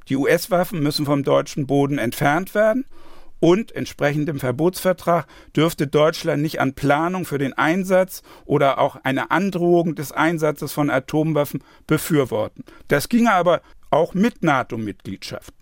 die 0.09 0.17
US-Waffen 0.17 0.83
müssen 0.83 1.07
vom 1.07 1.25
deutschen 1.25 1.67
Boden 1.67 1.99
entfernt 1.99 2.55
werden 2.55 2.85
und 3.41 3.73
entsprechend 3.73 4.29
dem 4.29 4.41
Verbotsvertrag 4.41 5.27
dürfte 5.55 5.87
Deutschland 5.87 6.43
nicht 6.43 6.61
an 6.61 6.75
Planung 6.75 7.25
für 7.25 7.39
den 7.39 7.53
Einsatz 7.53 8.23
oder 8.45 8.79
auch 8.79 8.97
eine 9.03 9.31
Androhung 9.31 9.95
des 9.95 10.13
Einsatzes 10.13 10.73
von 10.73 10.91
Atomwaffen 10.91 11.63
befürworten. 11.87 12.65
Das 12.89 13.09
ginge 13.09 13.33
aber 13.33 13.61
auch 13.91 14.15
mit 14.15 14.43
NATO-Mitgliedschaft. 14.43 15.53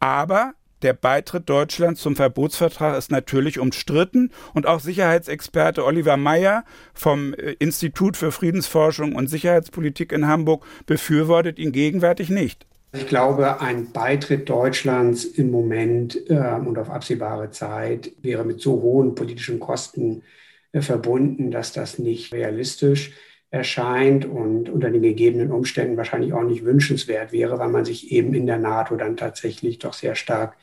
Aber 0.00 0.54
der 0.82 0.94
Beitritt 0.94 1.48
Deutschlands 1.48 2.02
zum 2.02 2.16
Verbotsvertrag 2.16 2.98
ist 2.98 3.12
natürlich 3.12 3.60
umstritten 3.60 4.32
und 4.52 4.66
auch 4.66 4.80
Sicherheitsexperte 4.80 5.84
Oliver 5.84 6.16
Meyer 6.16 6.64
vom 6.92 7.34
äh, 7.34 7.52
Institut 7.60 8.16
für 8.16 8.32
Friedensforschung 8.32 9.14
und 9.14 9.28
Sicherheitspolitik 9.28 10.10
in 10.10 10.26
Hamburg 10.26 10.66
befürwortet 10.86 11.58
ihn 11.60 11.70
gegenwärtig 11.70 12.30
nicht. 12.30 12.66
Ich 12.94 13.06
glaube, 13.06 13.60
ein 13.62 13.90
Beitritt 13.92 14.50
Deutschlands 14.50 15.24
im 15.24 15.50
Moment 15.50 16.28
äh, 16.28 16.54
und 16.54 16.78
auf 16.78 16.90
absehbare 16.90 17.50
Zeit 17.50 18.12
wäre 18.20 18.44
mit 18.44 18.60
so 18.60 18.82
hohen 18.82 19.14
politischen 19.14 19.60
Kosten 19.60 20.22
äh, 20.72 20.82
verbunden, 20.82 21.50
dass 21.50 21.72
das 21.72 21.98
nicht 21.98 22.34
realistisch 22.34 23.12
erscheint 23.50 24.26
und 24.26 24.68
unter 24.68 24.90
den 24.90 25.00
gegebenen 25.00 25.52
Umständen 25.52 25.96
wahrscheinlich 25.96 26.34
auch 26.34 26.42
nicht 26.42 26.64
wünschenswert 26.64 27.32
wäre, 27.32 27.58
weil 27.58 27.70
man 27.70 27.86
sich 27.86 28.12
eben 28.12 28.34
in 28.34 28.46
der 28.46 28.58
NATO 28.58 28.96
dann 28.96 29.16
tatsächlich 29.16 29.78
doch 29.78 29.94
sehr 29.94 30.14
stark 30.14 30.56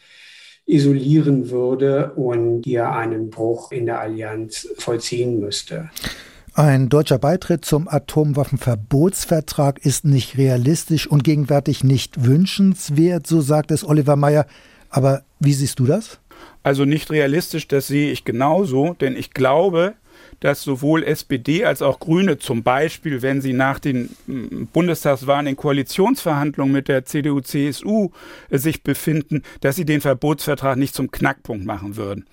isolieren 0.67 1.49
würde 1.49 2.13
und 2.13 2.63
hier 2.63 2.91
einen 2.91 3.31
Bruch 3.31 3.71
in 3.71 3.87
der 3.87 4.01
Allianz 4.01 4.67
vollziehen 4.77 5.39
müsste. 5.39 5.89
Ein 6.59 6.89
deutscher 6.89 7.19
Beitritt 7.19 7.63
zum 7.63 7.87
Atomwaffenverbotsvertrag 7.87 9.79
ist 9.85 10.03
nicht 10.03 10.37
realistisch 10.37 11.07
und 11.07 11.23
gegenwärtig 11.23 11.85
nicht 11.85 12.25
wünschenswert, 12.25 13.25
so 13.25 13.39
sagt 13.39 13.71
es 13.71 13.87
Oliver 13.87 14.17
Mayer. 14.17 14.45
Aber 14.89 15.23
wie 15.39 15.53
siehst 15.53 15.79
du 15.79 15.85
das? 15.85 16.19
Also 16.61 16.83
nicht 16.83 17.11
realistisch, 17.11 17.69
das 17.69 17.87
sehe 17.87 18.11
ich 18.11 18.25
genauso, 18.25 18.93
denn 18.99 19.15
ich 19.15 19.31
glaube, 19.31 19.93
dass 20.41 20.61
sowohl 20.61 21.05
SPD 21.05 21.63
als 21.63 21.81
auch 21.81 22.01
Grüne 22.01 22.39
zum 22.39 22.61
Beispiel, 22.61 23.21
wenn 23.21 23.39
sie 23.39 23.53
nach 23.53 23.79
den 23.79 24.09
mm, 24.27 24.65
Bundestagswahlen 24.73 25.47
in 25.47 25.55
Koalitionsverhandlungen 25.55 26.73
mit 26.73 26.89
der 26.89 27.05
CDU, 27.05 27.39
CSU 27.39 28.09
äh, 28.49 28.57
sich 28.57 28.83
befinden, 28.83 29.43
dass 29.61 29.77
sie 29.77 29.85
den 29.85 30.01
Verbotsvertrag 30.01 30.77
nicht 30.77 30.93
zum 30.93 31.09
Knackpunkt 31.09 31.65
machen 31.65 31.95
würden. 31.95 32.25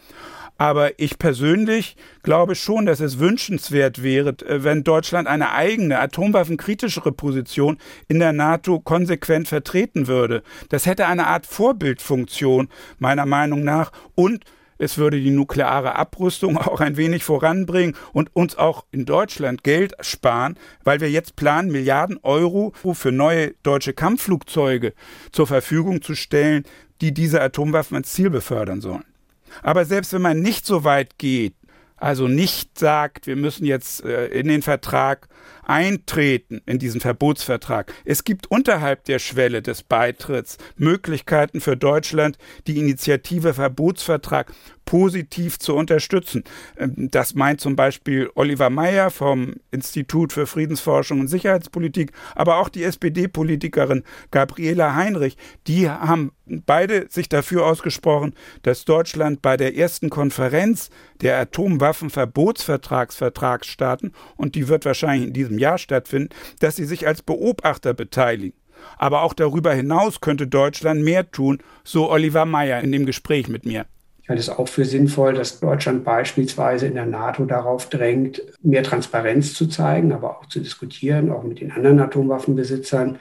Aber 0.58 0.98
ich 0.98 1.18
persönlich 1.18 1.96
glaube 2.22 2.54
schon, 2.54 2.86
dass 2.86 3.00
es 3.00 3.18
wünschenswert 3.18 4.02
wäre, 4.02 4.30
äh, 4.30 4.64
wenn 4.64 4.84
Deutschland 4.84 5.28
eine 5.28 5.52
eigene 5.52 5.98
atomwaffenkritischere 5.98 7.12
Position 7.12 7.78
in 8.08 8.18
der 8.18 8.32
NATO 8.32 8.80
konsequent 8.80 9.48
vertreten 9.48 10.06
würde. 10.06 10.42
Das 10.68 10.86
hätte 10.86 11.06
eine 11.06 11.26
Art 11.26 11.46
Vorbildfunktion 11.46 12.68
meiner 12.98 13.26
Meinung 13.26 13.64
nach 13.64 13.92
und 14.14 14.44
es 14.78 14.98
würde 14.98 15.20
die 15.20 15.30
nukleare 15.30 15.96
Abrüstung 15.96 16.56
auch 16.58 16.80
ein 16.80 16.96
wenig 16.96 17.24
voranbringen 17.24 17.96
und 18.12 18.34
uns 18.34 18.56
auch 18.56 18.84
in 18.92 19.04
Deutschland 19.04 19.64
Geld 19.64 19.94
sparen, 20.00 20.58
weil 20.84 21.00
wir 21.00 21.10
jetzt 21.10 21.36
planen, 21.36 21.70
Milliarden 21.70 22.18
Euro 22.22 22.72
für 22.92 23.12
neue 23.12 23.54
deutsche 23.62 23.92
Kampfflugzeuge 23.92 24.92
zur 25.32 25.46
Verfügung 25.46 26.02
zu 26.02 26.14
stellen, 26.14 26.64
die 27.00 27.12
diese 27.12 27.40
Atomwaffen 27.42 27.96
ans 27.96 28.12
Ziel 28.12 28.30
befördern 28.30 28.80
sollen. 28.80 29.04
Aber 29.62 29.84
selbst 29.84 30.12
wenn 30.12 30.22
man 30.22 30.40
nicht 30.40 30.66
so 30.66 30.84
weit 30.84 31.18
geht, 31.18 31.54
also 31.96 32.28
nicht 32.28 32.78
sagt, 32.78 33.26
wir 33.26 33.36
müssen 33.36 33.64
jetzt 33.64 34.04
äh, 34.04 34.26
in 34.26 34.48
den 34.48 34.62
Vertrag 34.62 35.28
eintreten, 35.66 36.60
in 36.66 36.78
diesen 36.78 37.00
Verbotsvertrag. 37.00 37.92
Es 38.04 38.24
gibt 38.24 38.50
unterhalb 38.50 39.04
der 39.04 39.18
Schwelle 39.18 39.62
des 39.62 39.82
Beitritts 39.82 40.58
Möglichkeiten 40.76 41.60
für 41.60 41.76
Deutschland, 41.76 42.38
die 42.66 42.78
Initiative 42.78 43.54
Verbotsvertrag 43.54 44.52
positiv 44.86 45.58
zu 45.58 45.74
unterstützen. 45.74 46.44
Ähm, 46.78 47.10
das 47.10 47.34
meint 47.34 47.60
zum 47.60 47.76
Beispiel 47.76 48.30
Oliver 48.34 48.70
Meyer 48.70 49.10
vom 49.10 49.56
Institut 49.70 50.32
für 50.32 50.46
Friedensforschung 50.46 51.20
und 51.20 51.28
Sicherheitspolitik, 51.28 52.12
aber 52.34 52.56
auch 52.56 52.70
die 52.70 52.84
SPD-Politikerin 52.84 54.04
Gabriela 54.30 54.94
Heinrich. 54.94 55.36
Die 55.66 55.90
haben 55.90 56.32
beide 56.46 57.08
sich 57.10 57.28
dafür 57.28 57.66
ausgesprochen, 57.66 58.34
dass 58.62 58.84
Deutschland 58.84 59.42
bei 59.42 59.56
der 59.56 59.76
ersten 59.76 60.10
Konferenz 60.10 60.90
der 61.20 61.40
Atomwaffenverbotsvertragsvertragsstaaten, 61.40 64.12
und 64.36 64.54
die 64.54 64.68
wird 64.68 64.84
wahrscheinlich 64.84 65.26
in 65.28 65.34
diesem 65.34 65.55
Jahr 65.58 65.78
stattfinden, 65.78 66.30
dass 66.60 66.76
sie 66.76 66.84
sich 66.84 67.06
als 67.06 67.22
Beobachter 67.22 67.94
beteiligen. 67.94 68.56
Aber 68.98 69.22
auch 69.22 69.32
darüber 69.32 69.72
hinaus 69.72 70.20
könnte 70.20 70.46
Deutschland 70.46 71.02
mehr 71.02 71.30
tun, 71.30 71.58
so 71.84 72.10
Oliver 72.10 72.44
Meyer 72.44 72.80
in 72.82 72.92
dem 72.92 73.06
Gespräch 73.06 73.48
mit 73.48 73.64
mir. 73.64 73.86
Ich 74.22 74.28
halte 74.28 74.40
es 74.40 74.48
auch 74.48 74.68
für 74.68 74.84
sinnvoll, 74.84 75.34
dass 75.34 75.60
Deutschland 75.60 76.02
beispielsweise 76.04 76.88
in 76.88 76.94
der 76.94 77.06
NATO 77.06 77.44
darauf 77.44 77.88
drängt, 77.88 78.42
mehr 78.60 78.82
Transparenz 78.82 79.54
zu 79.54 79.68
zeigen, 79.68 80.12
aber 80.12 80.38
auch 80.38 80.46
zu 80.46 80.58
diskutieren, 80.58 81.30
auch 81.30 81.44
mit 81.44 81.60
den 81.60 81.70
anderen 81.70 82.00
Atomwaffenbesitzern, 82.00 83.20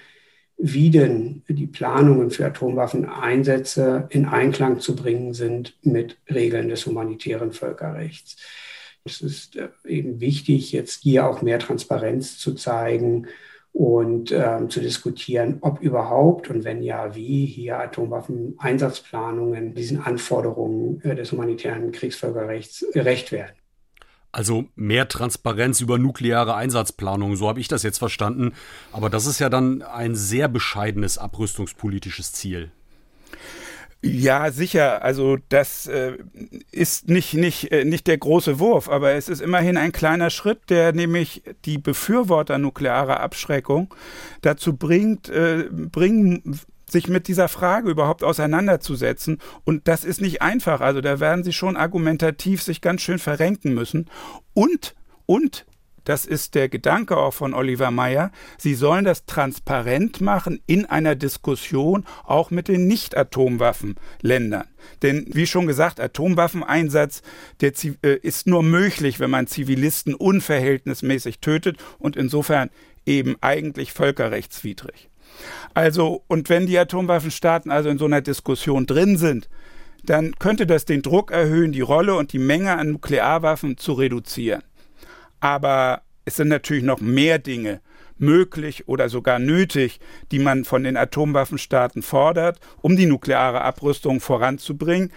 wie 0.58 0.90
denn 0.90 1.44
die 1.48 1.68
Planungen 1.68 2.32
für 2.32 2.46
Atomwaffeneinsätze 2.46 4.08
in 4.10 4.26
Einklang 4.26 4.80
zu 4.80 4.96
bringen 4.96 5.34
sind 5.34 5.78
mit 5.84 6.18
Regeln 6.34 6.70
des 6.70 6.88
humanitären 6.88 7.52
Völkerrechts. 7.52 8.38
Es 9.08 9.22
ist 9.22 9.56
äh, 9.56 9.70
eben 9.86 10.20
wichtig, 10.20 10.72
jetzt 10.72 11.04
hier 11.04 11.28
auch 11.28 11.44
mehr 11.44 11.60
Transparenz 11.60 12.40
zu 12.40 12.56
zeigen 12.56 13.28
und 13.72 14.32
ähm, 14.32 14.70
zu 14.72 14.80
diskutieren, 14.80 15.60
ob 15.62 15.80
überhaupt 15.80 16.50
und 16.50 16.64
wenn 16.64 16.82
ja, 16.82 17.14
wie 17.14 17.46
hier 17.46 17.78
Atomwaffeneinsatzplanungen 17.78 19.76
diesen 19.76 20.02
Anforderungen 20.02 21.02
äh, 21.02 21.14
des 21.16 21.32
humanitären 21.32 21.92
Kriegsvölkerrechts 21.92 22.86
gerecht 22.94 23.32
werden. 23.32 23.56
Also 24.32 24.66
mehr 24.76 25.08
Transparenz 25.08 25.82
über 25.82 26.00
nukleare 26.00 26.56
Einsatzplanung, 26.56 27.36
so 27.36 27.48
habe 27.48 27.60
ich 27.60 27.68
das 27.68 27.84
jetzt 27.84 28.00
verstanden. 28.00 28.54
Aber 28.92 29.10
das 29.12 29.28
ist 29.28 29.40
ja 29.40 29.50
dann 29.50 29.84
ein 29.84 30.16
sehr 30.16 30.48
bescheidenes 30.48 31.18
abrüstungspolitisches 31.18 32.34
Ziel. 32.34 32.72
Ja, 34.06 34.52
sicher. 34.52 35.04
Also 35.04 35.38
das 35.50 35.88
äh, 35.88 36.18
ist 36.72 37.10
nicht, 37.10 37.34
nicht, 37.34 37.72
äh, 37.72 37.86
nicht 37.86 38.06
der 38.06 38.20
große 38.20 38.60
Wurf, 38.60 38.88
aber 38.88 39.14
es 39.14 39.30
ist 39.30 39.42
immerhin 39.42 39.78
ein 39.78 39.92
kleiner 39.92 40.30
Schritt, 40.30 40.70
der 40.70 40.94
nämlich 40.94 41.42
die 41.66 41.80
Befürworter 41.80 42.60
nuklearer 42.60 43.20
Abschreckung 43.20 43.94
dazu 44.42 44.76
bringt, 44.76 45.30
äh, 45.30 45.70
bringen 45.72 46.60
sich 46.88 47.08
mit 47.08 47.28
dieser 47.28 47.48
Frage 47.48 47.90
überhaupt 47.90 48.24
auseinanderzusetzen. 48.24 49.40
Und 49.64 49.88
das 49.88 50.06
ist 50.06 50.22
nicht 50.22 50.44
einfach. 50.44 50.82
Also 50.82 51.02
da 51.02 51.20
werden 51.20 51.44
sie 51.44 51.54
schon 51.54 51.76
argumentativ 51.76 52.62
sich 52.62 52.82
ganz 52.82 53.02
schön 53.02 53.18
verrenken 53.18 53.74
müssen. 53.74 54.08
Und, 54.54 54.94
und 55.26 55.66
das 56.06 56.26
ist 56.26 56.56
der 56.56 56.70
Gedanke 56.70 57.18
auch 57.18 57.34
von 57.34 57.54
Oliver 57.54 57.92
Meyer, 57.92 58.32
sie 58.58 58.74
sollen 58.74 59.06
das 59.06 59.26
transparent 59.26 60.22
machen 60.22 60.62
in 60.66 60.86
einer 60.86 61.16
Diskussion 61.16 62.06
auch 62.24 62.52
mit 62.52 62.68
den 62.68 62.88
Nicht-Atomwaffenländern. 62.88 64.68
Denn 65.02 65.26
wie 65.32 65.48
schon 65.48 65.68
gesagt, 65.68 66.00
Atomwaffeneinsatz 66.00 67.22
äh, 67.62 68.16
ist 68.22 68.48
nur 68.48 68.64
möglich, 68.64 69.20
wenn 69.20 69.32
man 69.32 69.48
Zivilisten 69.48 70.14
unverhältnismäßig 70.14 71.40
tötet 71.40 71.78
und 72.00 72.16
insofern 72.16 72.70
eben 73.06 73.36
eigentlich 73.42 73.92
völkerrechtswidrig. 73.92 75.10
Also, 75.74 76.24
und 76.28 76.50
wenn 76.50 76.66
die 76.66 76.78
Atomwaffenstaaten 76.78 77.72
also 77.72 77.90
in 77.90 77.98
so 77.98 78.06
einer 78.06 78.22
Diskussion 78.22 78.86
drin 78.86 79.18
sind, 79.18 79.50
dann 80.06 80.36
könnte 80.38 80.68
das 80.68 80.86
den 80.86 81.02
Druck 81.02 81.32
erhöhen, 81.32 81.72
die 81.72 81.82
Rolle 81.82 82.16
und 82.16 82.32
die 82.32 82.40
Menge 82.40 82.78
an 82.78 82.92
Nuklearwaffen 82.92 83.78
zu 83.78 83.94
reduzieren. 83.94 84.62
Aber 85.46 86.02
es 86.26 86.38
sind 86.38 86.48
natürlich 86.48 86.84
noch 86.84 87.02
mehr 87.02 87.38
Dinge 87.38 87.80
möglich 88.18 88.88
oder 88.88 89.10
sogar 89.10 89.38
nötig, 89.38 90.00
die 90.32 90.40
man 90.40 90.66
von 90.66 90.84
den 90.84 90.98
Atomwaffenstaaten 90.98 92.02
fordert, 92.02 92.60
um 92.82 92.96
die 92.98 93.06
nukleare 93.06 93.62
Abrüstung 93.62 94.22
voranzubringen. 94.22 95.12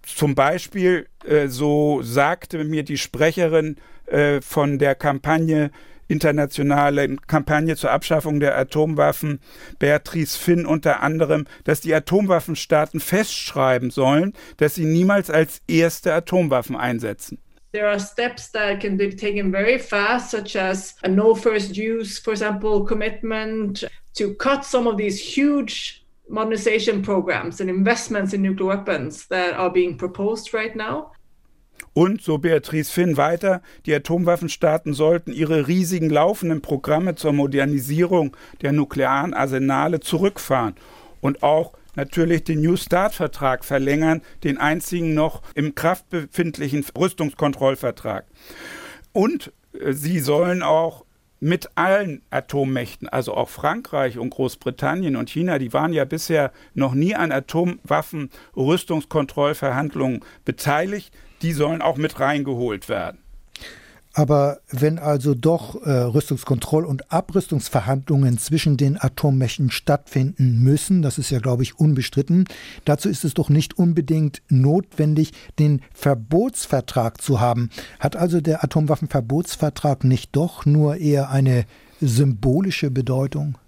Zum 0.00 0.34
Beispiel, 0.34 1.08
äh, 1.26 1.48
so 1.48 2.00
sagte 2.00 2.64
mir 2.64 2.84
die 2.84 2.96
Sprecherin 2.96 3.76
äh, 4.06 4.40
von 4.40 4.78
der 4.78 4.94
Kampagne 4.94 5.70
internationale 6.08 7.16
Kampagne 7.26 7.76
zur 7.76 7.90
Abschaffung 7.90 8.40
der 8.40 8.56
Atomwaffen, 8.56 9.40
Beatrice 9.78 10.38
Finn 10.38 10.64
unter 10.64 11.02
anderem, 11.02 11.46
dass 11.64 11.82
die 11.82 11.94
Atomwaffenstaaten 11.94 12.98
festschreiben 12.98 13.90
sollen, 13.90 14.32
dass 14.56 14.74
sie 14.76 14.86
niemals 14.86 15.28
als 15.28 15.60
erste 15.68 16.14
Atomwaffen 16.14 16.76
einsetzen. 16.76 17.38
There 17.72 17.86
are 17.86 17.98
steps 18.00 18.48
that 18.48 18.80
can 18.80 18.96
be 18.96 19.10
taken 19.12 19.52
very 19.52 19.78
fast, 19.78 20.30
such 20.30 20.56
as 20.56 20.94
a 21.04 21.08
no 21.08 21.34
first 21.34 21.76
use, 21.76 22.18
for 22.18 22.32
example, 22.32 22.84
commitment 22.84 23.84
to 24.14 24.34
cut 24.34 24.64
some 24.64 24.88
of 24.88 24.96
these 24.96 25.20
huge 25.20 26.04
modernization 26.28 27.02
programs 27.02 27.60
and 27.60 27.70
investments 27.70 28.32
in 28.32 28.42
nuclear 28.42 28.68
weapons 28.68 29.26
that 29.28 29.54
are 29.54 29.70
being 29.70 29.96
proposed 29.96 30.52
right 30.52 30.74
now. 30.74 31.12
Und, 31.92 32.22
so 32.22 32.38
Beatrice 32.38 32.90
Finn 32.90 33.16
weiter, 33.16 33.62
die 33.86 33.94
Atomwaffenstaaten 33.94 34.92
sollten 34.94 35.32
ihre 35.32 35.66
riesigen 35.66 36.10
laufenden 36.10 36.62
Programme 36.62 37.14
zur 37.14 37.32
Modernisierung 37.32 38.36
der 38.62 38.72
nuklearen 38.72 39.34
Arsenale 39.34 40.00
zurückfahren 40.00 40.74
und 41.20 41.42
auch 41.42 41.72
natürlich 41.96 42.44
den 42.44 42.62
New 42.62 42.76
Start-Vertrag 42.76 43.64
verlängern, 43.64 44.22
den 44.44 44.58
einzigen 44.58 45.14
noch 45.14 45.42
im 45.54 45.74
Kraft 45.74 46.08
befindlichen 46.10 46.84
Rüstungskontrollvertrag. 46.96 48.26
Und 49.12 49.52
äh, 49.72 49.92
sie 49.92 50.20
sollen 50.20 50.62
auch 50.62 51.04
mit 51.40 51.70
allen 51.74 52.22
Atommächten, 52.30 53.08
also 53.08 53.34
auch 53.34 53.48
Frankreich 53.48 54.18
und 54.18 54.30
Großbritannien 54.30 55.16
und 55.16 55.30
China, 55.30 55.58
die 55.58 55.72
waren 55.72 55.94
ja 55.94 56.04
bisher 56.04 56.52
noch 56.74 56.92
nie 56.92 57.14
an 57.14 57.32
Atomwaffen-Rüstungskontrollverhandlungen 57.32 60.20
beteiligt, 60.44 61.14
die 61.40 61.52
sollen 61.52 61.80
auch 61.80 61.96
mit 61.96 62.20
reingeholt 62.20 62.90
werden. 62.90 63.19
Aber 64.12 64.58
wenn 64.70 64.98
also 64.98 65.34
doch 65.34 65.76
äh, 65.86 65.90
Rüstungskontroll- 65.90 66.84
und 66.84 67.12
Abrüstungsverhandlungen 67.12 68.38
zwischen 68.38 68.76
den 68.76 69.00
Atommächten 69.00 69.70
stattfinden 69.70 70.58
müssen, 70.58 71.00
das 71.00 71.16
ist 71.18 71.30
ja, 71.30 71.38
glaube 71.38 71.62
ich, 71.62 71.78
unbestritten, 71.78 72.46
dazu 72.84 73.08
ist 73.08 73.24
es 73.24 73.34
doch 73.34 73.48
nicht 73.48 73.78
unbedingt 73.78 74.42
notwendig, 74.48 75.32
den 75.60 75.82
Verbotsvertrag 75.94 77.20
zu 77.20 77.40
haben. 77.40 77.70
Hat 78.00 78.16
also 78.16 78.40
der 78.40 78.64
Atomwaffenverbotsvertrag 78.64 80.02
nicht 80.02 80.34
doch 80.34 80.66
nur 80.66 80.96
eher 80.96 81.30
eine 81.30 81.64
symbolische 82.00 82.90
Bedeutung? 82.90 83.58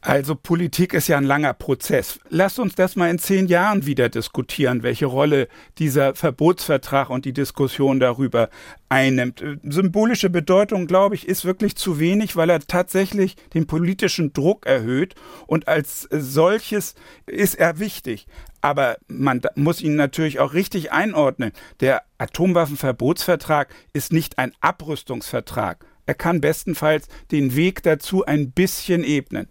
Also 0.00 0.36
Politik 0.36 0.94
ist 0.94 1.08
ja 1.08 1.16
ein 1.16 1.24
langer 1.24 1.54
Prozess. 1.54 2.20
Lasst 2.28 2.60
uns 2.60 2.76
das 2.76 2.94
mal 2.94 3.10
in 3.10 3.18
zehn 3.18 3.48
Jahren 3.48 3.84
wieder 3.84 4.08
diskutieren, 4.08 4.84
welche 4.84 5.06
Rolle 5.06 5.48
dieser 5.78 6.14
Verbotsvertrag 6.14 7.10
und 7.10 7.24
die 7.24 7.32
Diskussion 7.32 7.98
darüber 7.98 8.48
einnimmt. 8.88 9.42
Symbolische 9.64 10.30
Bedeutung, 10.30 10.86
glaube 10.86 11.16
ich, 11.16 11.26
ist 11.26 11.44
wirklich 11.44 11.74
zu 11.74 11.98
wenig, 11.98 12.36
weil 12.36 12.48
er 12.48 12.60
tatsächlich 12.60 13.34
den 13.54 13.66
politischen 13.66 14.32
Druck 14.32 14.66
erhöht 14.66 15.16
und 15.48 15.66
als 15.66 16.08
solches 16.12 16.94
ist 17.26 17.56
er 17.56 17.80
wichtig. 17.80 18.28
Aber 18.60 18.98
man 19.08 19.40
muss 19.56 19.80
ihn 19.80 19.96
natürlich 19.96 20.38
auch 20.38 20.54
richtig 20.54 20.92
einordnen. 20.92 21.52
Der 21.80 22.02
Atomwaffenverbotsvertrag 22.18 23.74
ist 23.92 24.12
nicht 24.12 24.38
ein 24.38 24.52
Abrüstungsvertrag. 24.60 25.84
Er 26.06 26.14
kann 26.14 26.40
bestenfalls 26.40 27.08
den 27.32 27.56
Weg 27.56 27.82
dazu 27.82 28.24
ein 28.24 28.52
bisschen 28.52 29.02
ebnen. 29.02 29.48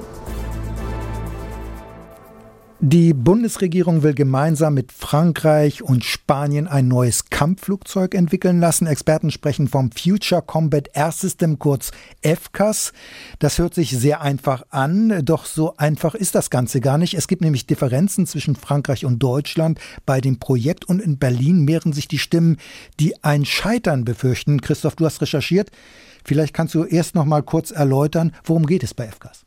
die 2.82 3.12
Bundesregierung 3.12 4.02
will 4.02 4.14
gemeinsam 4.14 4.72
mit 4.72 4.90
Frankreich 4.90 5.82
und 5.82 6.02
Spanien 6.02 6.66
ein 6.66 6.88
neues 6.88 7.28
Kampfflugzeug 7.28 8.14
entwickeln 8.14 8.58
lassen. 8.58 8.86
Experten 8.86 9.30
sprechen 9.30 9.68
vom 9.68 9.92
Future 9.92 10.40
Combat 10.40 10.88
Air 10.94 11.12
System, 11.12 11.58
kurz 11.58 11.90
FCAS. 12.22 12.94
Das 13.38 13.58
hört 13.58 13.74
sich 13.74 13.90
sehr 13.90 14.22
einfach 14.22 14.62
an, 14.70 15.22
doch 15.26 15.44
so 15.44 15.76
einfach 15.76 16.14
ist 16.14 16.34
das 16.34 16.48
Ganze 16.48 16.80
gar 16.80 16.96
nicht. 16.96 17.12
Es 17.12 17.28
gibt 17.28 17.42
nämlich 17.42 17.66
Differenzen 17.66 18.26
zwischen 18.26 18.56
Frankreich 18.56 19.04
und 19.04 19.18
Deutschland 19.18 19.78
bei 20.06 20.22
dem 20.22 20.38
Projekt 20.38 20.86
und 20.86 21.00
in 21.00 21.18
Berlin 21.18 21.66
mehren 21.66 21.92
sich 21.92 22.08
die 22.08 22.18
Stimmen, 22.18 22.56
die 22.98 23.22
ein 23.22 23.44
Scheitern 23.44 24.06
befürchten. 24.06 24.62
Christoph, 24.62 24.96
du 24.96 25.04
hast 25.04 25.20
recherchiert. 25.20 25.70
Vielleicht 26.24 26.54
kannst 26.54 26.74
du 26.74 26.84
erst 26.84 27.14
noch 27.14 27.26
mal 27.26 27.42
kurz 27.42 27.72
erläutern, 27.72 28.32
worum 28.44 28.64
geht 28.64 28.84
es 28.84 28.94
bei 28.94 29.06
FCAS? 29.06 29.44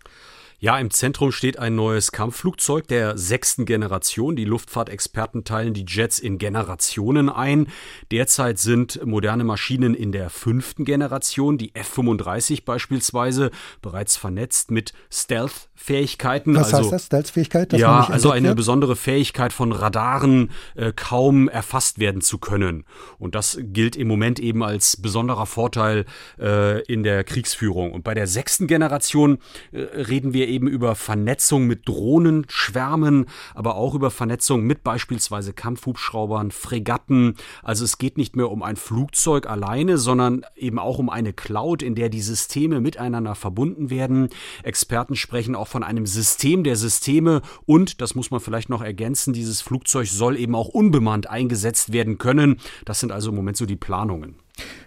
Ja, 0.64 0.78
im 0.78 0.92
Zentrum 0.92 1.34
steht 1.34 1.60
ein 1.60 1.76
neues 1.76 2.14
Kampfflugzeug 2.14 2.88
der 2.88 3.18
sechsten 3.18 3.66
Generation. 3.66 4.38
Die 4.38 4.46
Luftfahrtexperten 4.46 5.44
teilen 5.44 5.74
die 5.74 5.84
Jets 5.86 6.20
in 6.20 6.38
Generationen 6.38 7.28
ein. 7.28 7.68
Derzeit 8.12 8.60
sind 8.60 9.06
moderne 9.06 9.44
Maschinen 9.44 9.94
in 9.94 10.14
der 10.14 10.30
fünften 10.30 10.86
Generation, 10.86 11.58
die 11.58 11.76
F-35 11.76 12.64
beispielsweise, 12.64 13.52
bereits 13.82 14.16
vernetzt 14.16 14.72
mit 14.72 14.94
Stealth-Fähigkeiten. 15.12 16.56
Was 16.56 16.74
also, 16.74 16.78
heißt 16.78 16.94
das, 16.94 17.06
Stealth-Fähigkeit? 17.08 17.74
Ja, 17.74 18.06
also 18.06 18.32
eine 18.32 18.48
wird? 18.48 18.56
besondere 18.56 18.96
Fähigkeit 18.96 19.52
von 19.52 19.74
Radaren 19.74 20.52
äh, 20.76 20.94
kaum 20.96 21.50
erfasst 21.50 22.00
werden 22.00 22.22
zu 22.22 22.38
können. 22.38 22.86
Und 23.20 23.36
das 23.36 23.58
gilt 23.60 23.98
im 23.98 24.08
Moment 24.08 24.40
eben 24.40 24.64
als 24.64 24.96
besonderer 24.96 25.46
Vorteil 25.46 26.06
äh, 26.40 26.82
in 26.84 27.04
der 27.04 27.26
Kriegsführung. 27.26 27.92
Und 27.92 28.06
bei 28.06 28.14
der 28.14 28.28
sechsten 28.28 28.68
Generation 28.68 29.40
äh, 29.74 29.80
reden 29.82 30.32
wir 30.32 30.53
eben 30.54 30.68
über 30.68 30.96
Vernetzung 30.96 31.66
mit 31.68 31.88
Drohnenschwärmen, 31.88 33.26
aber 33.56 33.76
auch 33.76 33.96
über 33.96 34.12
Vernetzung 34.12 34.64
mit 34.64 34.84
beispielsweise 34.84 35.54
Kampfhubschraubern, 35.54 36.52
Fregatten. 36.52 37.36
Also 37.64 37.84
es 37.84 37.98
geht 37.98 38.18
nicht 38.18 38.36
mehr 38.36 38.52
um 38.52 38.64
ein 38.64 38.76
Flugzeug 38.76 39.48
alleine, 39.48 39.98
sondern 39.98 40.46
eben 40.56 40.80
auch 40.80 41.00
um 41.00 41.10
eine 41.10 41.34
Cloud, 41.34 41.82
in 41.82 41.96
der 41.96 42.10
die 42.10 42.22
Systeme 42.22 42.80
miteinander 42.80 43.36
verbunden 43.36 43.90
werden. 43.90 44.30
Experten 44.64 45.16
sprechen 45.16 45.56
auch 45.56 45.68
von 45.68 45.84
einem 45.84 46.06
System 46.06 46.64
der 46.64 46.76
Systeme 46.76 47.42
und, 47.66 48.02
das 48.02 48.16
muss 48.16 48.32
man 48.32 48.40
vielleicht 48.40 48.70
noch 48.70 48.82
ergänzen, 48.82 49.34
dieses 49.34 49.62
Flugzeug 49.62 50.08
soll 50.08 50.38
eben 50.38 50.56
auch 50.56 50.70
unbemannt 50.70 51.30
eingesetzt 51.30 51.94
werden 51.94 52.18
können. 52.18 52.60
Das 52.86 53.00
sind 53.00 53.12
also 53.12 53.30
im 53.30 53.36
Moment 53.36 53.58
so 53.58 53.66
die 53.66 53.76
Planungen. 53.76 54.43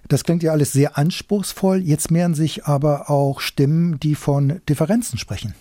Das 0.08 0.24
klingt 0.24 0.42
ja 0.42 0.52
alles 0.52 0.72
sehr 0.72 0.96
anspruchsvoll. 0.96 1.78
Jetzt 1.78 2.10
mehren 2.10 2.34
sich 2.34 2.64
aber 2.66 3.10
auch 3.10 3.40
Stimmen, 3.40 3.98
die 4.00 4.14
von 4.14 4.60
Differenzen 4.68 5.18
sprechen. 5.18 5.54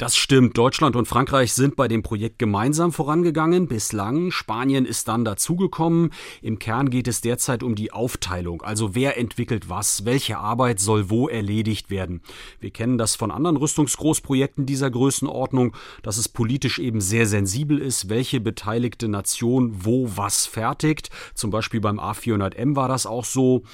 Das 0.00 0.16
stimmt. 0.16 0.56
Deutschland 0.56 0.96
und 0.96 1.04
Frankreich 1.04 1.52
sind 1.52 1.76
bei 1.76 1.86
dem 1.86 2.02
Projekt 2.02 2.38
gemeinsam 2.38 2.90
vorangegangen. 2.90 3.68
Bislang. 3.68 4.30
Spanien 4.30 4.86
ist 4.86 5.08
dann 5.08 5.26
dazugekommen. 5.26 6.14
Im 6.40 6.58
Kern 6.58 6.88
geht 6.88 7.06
es 7.06 7.20
derzeit 7.20 7.62
um 7.62 7.74
die 7.74 7.92
Aufteilung. 7.92 8.62
Also 8.62 8.94
wer 8.94 9.18
entwickelt 9.18 9.68
was? 9.68 10.06
Welche 10.06 10.38
Arbeit 10.38 10.80
soll 10.80 11.10
wo 11.10 11.28
erledigt 11.28 11.90
werden? 11.90 12.22
Wir 12.60 12.70
kennen 12.70 12.96
das 12.96 13.14
von 13.14 13.30
anderen 13.30 13.58
Rüstungsgroßprojekten 13.58 14.64
dieser 14.64 14.90
Größenordnung, 14.90 15.76
dass 16.02 16.16
es 16.16 16.30
politisch 16.30 16.78
eben 16.78 17.02
sehr 17.02 17.26
sensibel 17.26 17.76
ist, 17.76 18.08
welche 18.08 18.40
beteiligte 18.40 19.06
Nation 19.06 19.84
wo 19.84 20.10
was 20.16 20.46
fertigt. 20.46 21.10
Zum 21.34 21.50
Beispiel 21.50 21.82
beim 21.82 22.00
A400M 22.00 22.74
war 22.74 22.88
das 22.88 23.04
auch 23.04 23.26
so. 23.26 23.64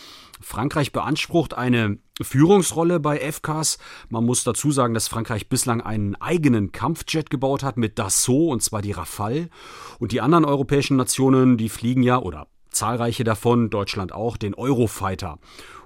Frankreich 0.46 0.92
beansprucht 0.92 1.54
eine 1.54 1.98
Führungsrolle 2.22 3.00
bei 3.00 3.18
FCAS. 3.18 3.78
Man 4.10 4.24
muss 4.24 4.44
dazu 4.44 4.70
sagen, 4.70 4.94
dass 4.94 5.08
Frankreich 5.08 5.48
bislang 5.48 5.80
einen 5.80 6.14
eigenen 6.14 6.70
Kampfjet 6.70 7.30
gebaut 7.30 7.64
hat 7.64 7.76
mit 7.76 7.98
Dassault 7.98 8.52
und 8.52 8.62
zwar 8.62 8.80
die 8.80 8.92
Rafale. 8.92 9.50
Und 9.98 10.12
die 10.12 10.20
anderen 10.20 10.44
europäischen 10.44 10.96
Nationen, 10.96 11.56
die 11.56 11.68
fliegen 11.68 12.04
ja 12.04 12.20
oder 12.22 12.46
zahlreiche 12.76 13.24
davon, 13.24 13.70
Deutschland 13.70 14.12
auch, 14.12 14.36
den 14.36 14.54
Eurofighter. 14.54 15.38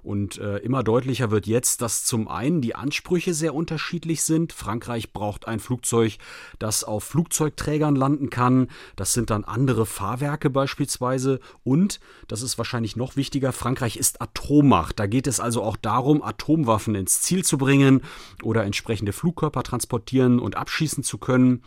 Und 0.03 0.39
äh, 0.39 0.59
immer 0.59 0.83
deutlicher 0.83 1.31
wird 1.31 1.47
jetzt, 1.47 1.83
dass 1.83 2.05
zum 2.05 2.29
einen 2.29 2.61
die 2.61 2.75
Ansprüche 2.75 3.35
sehr 3.35 3.55
unterschiedlich 3.55 4.23
sind. 4.23 4.53
Frankreich 4.53 5.13
braucht 5.13 5.47
ein 5.47 5.61
Flugzeug, 5.61 6.17
das 6.59 6.85
auf 6.85 7.05
Flugzeugträgern 7.05 7.97
landen 7.97 8.31
kann. 8.31 8.69
Das 8.97 9.13
sind 9.13 9.31
dann 9.31 9.45
andere 9.45 9.85
Fahrwerke 9.87 10.49
beispielsweise. 10.49 11.41
Und, 11.65 12.01
das 12.29 12.43
ist 12.43 12.57
wahrscheinlich 12.57 12.97
noch 12.97 13.17
wichtiger, 13.17 13.53
Frankreich 13.53 13.97
ist 13.97 14.23
Atommacht. 14.23 14.99
Da 14.99 15.07
geht 15.07 15.27
es 15.27 15.39
also 15.39 15.63
auch 15.63 15.77
darum, 15.77 16.23
Atomwaffen 16.23 16.95
ins 16.95 17.21
Ziel 17.21 17.45
zu 17.45 17.59
bringen 17.59 18.03
oder 18.43 18.65
entsprechende 18.65 19.13
Flugkörper 19.13 19.63
transportieren 19.63 20.39
und 20.39 20.57
abschießen 20.57 21.05
zu 21.05 21.19
können. 21.19 21.63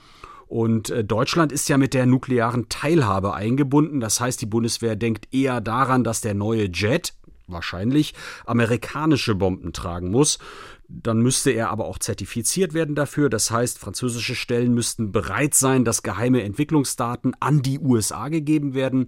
Und 0.48 0.90
äh, 0.90 1.04
Deutschland 1.04 1.52
ist 1.52 1.70
ja 1.70 1.78
mit 1.78 1.94
der 1.94 2.06
nuklearen 2.06 2.70
Teilhabe 2.70 3.34
eingebunden. 3.34 4.00
Das 4.00 4.20
heißt, 4.20 4.42
die 4.42 4.46
Bundeswehr 4.46 4.96
denkt 4.96 5.34
eher 5.34 5.62
daran, 5.62 6.04
dass 6.04 6.22
der 6.22 6.34
neue 6.34 6.66
Jet, 6.66 7.14
wahrscheinlich 7.48 8.14
amerikanische 8.46 9.36
Bomben 9.36 9.74
tragen 9.74 10.10
muss. 10.10 10.40
Dann 10.88 11.22
müsste 11.22 11.52
er 11.52 11.70
aber 11.70 11.86
auch 11.86 11.98
zertifiziert 11.98 12.74
werden 12.74 12.96
dafür. 12.96 13.30
Das 13.30 13.52
heißt, 13.52 13.80
französische 13.80 14.36
Stellen 14.36 14.74
müssten 14.74 15.12
bereit 15.12 15.56
sein, 15.56 15.86
dass 15.86 16.04
geheime 16.04 16.44
Entwicklungsdaten 16.44 17.36
an 17.40 17.62
die 17.62 17.80
USA 17.80 18.30
gegeben 18.30 18.74
werden. 18.74 19.08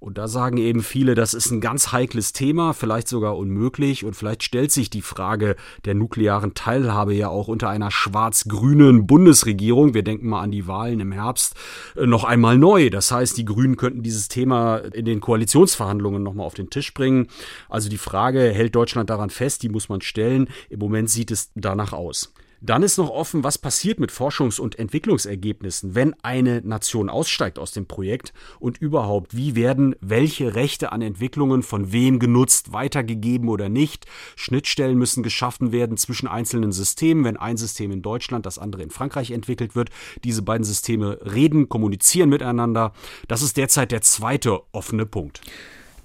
Und 0.00 0.16
da 0.16 0.28
sagen 0.28 0.58
eben 0.58 0.82
viele, 0.82 1.14
das 1.14 1.34
ist 1.34 1.50
ein 1.50 1.60
ganz 1.60 1.90
heikles 1.92 2.32
Thema, 2.32 2.72
vielleicht 2.72 3.08
sogar 3.08 3.36
unmöglich. 3.36 4.04
Und 4.04 4.14
vielleicht 4.14 4.42
stellt 4.42 4.70
sich 4.70 4.90
die 4.90 5.02
Frage 5.02 5.56
der 5.84 5.94
nuklearen 5.94 6.54
Teilhabe 6.54 7.14
ja 7.14 7.28
auch 7.28 7.48
unter 7.48 7.68
einer 7.68 7.90
schwarz-grünen 7.90 9.06
Bundesregierung, 9.06 9.94
wir 9.94 10.04
denken 10.04 10.28
mal 10.28 10.42
an 10.42 10.52
die 10.52 10.66
Wahlen 10.66 11.00
im 11.00 11.12
Herbst, 11.12 11.54
äh, 11.96 12.06
noch 12.06 12.24
einmal 12.24 12.58
neu. 12.58 12.90
Das 12.90 13.10
heißt, 13.10 13.36
die 13.36 13.44
Grünen 13.44 13.76
könnten 13.76 14.02
dieses 14.02 14.28
Thema 14.28 14.76
in 14.76 15.04
den 15.04 15.20
Koalitionsverhandlungen 15.20 16.22
nochmal 16.22 16.46
auf 16.46 16.54
den 16.54 16.70
Tisch 16.70 16.94
bringen. 16.94 17.26
Also 17.68 17.88
die 17.88 17.98
Frage, 17.98 18.40
hält 18.40 18.76
Deutschland 18.76 19.10
daran 19.10 19.30
fest, 19.30 19.62
die 19.62 19.68
muss 19.68 19.88
man 19.88 20.00
stellen. 20.00 20.48
Im 20.68 20.78
Moment 20.78 21.10
sieht 21.10 21.30
es 21.30 21.50
danach 21.54 21.92
aus. 21.92 22.32
Dann 22.60 22.82
ist 22.82 22.98
noch 22.98 23.10
offen, 23.10 23.44
was 23.44 23.56
passiert 23.56 24.00
mit 24.00 24.10
Forschungs- 24.10 24.60
und 24.60 24.78
Entwicklungsergebnissen, 24.78 25.94
wenn 25.94 26.14
eine 26.22 26.60
Nation 26.62 27.08
aussteigt 27.08 27.58
aus 27.58 27.70
dem 27.70 27.86
Projekt 27.86 28.32
und 28.58 28.78
überhaupt, 28.78 29.36
wie 29.36 29.54
werden 29.54 29.94
welche 30.00 30.56
Rechte 30.56 30.90
an 30.90 31.00
Entwicklungen 31.00 31.62
von 31.62 31.92
wem 31.92 32.18
genutzt, 32.18 32.72
weitergegeben 32.72 33.48
oder 33.48 33.68
nicht. 33.68 34.06
Schnittstellen 34.34 34.98
müssen 34.98 35.22
geschaffen 35.22 35.70
werden 35.70 35.96
zwischen 35.96 36.26
einzelnen 36.26 36.72
Systemen, 36.72 37.24
wenn 37.24 37.36
ein 37.36 37.56
System 37.56 37.92
in 37.92 38.02
Deutschland, 38.02 38.44
das 38.44 38.58
andere 38.58 38.82
in 38.82 38.90
Frankreich 38.90 39.30
entwickelt 39.30 39.76
wird. 39.76 39.90
Diese 40.24 40.42
beiden 40.42 40.64
Systeme 40.64 41.18
reden, 41.22 41.68
kommunizieren 41.68 42.28
miteinander. 42.28 42.92
Das 43.28 43.42
ist 43.42 43.56
derzeit 43.56 43.92
der 43.92 44.02
zweite 44.02 44.60
offene 44.72 45.06
Punkt. 45.06 45.40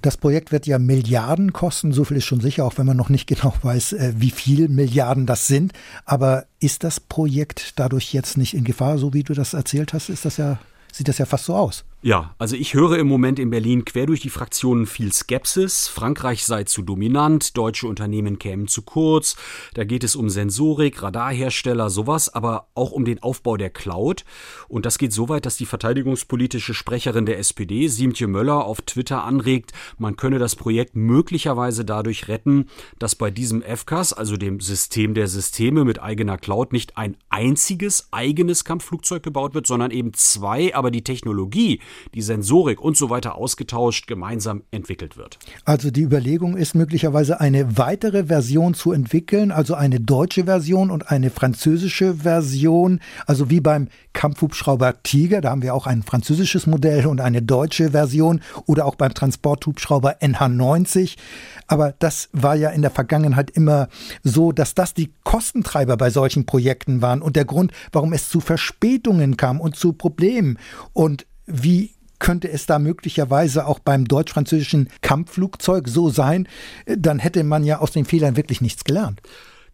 Das 0.03 0.17
Projekt 0.17 0.51
wird 0.51 0.67
ja 0.67 0.79
Milliarden 0.79 1.53
kosten, 1.53 1.93
so 1.93 2.03
viel 2.03 2.17
ist 2.17 2.25
schon 2.25 2.41
sicher, 2.41 2.65
auch 2.65 2.77
wenn 2.77 2.85
man 2.85 2.97
noch 2.97 3.07
nicht 3.07 3.25
genau 3.27 3.53
weiß, 3.61 3.93
äh, 3.93 4.13
wie 4.17 4.31
viel 4.31 4.67
Milliarden 4.67 5.25
das 5.25 5.47
sind. 5.47 5.71
Aber 6.03 6.45
ist 6.59 6.83
das 6.83 6.99
Projekt 6.99 7.79
dadurch 7.79 8.13
jetzt 8.13 8.37
nicht 8.37 8.53
in 8.53 8.65
Gefahr, 8.65 8.97
so 8.97 9.13
wie 9.13 9.23
du 9.23 9.33
das 9.33 9.53
erzählt 9.53 9.93
hast? 9.93 10.09
Ist 10.09 10.25
das 10.25 10.37
ja, 10.37 10.59
sieht 10.91 11.07
das 11.07 11.19
ja 11.19 11.25
fast 11.25 11.45
so 11.45 11.55
aus. 11.55 11.85
Ja, 12.05 12.35
also 12.37 12.57
ich 12.57 12.73
höre 12.73 12.97
im 12.97 13.07
Moment 13.07 13.39
in 13.39 13.49
Berlin 13.49 13.85
quer 13.85 14.07
durch 14.07 14.19
die 14.19 14.29
Fraktionen 14.29 14.87
viel 14.87 15.13
Skepsis. 15.13 15.87
Frankreich 15.87 16.43
sei 16.43 16.65
zu 16.65 16.81
dominant, 16.81 17.55
deutsche 17.55 17.87
Unternehmen 17.87 18.39
kämen 18.39 18.67
zu 18.67 18.81
kurz. 18.81 19.37
Da 19.73 19.85
geht 19.85 20.03
es 20.03 20.17
um 20.17 20.29
Sensorik, 20.29 21.01
Radarhersteller, 21.01 21.89
sowas, 21.89 22.27
aber 22.27 22.67
auch 22.75 22.91
um 22.91 23.05
den 23.05 23.23
Aufbau 23.23 23.55
der 23.55 23.69
Cloud. 23.69 24.25
Und 24.67 24.85
das 24.85 24.97
geht 24.97 25.13
so 25.13 25.29
weit, 25.29 25.45
dass 25.45 25.55
die 25.55 25.65
verteidigungspolitische 25.65 26.73
Sprecherin 26.73 27.25
der 27.25 27.39
SPD, 27.39 27.87
Siemtje 27.87 28.27
Möller, 28.27 28.65
auf 28.65 28.81
Twitter 28.81 29.23
anregt, 29.23 29.71
man 29.97 30.17
könne 30.17 30.39
das 30.39 30.57
Projekt 30.57 30.97
möglicherweise 30.97 31.85
dadurch 31.85 32.27
retten, 32.27 32.67
dass 32.99 33.15
bei 33.15 33.31
diesem 33.31 33.61
FCAS, 33.61 34.11
also 34.11 34.35
dem 34.35 34.59
System 34.59 35.13
der 35.13 35.29
Systeme 35.29 35.85
mit 35.85 36.01
eigener 36.01 36.37
Cloud, 36.37 36.73
nicht 36.73 36.97
ein 36.97 37.15
einziges 37.29 38.09
eigenes 38.11 38.65
Kampfflugzeug 38.65 39.23
gebaut 39.23 39.53
wird, 39.53 39.67
sondern 39.67 39.91
eben 39.91 40.13
zwei, 40.13 40.75
aber 40.75 40.91
die 40.91 41.05
Technologie, 41.05 41.79
die 42.13 42.21
Sensorik 42.21 42.81
und 42.81 42.97
so 42.97 43.09
weiter 43.09 43.35
ausgetauscht, 43.35 44.07
gemeinsam 44.07 44.63
entwickelt 44.71 45.17
wird. 45.17 45.39
Also 45.65 45.91
die 45.91 46.01
Überlegung 46.01 46.57
ist 46.57 46.75
möglicherweise 46.75 47.39
eine 47.39 47.77
weitere 47.77 48.25
Version 48.25 48.73
zu 48.73 48.91
entwickeln, 48.91 49.51
also 49.51 49.75
eine 49.75 49.99
deutsche 49.99 50.45
Version 50.45 50.91
und 50.91 51.09
eine 51.09 51.29
französische 51.29 52.15
Version, 52.15 52.99
also 53.25 53.49
wie 53.49 53.59
beim 53.59 53.87
Kampfhubschrauber 54.13 55.01
Tiger, 55.03 55.41
da 55.41 55.49
haben 55.49 55.61
wir 55.61 55.73
auch 55.73 55.87
ein 55.87 56.03
französisches 56.03 56.67
Modell 56.67 57.07
und 57.07 57.19
eine 57.21 57.41
deutsche 57.41 57.91
Version 57.91 58.41
oder 58.65 58.85
auch 58.85 58.95
beim 58.95 59.13
Transporthubschrauber 59.13 60.21
NH90. 60.21 61.17
Aber 61.67 61.93
das 61.99 62.29
war 62.31 62.55
ja 62.55 62.69
in 62.69 62.81
der 62.81 62.91
Vergangenheit 62.91 63.51
immer 63.51 63.87
so, 64.23 64.51
dass 64.51 64.75
das 64.75 64.93
die 64.93 65.13
Kostentreiber 65.23 65.97
bei 65.97 66.09
solchen 66.09 66.45
Projekten 66.45 67.01
waren 67.01 67.21
und 67.21 67.35
der 67.35 67.45
Grund, 67.45 67.71
warum 67.91 68.13
es 68.13 68.29
zu 68.29 68.39
Verspätungen 68.39 69.37
kam 69.37 69.59
und 69.59 69.75
zu 69.75 69.93
Problemen. 69.93 70.57
Und 70.93 71.25
wie 71.53 71.91
könnte 72.19 72.49
es 72.49 72.65
da 72.65 72.79
möglicherweise 72.79 73.67
auch 73.67 73.79
beim 73.79 74.05
deutsch-französischen 74.05 74.89
Kampfflugzeug 75.01 75.87
so 75.87 76.09
sein, 76.09 76.47
dann 76.85 77.19
hätte 77.19 77.43
man 77.43 77.63
ja 77.63 77.79
aus 77.79 77.91
den 77.91 78.05
Fehlern 78.05 78.37
wirklich 78.37 78.61
nichts 78.61 78.83
gelernt. 78.83 79.21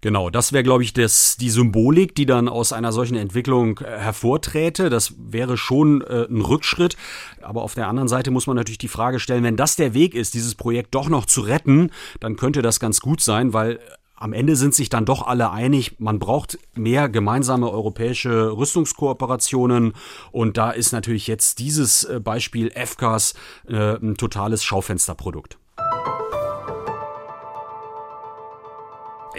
Genau, 0.02 0.30
das 0.30 0.54
wäre, 0.54 0.64
glaube 0.64 0.84
ich, 0.84 0.94
das, 0.94 1.36
die 1.36 1.50
Symbolik, 1.50 2.16
die 2.16 2.26
dann 2.26 2.48
aus 2.48 2.72
einer 2.72 2.94
solchen 2.94 3.18
Entwicklung 3.18 3.80
äh, 3.80 4.00
hervorträte. 4.00 4.90
Das 4.90 5.14
wäre 5.18 5.58
schon 5.58 6.02
äh, 6.02 6.26
ein 6.30 6.40
Rückschritt. 6.40 6.96
Aber 7.42 7.64
auf 7.64 7.76
der 7.76 7.88
anderen 7.88 8.08
Seite 8.08 8.32
muss 8.32 8.48
man 8.48 8.56
natürlich 8.56 8.78
die 8.78 8.88
Frage 8.88 9.20
stellen, 9.20 9.44
wenn 9.44 9.58
das 9.58 9.76
der 9.76 9.94
Weg 9.94 10.16
ist, 10.16 10.36
dieses 10.36 10.56
Projekt 10.56 10.96
doch 10.96 11.10
noch 11.10 11.26
zu 11.26 11.42
retten, 11.42 11.92
dann 12.22 12.38
könnte 12.38 12.62
das 12.62 12.80
ganz 12.80 13.02
gut 13.02 13.20
sein, 13.20 13.52
weil 13.52 13.80
am 14.20 14.34
Ende 14.34 14.58
sind 14.58 14.76
sich 14.76 14.90
dann 14.90 15.06
doch 15.06 15.26
alle 15.26 15.52
einig, 15.52 15.96
man 16.00 16.20
braucht 16.20 16.60
mehr 16.76 17.08
gemeinsame 17.08 17.72
europäische 17.72 18.52
Rüstungskooperationen. 18.52 19.94
Und 20.32 20.58
da 20.58 20.72
ist 20.72 20.92
natürlich 20.92 21.28
jetzt 21.28 21.60
dieses 21.60 22.04
äh, 22.04 22.20
Beispiel 22.20 22.70
FCAS 22.72 23.34
äh, 23.68 23.96
ein 23.96 24.18
totales 24.18 24.64
Schaufensterprodukt. 24.64 25.58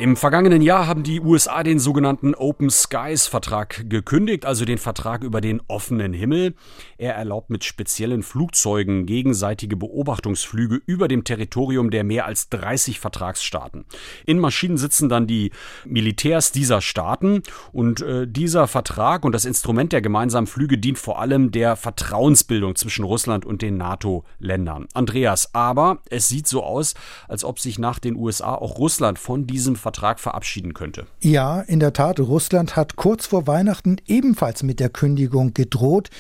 Im 0.00 0.16
vergangenen 0.16 0.62
Jahr 0.62 0.86
haben 0.86 1.02
die 1.02 1.20
USA 1.20 1.62
den 1.62 1.78
sogenannten 1.78 2.34
Open 2.34 2.70
Skies 2.70 3.26
Vertrag 3.26 3.84
gekündigt, 3.90 4.46
also 4.46 4.64
den 4.64 4.78
Vertrag 4.78 5.22
über 5.22 5.42
den 5.42 5.60
offenen 5.68 6.14
Himmel. 6.14 6.54
Er 6.96 7.16
erlaubt 7.16 7.50
mit 7.50 7.64
speziellen 7.64 8.22
Flugzeugen 8.22 9.04
gegenseitige 9.04 9.76
Beobachtungsflüge 9.76 10.80
über 10.86 11.06
dem 11.06 11.24
Territorium 11.24 11.90
der 11.90 12.04
mehr 12.04 12.24
als 12.24 12.48
30 12.48 12.98
Vertragsstaaten. 12.98 13.84
In 14.24 14.38
Maschinen 14.38 14.78
sitzen 14.78 15.10
dann 15.10 15.26
die 15.26 15.50
Militärs 15.84 16.50
dieser 16.50 16.80
Staaten 16.80 17.42
und 17.70 18.00
äh, 18.00 18.26
dieser 18.26 18.68
Vertrag 18.68 19.22
und 19.26 19.32
das 19.32 19.44
Instrument 19.44 19.92
der 19.92 20.00
gemeinsamen 20.00 20.46
Flüge 20.46 20.78
dient 20.78 20.98
vor 20.98 21.20
allem 21.20 21.50
der 21.50 21.76
Vertrauensbildung 21.76 22.74
zwischen 22.74 23.04
Russland 23.04 23.44
und 23.44 23.60
den 23.60 23.76
NATO-Ländern. 23.76 24.88
Andreas, 24.94 25.54
aber 25.54 25.98
es 26.08 26.28
sieht 26.28 26.46
so 26.48 26.62
aus, 26.62 26.94
als 27.28 27.44
ob 27.44 27.60
sich 27.60 27.78
nach 27.78 27.98
den 27.98 28.16
USA 28.16 28.54
auch 28.54 28.78
Russland 28.78 29.18
von 29.18 29.46
diesem 29.46 29.76
Vertrag 29.76 29.89
Vertrag 29.90 30.20
verabschieden 30.20 30.72
könnte. 30.72 31.06
Ja, 31.20 31.62
in 31.62 31.80
der 31.80 31.92
Tat. 31.92 32.20
Russland 32.20 32.76
hat 32.76 32.94
kurz 32.94 33.26
vor 33.26 33.48
Weihnachten 33.48 33.96
ebenfalls 34.06 34.62
mit 34.62 34.78
der 34.78 34.88
Kündigung 34.88 35.52
gedroht. 35.52 36.10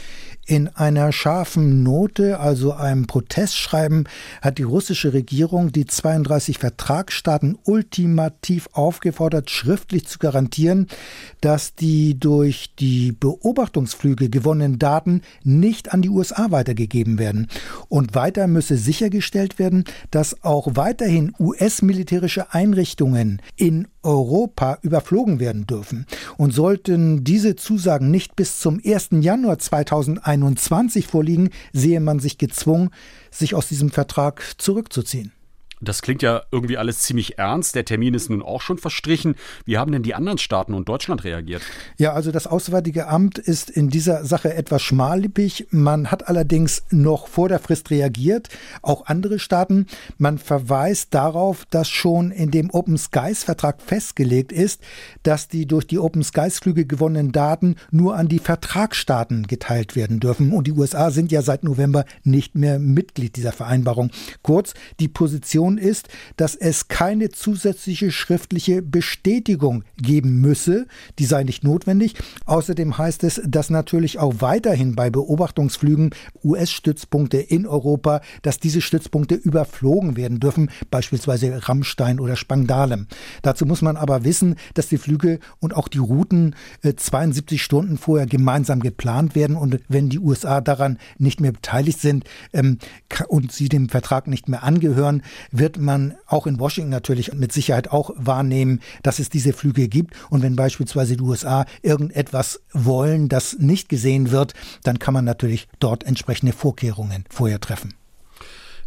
In 0.50 0.66
einer 0.66 1.12
scharfen 1.12 1.84
Note, 1.84 2.40
also 2.40 2.72
einem 2.72 3.06
Protestschreiben, 3.06 4.08
hat 4.42 4.58
die 4.58 4.64
russische 4.64 5.12
Regierung 5.12 5.70
die 5.70 5.86
32 5.86 6.58
Vertragsstaaten 6.58 7.56
ultimativ 7.62 8.68
aufgefordert, 8.72 9.48
schriftlich 9.48 10.08
zu 10.08 10.18
garantieren, 10.18 10.88
dass 11.40 11.76
die 11.76 12.18
durch 12.18 12.74
die 12.80 13.12
Beobachtungsflüge 13.12 14.28
gewonnenen 14.28 14.80
Daten 14.80 15.22
nicht 15.44 15.94
an 15.94 16.02
die 16.02 16.08
USA 16.08 16.50
weitergegeben 16.50 17.20
werden. 17.20 17.46
Und 17.88 18.16
weiter 18.16 18.48
müsse 18.48 18.76
sichergestellt 18.76 19.60
werden, 19.60 19.84
dass 20.10 20.42
auch 20.42 20.70
weiterhin 20.74 21.32
US-militärische 21.38 22.52
Einrichtungen 22.52 23.40
in 23.54 23.86
Europa 24.02 24.78
überflogen 24.82 25.40
werden 25.40 25.66
dürfen. 25.66 26.06
Und 26.36 26.52
sollten 26.52 27.24
diese 27.24 27.56
Zusagen 27.56 28.10
nicht 28.10 28.36
bis 28.36 28.60
zum 28.60 28.80
1. 28.84 29.08
Januar 29.20 29.58
2021 29.58 31.06
vorliegen, 31.06 31.50
sehe 31.72 32.00
man 32.00 32.20
sich 32.20 32.38
gezwungen, 32.38 32.90
sich 33.30 33.54
aus 33.54 33.68
diesem 33.68 33.90
Vertrag 33.90 34.42
zurückzuziehen. 34.58 35.32
Das 35.80 36.02
klingt 36.02 36.22
ja 36.22 36.42
irgendwie 36.52 36.76
alles 36.76 37.00
ziemlich 37.00 37.38
ernst. 37.38 37.74
Der 37.74 37.84
Termin 37.84 38.14
ist 38.14 38.28
nun 38.28 38.42
auch 38.42 38.60
schon 38.60 38.78
verstrichen. 38.78 39.34
Wie 39.64 39.78
haben 39.78 39.92
denn 39.92 40.02
die 40.02 40.14
anderen 40.14 40.38
Staaten 40.38 40.74
und 40.74 40.88
Deutschland 40.88 41.24
reagiert? 41.24 41.62
Ja, 41.96 42.12
also 42.12 42.32
das 42.32 42.46
Auswärtige 42.46 43.08
Amt 43.08 43.38
ist 43.38 43.70
in 43.70 43.88
dieser 43.88 44.24
Sache 44.24 44.52
etwas 44.54 44.82
schmallippig. 44.82 45.68
Man 45.70 46.10
hat 46.10 46.28
allerdings 46.28 46.82
noch 46.90 47.28
vor 47.28 47.48
der 47.48 47.60
Frist 47.60 47.90
reagiert. 47.90 48.48
Auch 48.82 49.06
andere 49.06 49.38
Staaten. 49.38 49.86
Man 50.18 50.38
verweist 50.38 51.14
darauf, 51.14 51.64
dass 51.70 51.88
schon 51.88 52.30
in 52.30 52.50
dem 52.50 52.70
Open 52.70 52.98
Skies 52.98 53.44
Vertrag 53.44 53.80
festgelegt 53.80 54.52
ist, 54.52 54.82
dass 55.22 55.48
die 55.48 55.66
durch 55.66 55.86
die 55.86 55.98
Open 55.98 56.22
Skies 56.22 56.58
Flüge 56.58 56.84
gewonnenen 56.84 57.32
Daten 57.32 57.76
nur 57.90 58.16
an 58.16 58.28
die 58.28 58.38
Vertragsstaaten 58.38 59.46
geteilt 59.46 59.96
werden 59.96 60.20
dürfen. 60.20 60.52
Und 60.52 60.66
die 60.66 60.72
USA 60.72 61.10
sind 61.10 61.32
ja 61.32 61.42
seit 61.42 61.64
November 61.64 62.04
nicht 62.22 62.54
mehr 62.54 62.78
Mitglied 62.78 63.36
dieser 63.36 63.52
Vereinbarung. 63.52 64.10
Kurz, 64.42 64.74
die 64.98 65.08
Position 65.08 65.69
Position 65.70 65.78
ist, 65.78 66.08
dass 66.36 66.54
es 66.54 66.88
keine 66.88 67.30
zusätzliche 67.30 68.10
schriftliche 68.10 68.82
Bestätigung 68.82 69.84
geben 69.96 70.40
müsse. 70.40 70.86
Die 71.18 71.24
sei 71.24 71.44
nicht 71.44 71.64
notwendig. 71.64 72.14
Außerdem 72.46 72.96
heißt 72.96 73.24
es, 73.24 73.40
dass 73.46 73.70
natürlich 73.70 74.18
auch 74.18 74.34
weiterhin 74.38 74.94
bei 74.94 75.10
Beobachtungsflügen 75.10 76.10
US-Stützpunkte 76.44 77.38
in 77.38 77.66
Europa, 77.66 78.20
dass 78.42 78.58
diese 78.58 78.80
Stützpunkte 78.80 79.34
überflogen 79.34 80.16
werden 80.16 80.40
dürfen, 80.40 80.70
beispielsweise 80.90 81.68
Rammstein 81.68 82.20
oder 82.20 82.36
Spangdahlem. 82.36 83.06
Dazu 83.42 83.66
muss 83.66 83.82
man 83.82 83.96
aber 83.96 84.24
wissen, 84.24 84.56
dass 84.74 84.88
die 84.88 84.98
Flüge 84.98 85.38
und 85.60 85.74
auch 85.74 85.88
die 85.88 85.98
Routen 85.98 86.54
72 86.82 87.58
äh, 87.58 87.62
Stunden 87.62 87.98
vorher 87.98 88.26
gemeinsam 88.26 88.80
geplant 88.80 89.34
werden 89.34 89.56
und 89.56 89.80
wenn 89.88 90.08
die 90.08 90.18
USA 90.18 90.60
daran 90.60 90.98
nicht 91.18 91.40
mehr 91.40 91.52
beteiligt 91.52 92.00
sind 92.00 92.24
ähm, 92.52 92.78
und 93.28 93.52
sie 93.52 93.68
dem 93.68 93.88
Vertrag 93.88 94.26
nicht 94.26 94.48
mehr 94.48 94.62
angehören, 94.62 95.22
wird 95.60 95.78
man 95.78 96.14
auch 96.26 96.48
in 96.48 96.58
Washington 96.58 96.90
natürlich 96.90 97.32
mit 97.34 97.52
Sicherheit 97.52 97.92
auch 97.92 98.10
wahrnehmen, 98.16 98.80
dass 99.04 99.20
es 99.20 99.28
diese 99.28 99.52
Flüge 99.52 99.86
gibt. 99.86 100.14
Und 100.30 100.42
wenn 100.42 100.56
beispielsweise 100.56 101.16
die 101.16 101.22
USA 101.22 101.66
irgendetwas 101.82 102.60
wollen, 102.72 103.28
das 103.28 103.58
nicht 103.58 103.88
gesehen 103.88 104.32
wird, 104.32 104.54
dann 104.82 104.98
kann 104.98 105.14
man 105.14 105.24
natürlich 105.24 105.68
dort 105.78 106.04
entsprechende 106.04 106.52
Vorkehrungen 106.52 107.24
vorher 107.30 107.60
treffen. 107.60 107.94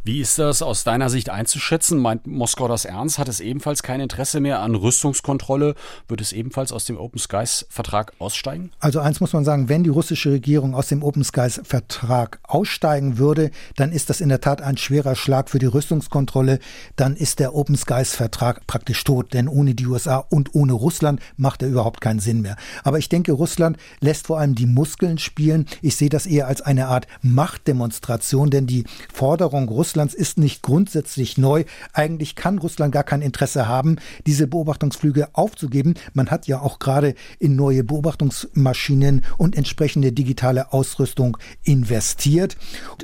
Wie 0.06 0.20
ist 0.20 0.38
das 0.38 0.62
aus 0.62 0.84
deiner 0.84 1.10
Sicht 1.10 1.30
einzuschätzen? 1.30 1.97
Meint 1.97 2.28
Moskau 2.28 2.68
das 2.68 2.84
ernst? 2.84 3.20
Hat 3.20 3.30
es 3.30 3.39
ebenfalls 3.39 3.84
kein 3.84 4.01
Interesse 4.01 4.41
mehr 4.41 4.60
an 4.60 4.76
Rüstungskontrolle? 4.76 5.76
Wird 6.10 6.20
es 6.20 6.34
ebenfalls 6.34 6.74
aus 6.74 6.84
dem 6.84 6.97
Open 6.97 7.20
Skies 7.20 7.66
Vertrag 7.70 8.12
aussteigen? 8.20 8.72
Also 8.82 8.99
eins 8.99 9.22
muss 9.22 9.32
man 9.32 9.45
sagen, 9.45 9.70
wenn 9.70 9.86
die 9.86 9.89
russische 9.89 10.32
Regierung 10.32 10.76
aus 10.76 10.89
dem 10.89 11.04
Open 11.04 11.24
Skies 11.24 11.62
Vertrag 11.64 12.39
aussteigen 12.43 13.18
würde, 13.18 13.49
dann 13.78 13.93
ist 13.93 14.10
das 14.10 14.20
in 14.20 14.28
der 14.28 14.41
Tat 14.41 14.62
ein 14.62 14.76
schwerer 14.76 15.16
Schlag 15.16 15.49
für 15.49 15.60
die 15.60 15.68
Rüstungskontrolle. 15.68 16.60
Dann 16.97 17.16
ist 17.16 17.39
der 17.39 17.56
Open 17.56 17.78
Skies 17.78 18.14
Vertrag 18.14 18.68
praktisch 18.68 19.06
tot, 19.06 19.34
denn 19.34 19.47
ohne 19.47 19.74
die 19.74 19.88
USA 19.88 20.18
und 20.18 20.54
ohne 20.54 20.74
Russland 20.74 21.22
macht 21.38 21.62
er 21.62 21.70
überhaupt 21.70 22.01
keinen 22.01 22.20
Sinn 22.20 22.41
mehr. 22.41 22.58
Aber 22.84 22.99
ich 22.99 23.08
denke, 23.08 23.32
Russland 23.32 23.78
lässt 24.01 24.28
vor 24.28 24.38
allem 24.38 24.54
die 24.54 24.66
Muskeln 24.66 25.18
spielen. 25.18 25.66
Ich 25.82 25.95
sehe 25.95 26.10
das 26.10 26.26
eher 26.26 26.47
als 26.47 26.60
eine 26.62 26.88
Art 26.88 27.08
Machtdemonstration, 27.22 28.49
denn 28.49 28.68
die 28.68 28.84
Forderung 29.14 29.70
Russlands 29.70 29.92
Russlands 29.93 30.15
ist 30.15 30.39
nicht 30.39 30.63
grundsätzlich 30.63 31.37
neu. 31.37 31.65
Eigentlich 31.93 32.35
kann 32.35 32.57
Russland 32.57 32.91
gar 32.91 33.03
kein 33.03 33.21
Interesse 33.21 33.67
haben, 33.67 33.97
diese 34.25 34.47
Beobachtungsflüge 34.47 35.27
aufzugeben. 35.33 35.93
Man 36.15 36.31
hat 36.31 36.47
ja 36.47 36.61
auch 36.61 36.79
gerade 36.79 37.13
in 37.37 37.55
neue 37.55 37.83
Beobachtungsmaschinen 37.83 39.23
und 39.37 39.55
entsprechende 39.55 40.11
digitale 40.11 40.73
Ausrüstung 40.73 41.37
investiert. 41.61 42.57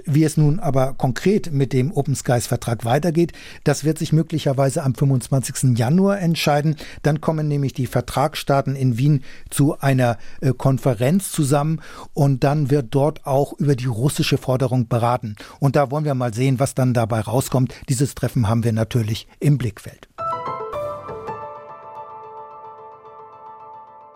Wie 0.06 0.24
es 0.24 0.36
nun 0.36 0.60
aber 0.60 0.94
konkret 0.94 1.54
mit 1.54 1.74
dem 1.74 1.92
Open 1.92 2.16
Skies 2.16 2.48
Vertrag 2.48 2.86
weitergeht, 2.86 3.34
das 3.66 3.84
wird 3.84 4.00
sich 4.00 4.12
möglicherweise 4.12 4.82
am 4.82 4.96
25. 4.96 5.78
Januar 5.78 6.20
entscheiden. 6.20 6.76
Dann 7.04 7.22
kommen 7.22 7.48
nämlich 7.48 7.74
die 7.74 7.86
Vertragsstaaten 7.86 8.76
in 8.76 8.98
Wien 8.98 9.24
zu 9.52 9.80
einer 9.80 10.18
äh, 10.42 10.54
Konferenz 10.58 11.32
zusammen 11.32 11.82
und 12.16 12.44
dann 12.44 12.72
wird 12.72 12.88
dort 12.96 13.28
auch 13.28 13.54
über 13.60 13.76
die 13.76 13.86
russische 13.86 14.40
Forderung 14.40 14.88
beraten. 14.88 15.36
Und 15.60 15.76
da 15.76 15.92
wollen 15.92 16.06
wir 16.06 16.16
mal 16.16 16.34
sehen, 16.34 16.60
was 16.60 16.79
dann 16.80 16.94
dabei 16.94 17.20
rauskommt. 17.20 17.76
Dieses 17.90 18.16
Treffen 18.16 18.48
haben 18.48 18.64
wir 18.64 18.74
natürlich 18.74 19.28
im 19.40 19.58
Blickfeld. 19.58 20.09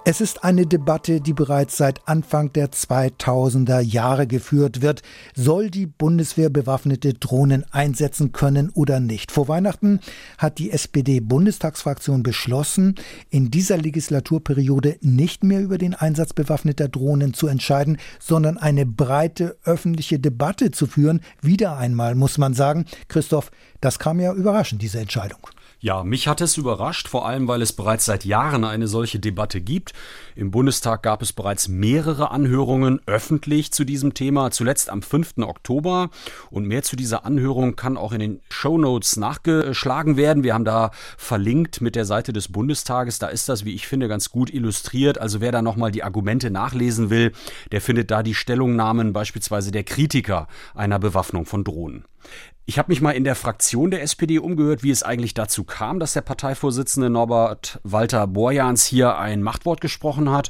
Es 0.06 0.20
ist 0.20 0.44
eine 0.44 0.66
Debatte, 0.66 1.22
die 1.22 1.32
bereits 1.32 1.78
seit 1.78 2.06
Anfang 2.10 2.52
der 2.52 2.74
2000er 2.74 3.80
Jahre 3.80 4.28
geführt 4.28 4.82
wird. 4.82 5.02
Soll 5.34 5.70
die 5.70 5.86
Bundeswehr 5.86 6.50
bewaffnete 6.50 7.14
Drohnen 7.14 7.64
einsetzen 7.72 8.34
können 8.34 8.70
oder 8.72 9.00
nicht? 9.00 9.32
Vor 9.32 9.48
Weihnachten 9.48 10.02
hat 10.38 10.60
die 10.60 10.72
SPD-Bundestagsfraktion 10.72 12.22
beschlossen, 12.22 12.96
in 13.30 13.50
dieser 13.50 13.78
Legislaturperiode 13.78 14.98
nicht 15.00 15.46
mehr 15.46 15.62
über 15.62 15.78
den 15.78 15.96
Einsatz 15.96 16.34
bewaffneter 16.34 16.90
Drohnen 16.90 17.34
zu 17.34 17.48
entscheiden, 17.48 17.98
sondern 18.20 18.58
eine 18.58 18.86
breite 18.86 19.56
öffentliche 19.64 20.20
Debatte 20.20 20.72
zu 20.72 20.86
führen. 20.86 21.22
Wieder 21.42 21.78
einmal 21.78 22.16
muss 22.16 22.38
man 22.38 22.54
sagen, 22.54 22.88
Christoph, 23.08 23.52
das 23.80 24.00
kam 24.00 24.20
ja 24.20 24.34
überraschend, 24.34 24.82
diese 24.82 25.00
Entscheidung. 25.00 25.40
Ja, 25.84 26.06
mich 26.06 26.30
hat 26.30 26.40
es 26.40 26.56
überrascht, 26.56 27.10
vor 27.10 27.28
allem 27.28 27.50
weil 27.50 27.62
es 27.62 27.74
bereits 27.74 28.06
seit 28.06 28.24
Jahren 28.24 28.64
eine 28.64 28.88
solche 28.88 29.20
Debatte 29.20 29.60
gibt. 29.60 29.92
Im 30.34 30.50
Bundestag 30.50 31.04
gab 31.04 31.22
es 31.22 31.34
bereits 31.34 31.68
mehrere 31.68 32.32
Anhörungen 32.32 33.02
öffentlich 33.06 33.74
zu 33.74 33.84
diesem 33.84 34.14
Thema, 34.14 34.52
zuletzt 34.52 34.90
am 34.90 35.02
5. 35.02 35.40
Oktober. 35.40 36.10
Und 36.50 36.68
mehr 36.68 36.84
zu 36.84 36.96
dieser 36.96 37.26
Anhörung 37.26 37.76
kann 37.76 37.98
auch 37.98 38.14
in 38.14 38.22
den 38.22 38.40
Show 38.50 38.78
Notes 38.78 39.18
nachgeschlagen 39.18 40.16
werden. 40.16 40.46
Wir 40.46 40.54
haben 40.54 40.64
da 40.64 40.92
verlinkt 41.18 41.82
mit 41.82 41.98
der 41.98 42.06
Seite 42.06 42.32
des 42.32 42.50
Bundestages. 42.50 43.20
Da 43.20 43.28
ist 43.28 43.50
das, 43.50 43.66
wie 43.66 43.74
ich 43.74 43.86
finde, 43.86 44.08
ganz 44.08 44.30
gut 44.30 44.54
illustriert. 44.54 45.18
Also 45.18 45.42
wer 45.42 45.52
da 45.52 45.62
nochmal 45.62 45.92
die 45.92 46.06
Argumente 46.06 46.50
nachlesen 46.50 47.10
will, 47.10 47.34
der 47.74 47.82
findet 47.82 48.10
da 48.10 48.24
die 48.24 48.36
Stellungnahmen 48.36 49.12
beispielsweise 49.12 49.74
der 49.74 49.84
Kritiker 49.84 50.48
einer 50.76 51.00
Bewaffnung 51.00 51.46
von 51.46 51.66
Drohnen. 51.66 52.06
Ich 52.66 52.80
habe 52.80 52.92
mich 52.92 53.02
mal 53.02 53.12
in 53.12 53.26
der 53.26 53.36
Fraktion 53.36 53.92
der 53.92 54.02
SPD 54.02 54.40
umgehört, 54.40 54.84
wie 54.84 54.92
es 54.92 55.04
eigentlich 55.04 55.34
dazu 55.34 55.66
kam, 55.66 56.00
dass 56.00 56.14
der 56.14 56.22
Parteivorsitzende 56.22 57.10
Norbert 57.10 57.80
Walter 57.84 58.26
Borjans 58.26 58.86
hier 58.86 59.18
ein 59.18 59.44
Machtwort 59.44 59.82
gesprochen 59.82 60.32
hat 60.32 60.50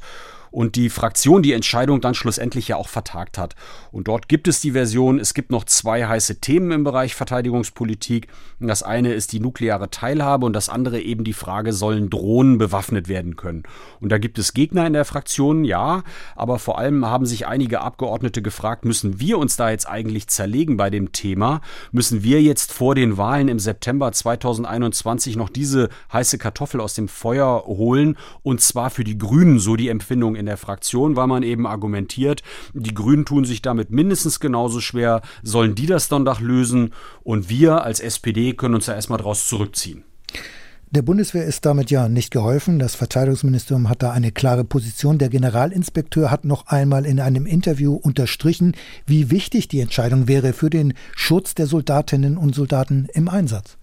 und 0.54 0.76
die 0.76 0.90
Fraktion 0.90 1.42
die 1.42 1.52
Entscheidung 1.52 2.00
dann 2.00 2.14
schlussendlich 2.14 2.68
ja 2.68 2.76
auch 2.76 2.88
vertagt 2.88 3.40
hat. 3.40 3.56
Und 3.92 4.08
dort 4.08 4.30
gibt 4.30 4.48
es 4.48 4.62
die 4.62 4.72
Version, 4.72 5.20
es 5.20 5.34
gibt 5.34 5.50
noch 5.50 5.64
zwei 5.64 6.06
heiße 6.06 6.42
Themen 6.42 6.72
im 6.72 6.84
Bereich 6.84 7.16
Verteidigungspolitik. 7.16 8.28
Das 8.60 8.84
eine 8.84 9.14
ist 9.14 9.34
die 9.34 9.40
nukleare 9.40 9.90
Teilhabe 9.90 10.46
und 10.46 10.54
das 10.54 10.70
andere 10.70 11.02
eben 11.02 11.24
die 11.24 11.34
Frage, 11.34 11.74
sollen 11.74 12.12
Drohnen 12.12 12.60
bewaffnet 12.60 13.08
werden 13.08 13.36
können? 13.36 13.64
Und 14.00 14.12
da 14.12 14.20
gibt 14.20 14.38
es 14.38 14.54
Gegner 14.54 14.86
in 14.86 14.94
der 14.94 15.06
Fraktion, 15.06 15.66
ja, 15.66 16.04
aber 16.36 16.60
vor 16.60 16.78
allem 16.78 17.04
haben 17.04 17.26
sich 17.26 17.48
einige 17.48 17.82
Abgeordnete 17.82 18.44
gefragt, 18.44 18.86
müssen 18.86 19.20
wir 19.20 19.40
uns 19.40 19.58
da 19.58 19.72
jetzt 19.72 19.88
eigentlich 19.90 20.28
zerlegen 20.28 20.78
bei 20.78 20.92
dem 20.92 21.12
Thema? 21.12 21.62
Müssen 21.92 22.22
wir 22.22 22.44
jetzt 22.44 22.72
vor 22.72 22.94
den 22.94 23.18
Wahlen 23.18 23.48
im 23.48 23.58
September 23.58 24.12
2021 24.12 25.36
noch 25.36 25.50
diese 25.50 25.90
heiße 26.12 26.38
Kartoffel 26.38 26.80
aus 26.80 26.94
dem 26.94 27.08
Feuer 27.08 27.64
holen? 27.66 28.18
Und 28.44 28.62
zwar 28.62 28.92
für 28.92 29.04
die 29.04 29.18
Grünen, 29.18 29.58
so 29.58 29.76
die 29.76 29.90
Empfindung 29.90 30.36
in 30.36 30.43
der 30.46 30.58
Fraktion, 30.58 31.16
weil 31.16 31.28
man 31.28 31.44
eben 31.44 31.68
argumentiert, 31.68 32.42
die 32.74 32.94
Grünen 32.94 33.26
tun 33.26 33.46
sich 33.46 33.62
damit 33.62 33.92
mindestens 33.92 34.40
genauso 34.40 34.82
schwer, 34.82 35.22
sollen 35.44 35.76
die 35.76 35.86
das 35.86 36.10
Donnerstag 36.10 36.42
lösen 36.42 36.94
und 37.24 37.50
wir 37.50 37.84
als 37.84 38.00
SPD 38.00 38.54
können 38.54 38.76
uns 38.76 38.86
da 38.86 38.96
erstmal 38.96 39.20
draus 39.20 39.48
zurückziehen. 39.48 40.04
Der 40.92 41.02
Bundeswehr 41.02 41.44
ist 41.44 41.66
damit 41.66 41.90
ja 41.90 42.08
nicht 42.08 42.30
geholfen. 42.30 42.78
Das 42.78 42.94
Verteidigungsministerium 42.94 43.90
hat 43.90 44.04
da 44.04 44.12
eine 44.12 44.32
klare 44.32 44.64
Position. 44.64 45.18
Der 45.18 45.30
Generalinspekteur 45.30 46.30
hat 46.30 46.46
noch 46.46 46.68
einmal 46.68 47.08
in 47.08 47.20
einem 47.20 47.48
Interview 47.48 47.96
unterstrichen, 47.96 48.76
wie 49.08 49.32
wichtig 49.32 49.68
die 49.68 49.80
Entscheidung 49.80 50.28
wäre 50.28 50.54
für 50.54 50.70
den 50.70 50.94
Schutz 51.16 51.56
der 51.56 51.66
Soldatinnen 51.66 52.38
und 52.38 52.54
Soldaten 52.54 53.08
im 53.12 53.28
Einsatz. 53.28 53.78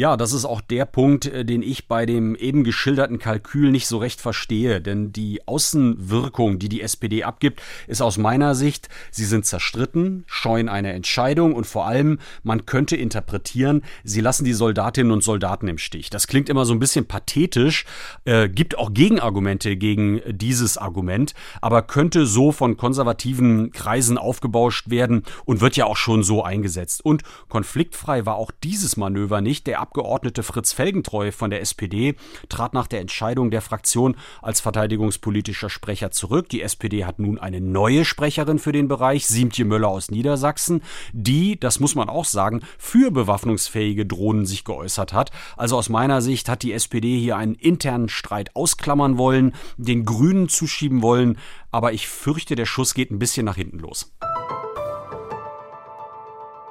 Ja, 0.00 0.16
das 0.16 0.32
ist 0.32 0.46
auch 0.46 0.62
der 0.62 0.86
Punkt, 0.86 1.26
äh, 1.26 1.44
den 1.44 1.60
ich 1.62 1.86
bei 1.86 2.06
dem 2.06 2.34
eben 2.34 2.64
geschilderten 2.64 3.18
Kalkül 3.18 3.70
nicht 3.70 3.86
so 3.86 3.98
recht 3.98 4.18
verstehe. 4.18 4.80
Denn 4.80 5.12
die 5.12 5.46
Außenwirkung, 5.46 6.58
die 6.58 6.70
die 6.70 6.80
SPD 6.80 7.22
abgibt, 7.22 7.60
ist 7.86 8.00
aus 8.00 8.16
meiner 8.16 8.54
Sicht, 8.54 8.88
sie 9.10 9.26
sind 9.26 9.44
zerstritten, 9.44 10.24
scheuen 10.26 10.70
eine 10.70 10.94
Entscheidung 10.94 11.52
und 11.52 11.66
vor 11.66 11.86
allem, 11.86 12.18
man 12.42 12.64
könnte 12.64 12.96
interpretieren, 12.96 13.82
sie 14.02 14.22
lassen 14.22 14.46
die 14.46 14.54
Soldatinnen 14.54 15.12
und 15.12 15.22
Soldaten 15.22 15.68
im 15.68 15.76
Stich. 15.76 16.08
Das 16.08 16.28
klingt 16.28 16.48
immer 16.48 16.64
so 16.64 16.72
ein 16.72 16.78
bisschen 16.78 17.04
pathetisch, 17.04 17.84
äh, 18.24 18.48
gibt 18.48 18.78
auch 18.78 18.94
Gegenargumente 18.94 19.76
gegen 19.76 20.22
dieses 20.30 20.78
Argument, 20.78 21.34
aber 21.60 21.82
könnte 21.82 22.24
so 22.24 22.52
von 22.52 22.78
konservativen 22.78 23.70
Kreisen 23.70 24.16
aufgebauscht 24.16 24.88
werden 24.88 25.24
und 25.44 25.60
wird 25.60 25.76
ja 25.76 25.84
auch 25.84 25.98
schon 25.98 26.22
so 26.22 26.42
eingesetzt. 26.42 27.04
Und 27.04 27.22
konfliktfrei 27.50 28.24
war 28.24 28.36
auch 28.36 28.50
dieses 28.64 28.96
Manöver 28.96 29.42
nicht. 29.42 29.66
Der 29.66 29.89
Abgeordnete 29.90 30.44
Fritz 30.44 30.72
Felgentreu 30.72 31.32
von 31.32 31.50
der 31.50 31.60
SPD 31.62 32.14
trat 32.48 32.74
nach 32.74 32.86
der 32.86 33.00
Entscheidung 33.00 33.50
der 33.50 33.60
Fraktion 33.60 34.14
als 34.40 34.60
verteidigungspolitischer 34.60 35.68
Sprecher 35.68 36.12
zurück. 36.12 36.48
Die 36.48 36.62
SPD 36.62 37.04
hat 37.04 37.18
nun 37.18 37.40
eine 37.40 37.60
neue 37.60 38.04
Sprecherin 38.04 38.60
für 38.60 38.70
den 38.70 38.86
Bereich, 38.86 39.26
Siemtje 39.26 39.64
Möller 39.64 39.88
aus 39.88 40.12
Niedersachsen, 40.12 40.84
die, 41.12 41.58
das 41.58 41.80
muss 41.80 41.96
man 41.96 42.08
auch 42.08 42.24
sagen, 42.24 42.60
für 42.78 43.10
bewaffnungsfähige 43.10 44.06
Drohnen 44.06 44.46
sich 44.46 44.62
geäußert 44.62 45.12
hat. 45.12 45.32
Also 45.56 45.76
aus 45.76 45.88
meiner 45.88 46.22
Sicht 46.22 46.48
hat 46.48 46.62
die 46.62 46.72
SPD 46.72 47.18
hier 47.18 47.36
einen 47.36 47.56
internen 47.56 48.08
Streit 48.08 48.54
ausklammern 48.54 49.18
wollen, 49.18 49.56
den 49.76 50.04
Grünen 50.04 50.48
zuschieben 50.48 51.02
wollen, 51.02 51.36
aber 51.72 51.92
ich 51.92 52.06
fürchte, 52.06 52.54
der 52.54 52.66
Schuss 52.66 52.94
geht 52.94 53.10
ein 53.10 53.18
bisschen 53.18 53.44
nach 53.44 53.56
hinten 53.56 53.80
los. 53.80 54.12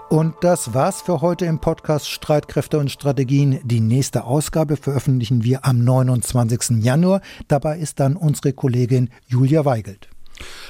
Und 0.09 0.33
das 0.41 0.73
war's 0.73 1.03
für 1.03 1.21
heute 1.21 1.45
im 1.45 1.59
Podcast 1.59 2.09
Streitkräfte 2.09 2.79
und 2.79 2.89
Strategien. 2.89 3.59
Die 3.63 3.79
nächste 3.79 4.23
Ausgabe 4.23 4.75
veröffentlichen 4.75 5.43
wir 5.43 5.65
am 5.65 5.83
29. 5.83 6.83
Januar. 6.83 7.21
Dabei 7.47 7.77
ist 7.77 7.99
dann 7.99 8.15
unsere 8.15 8.53
Kollegin 8.53 9.11
Julia 9.27 9.65
Weigelt. 9.65 10.09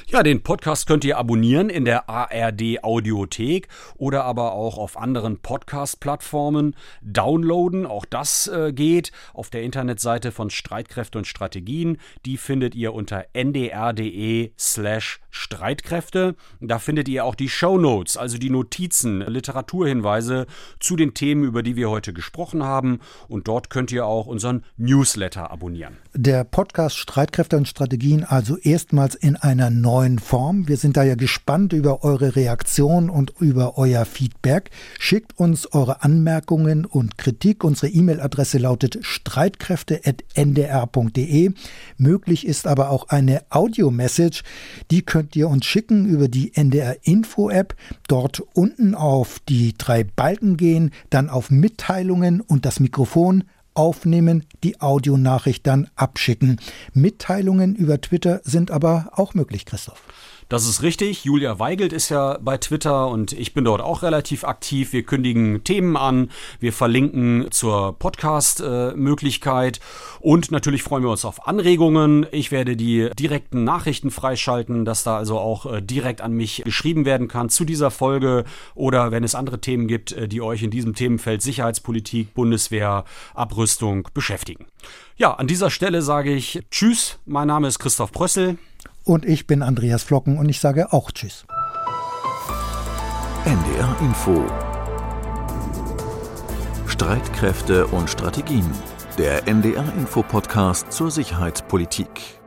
Ja, 0.08 0.24
den 0.24 0.42
Podcast 0.44 0.88
könnt 0.88 1.06
ihr 1.06 1.18
abonnieren 1.18 1.70
in 1.70 1.86
der 1.86 2.10
ARD 2.10 2.84
Audiothek 2.84 3.68
oder 3.96 4.26
aber 4.26 4.54
auch 4.54 4.78
auf 4.78 4.98
anderen 4.98 5.40
Podcast-Plattformen 5.40 6.76
downloaden. 7.02 7.86
Auch 7.86 8.06
das 8.06 8.48
äh, 8.48 8.74
geht 8.74 9.12
auf 9.34 9.50
der 9.50 9.64
Internetseite 9.64 10.32
von 10.32 10.50
Streitkräfte 10.50 11.20
und 11.20 11.28
Strategien. 11.28 11.98
Die 12.26 12.38
findet 12.38 12.76
ihr 12.76 12.94
unter 12.94 13.26
ndr.de 13.34 14.52
slash 14.58 15.22
Streitkräfte. 15.32 16.36
Da 16.60 16.80
findet 16.80 17.08
ihr 17.08 17.26
auch 17.26 17.36
die 17.36 17.50
Show 17.50 17.78
Notes, 17.78 18.18
also 18.18 18.38
die 18.38 18.50
Notizen, 18.50 19.22
Literaturhinweise 19.22 20.48
zu 20.80 20.96
den 20.96 21.14
Themen, 21.14 21.44
über 21.44 21.64
die 21.64 21.76
wir 21.76 21.90
heute 21.90 22.14
gesprochen 22.14 22.64
haben. 22.64 23.00
Und 23.28 23.48
dort 23.48 23.70
könnt 23.70 23.92
ihr 23.92 24.06
auch 24.06 24.26
unseren 24.26 24.64
Newsletter 24.78 25.52
abonnieren. 25.52 25.98
Der 26.14 26.44
Podcast 26.44 26.98
Streitkräfte 26.98 27.58
und 27.58 27.68
Strategien 27.68 28.24
also 28.24 28.58
erstmals 28.58 29.16
in 29.16 29.36
einer 29.36 29.70
neuen 29.70 30.20
Form. 30.20 30.68
Wir 30.68 30.78
sind 30.78 30.98
da 30.98 31.04
ja 31.04 31.16
gespannt 31.16 31.74
über 31.74 32.04
eure 32.04 32.36
Reaktion 32.36 33.10
und 33.10 33.34
über 33.40 33.78
euer 33.78 34.06
Feedback. 34.06 34.72
Schickt 35.00 35.38
uns 35.38 35.72
eure 35.74 36.04
Anmerkungen 36.04 36.86
und 36.86 37.18
Kritik. 37.18 37.64
Unsere 37.64 37.92
E-Mail-Adresse 37.92 38.58
lautet 38.58 39.00
streitkräfte.ndr.de. 39.02 41.52
Möglich 41.98 42.48
ist 42.48 42.68
aber 42.68 42.90
auch 42.90 43.10
eine 43.10 43.44
Audio-Message. 43.50 44.44
Die 44.92 45.04
könnt 45.04 45.19
ihr 45.36 45.50
uns 45.50 45.66
schicken 45.66 46.06
über 46.06 46.28
die 46.28 46.56
NDR 46.56 46.98
Info-App. 47.04 47.76
Dort 48.08 48.42
unten 48.54 48.96
auf 48.96 49.40
die 49.48 49.74
drei 49.78 50.04
Balken 50.04 50.58
gehen, 50.58 50.92
dann 51.10 51.30
auf 51.30 51.52
Mitteilungen 51.52 52.42
und 52.42 52.66
das 52.66 52.80
Mikrofon 52.80 53.44
aufnehmen, 53.74 54.46
die 54.64 54.82
Audionachricht 54.82 55.66
dann 55.66 55.90
abschicken. 55.96 56.60
Mitteilungen 56.94 57.76
über 57.76 58.02
Twitter 58.02 58.42
sind 58.44 58.72
aber 58.72 59.12
auch 59.14 59.34
möglich, 59.34 59.66
Christoph. 59.66 60.04
Das 60.50 60.68
ist 60.68 60.82
richtig. 60.82 61.26
Julia 61.26 61.60
Weigelt 61.60 61.94
ist 61.94 62.10
ja 62.10 62.40
bei 62.42 62.58
Twitter 62.58 63.08
und 63.08 63.34
ich 63.34 63.54
bin 63.54 63.66
dort 63.66 63.82
auch 63.82 64.02
relativ 64.02 64.44
aktiv. 64.44 64.94
Wir 64.94 65.04
kündigen 65.04 65.64
Themen 65.64 65.96
an, 65.96 66.32
wir 66.60 66.74
verlinken 66.74 67.52
zur 67.52 67.94
Podcast-Möglichkeit 68.00 69.80
und 70.20 70.50
natürlich 70.50 70.82
freuen 70.82 71.04
wir 71.04 71.12
uns 71.12 71.24
auf 71.24 71.48
Anregungen. 71.48 72.26
Ich 72.32 72.50
werde 72.50 72.76
die 72.76 73.12
direkten 73.20 73.64
Nachrichten 73.64 74.10
freischalten, 74.10 74.86
dass 74.86 75.04
da 75.04 75.18
also 75.18 75.38
auch 75.38 75.72
äh, 75.72 75.84
direkt 75.84 76.22
an 76.22 76.34
mich 76.34 76.64
geschrieben 76.66 77.06
werden 77.06 77.28
kann 77.28 77.50
zu 77.50 77.64
dieser 77.64 77.92
Folge 77.92 78.44
oder 78.74 79.12
wenn 79.12 79.24
es 79.24 79.36
andere 79.36 79.62
Themen 79.62 79.88
gibt, 79.88 80.14
äh, 80.14 80.28
die 80.28 80.42
euch 80.42 80.64
in 80.64 80.72
diesem 80.72 80.96
Themenfeld 80.96 81.44
Sicherheitspolitik, 81.44 82.34
Bundeswehr, 82.34 83.06
Abrüstung 83.36 84.10
beschäftigen. 84.16 84.66
Ja, 85.16 85.32
an 85.36 85.46
dieser 85.46 85.70
Stelle 85.70 86.02
sage 86.02 86.34
ich 86.34 86.64
Tschüss. 86.72 87.20
Mein 87.28 87.50
Name 87.50 87.68
ist 87.68 87.78
Christoph 87.78 88.12
Prössel. 88.12 88.58
Und 89.10 89.26
ich 89.26 89.48
bin 89.48 89.64
Andreas 89.64 90.04
Flocken 90.04 90.38
und 90.38 90.50
ich 90.50 90.60
sage 90.60 90.94
auch 90.94 91.10
Tschüss. 91.10 91.48
NDR 93.44 93.96
Info 94.02 94.46
Streitkräfte 96.86 97.88
und 97.88 98.08
Strategien. 98.08 98.70
Der 99.18 99.48
NDR 99.48 99.92
Info 99.98 100.22
Podcast 100.22 100.92
zur 100.92 101.10
Sicherheitspolitik. 101.10 102.39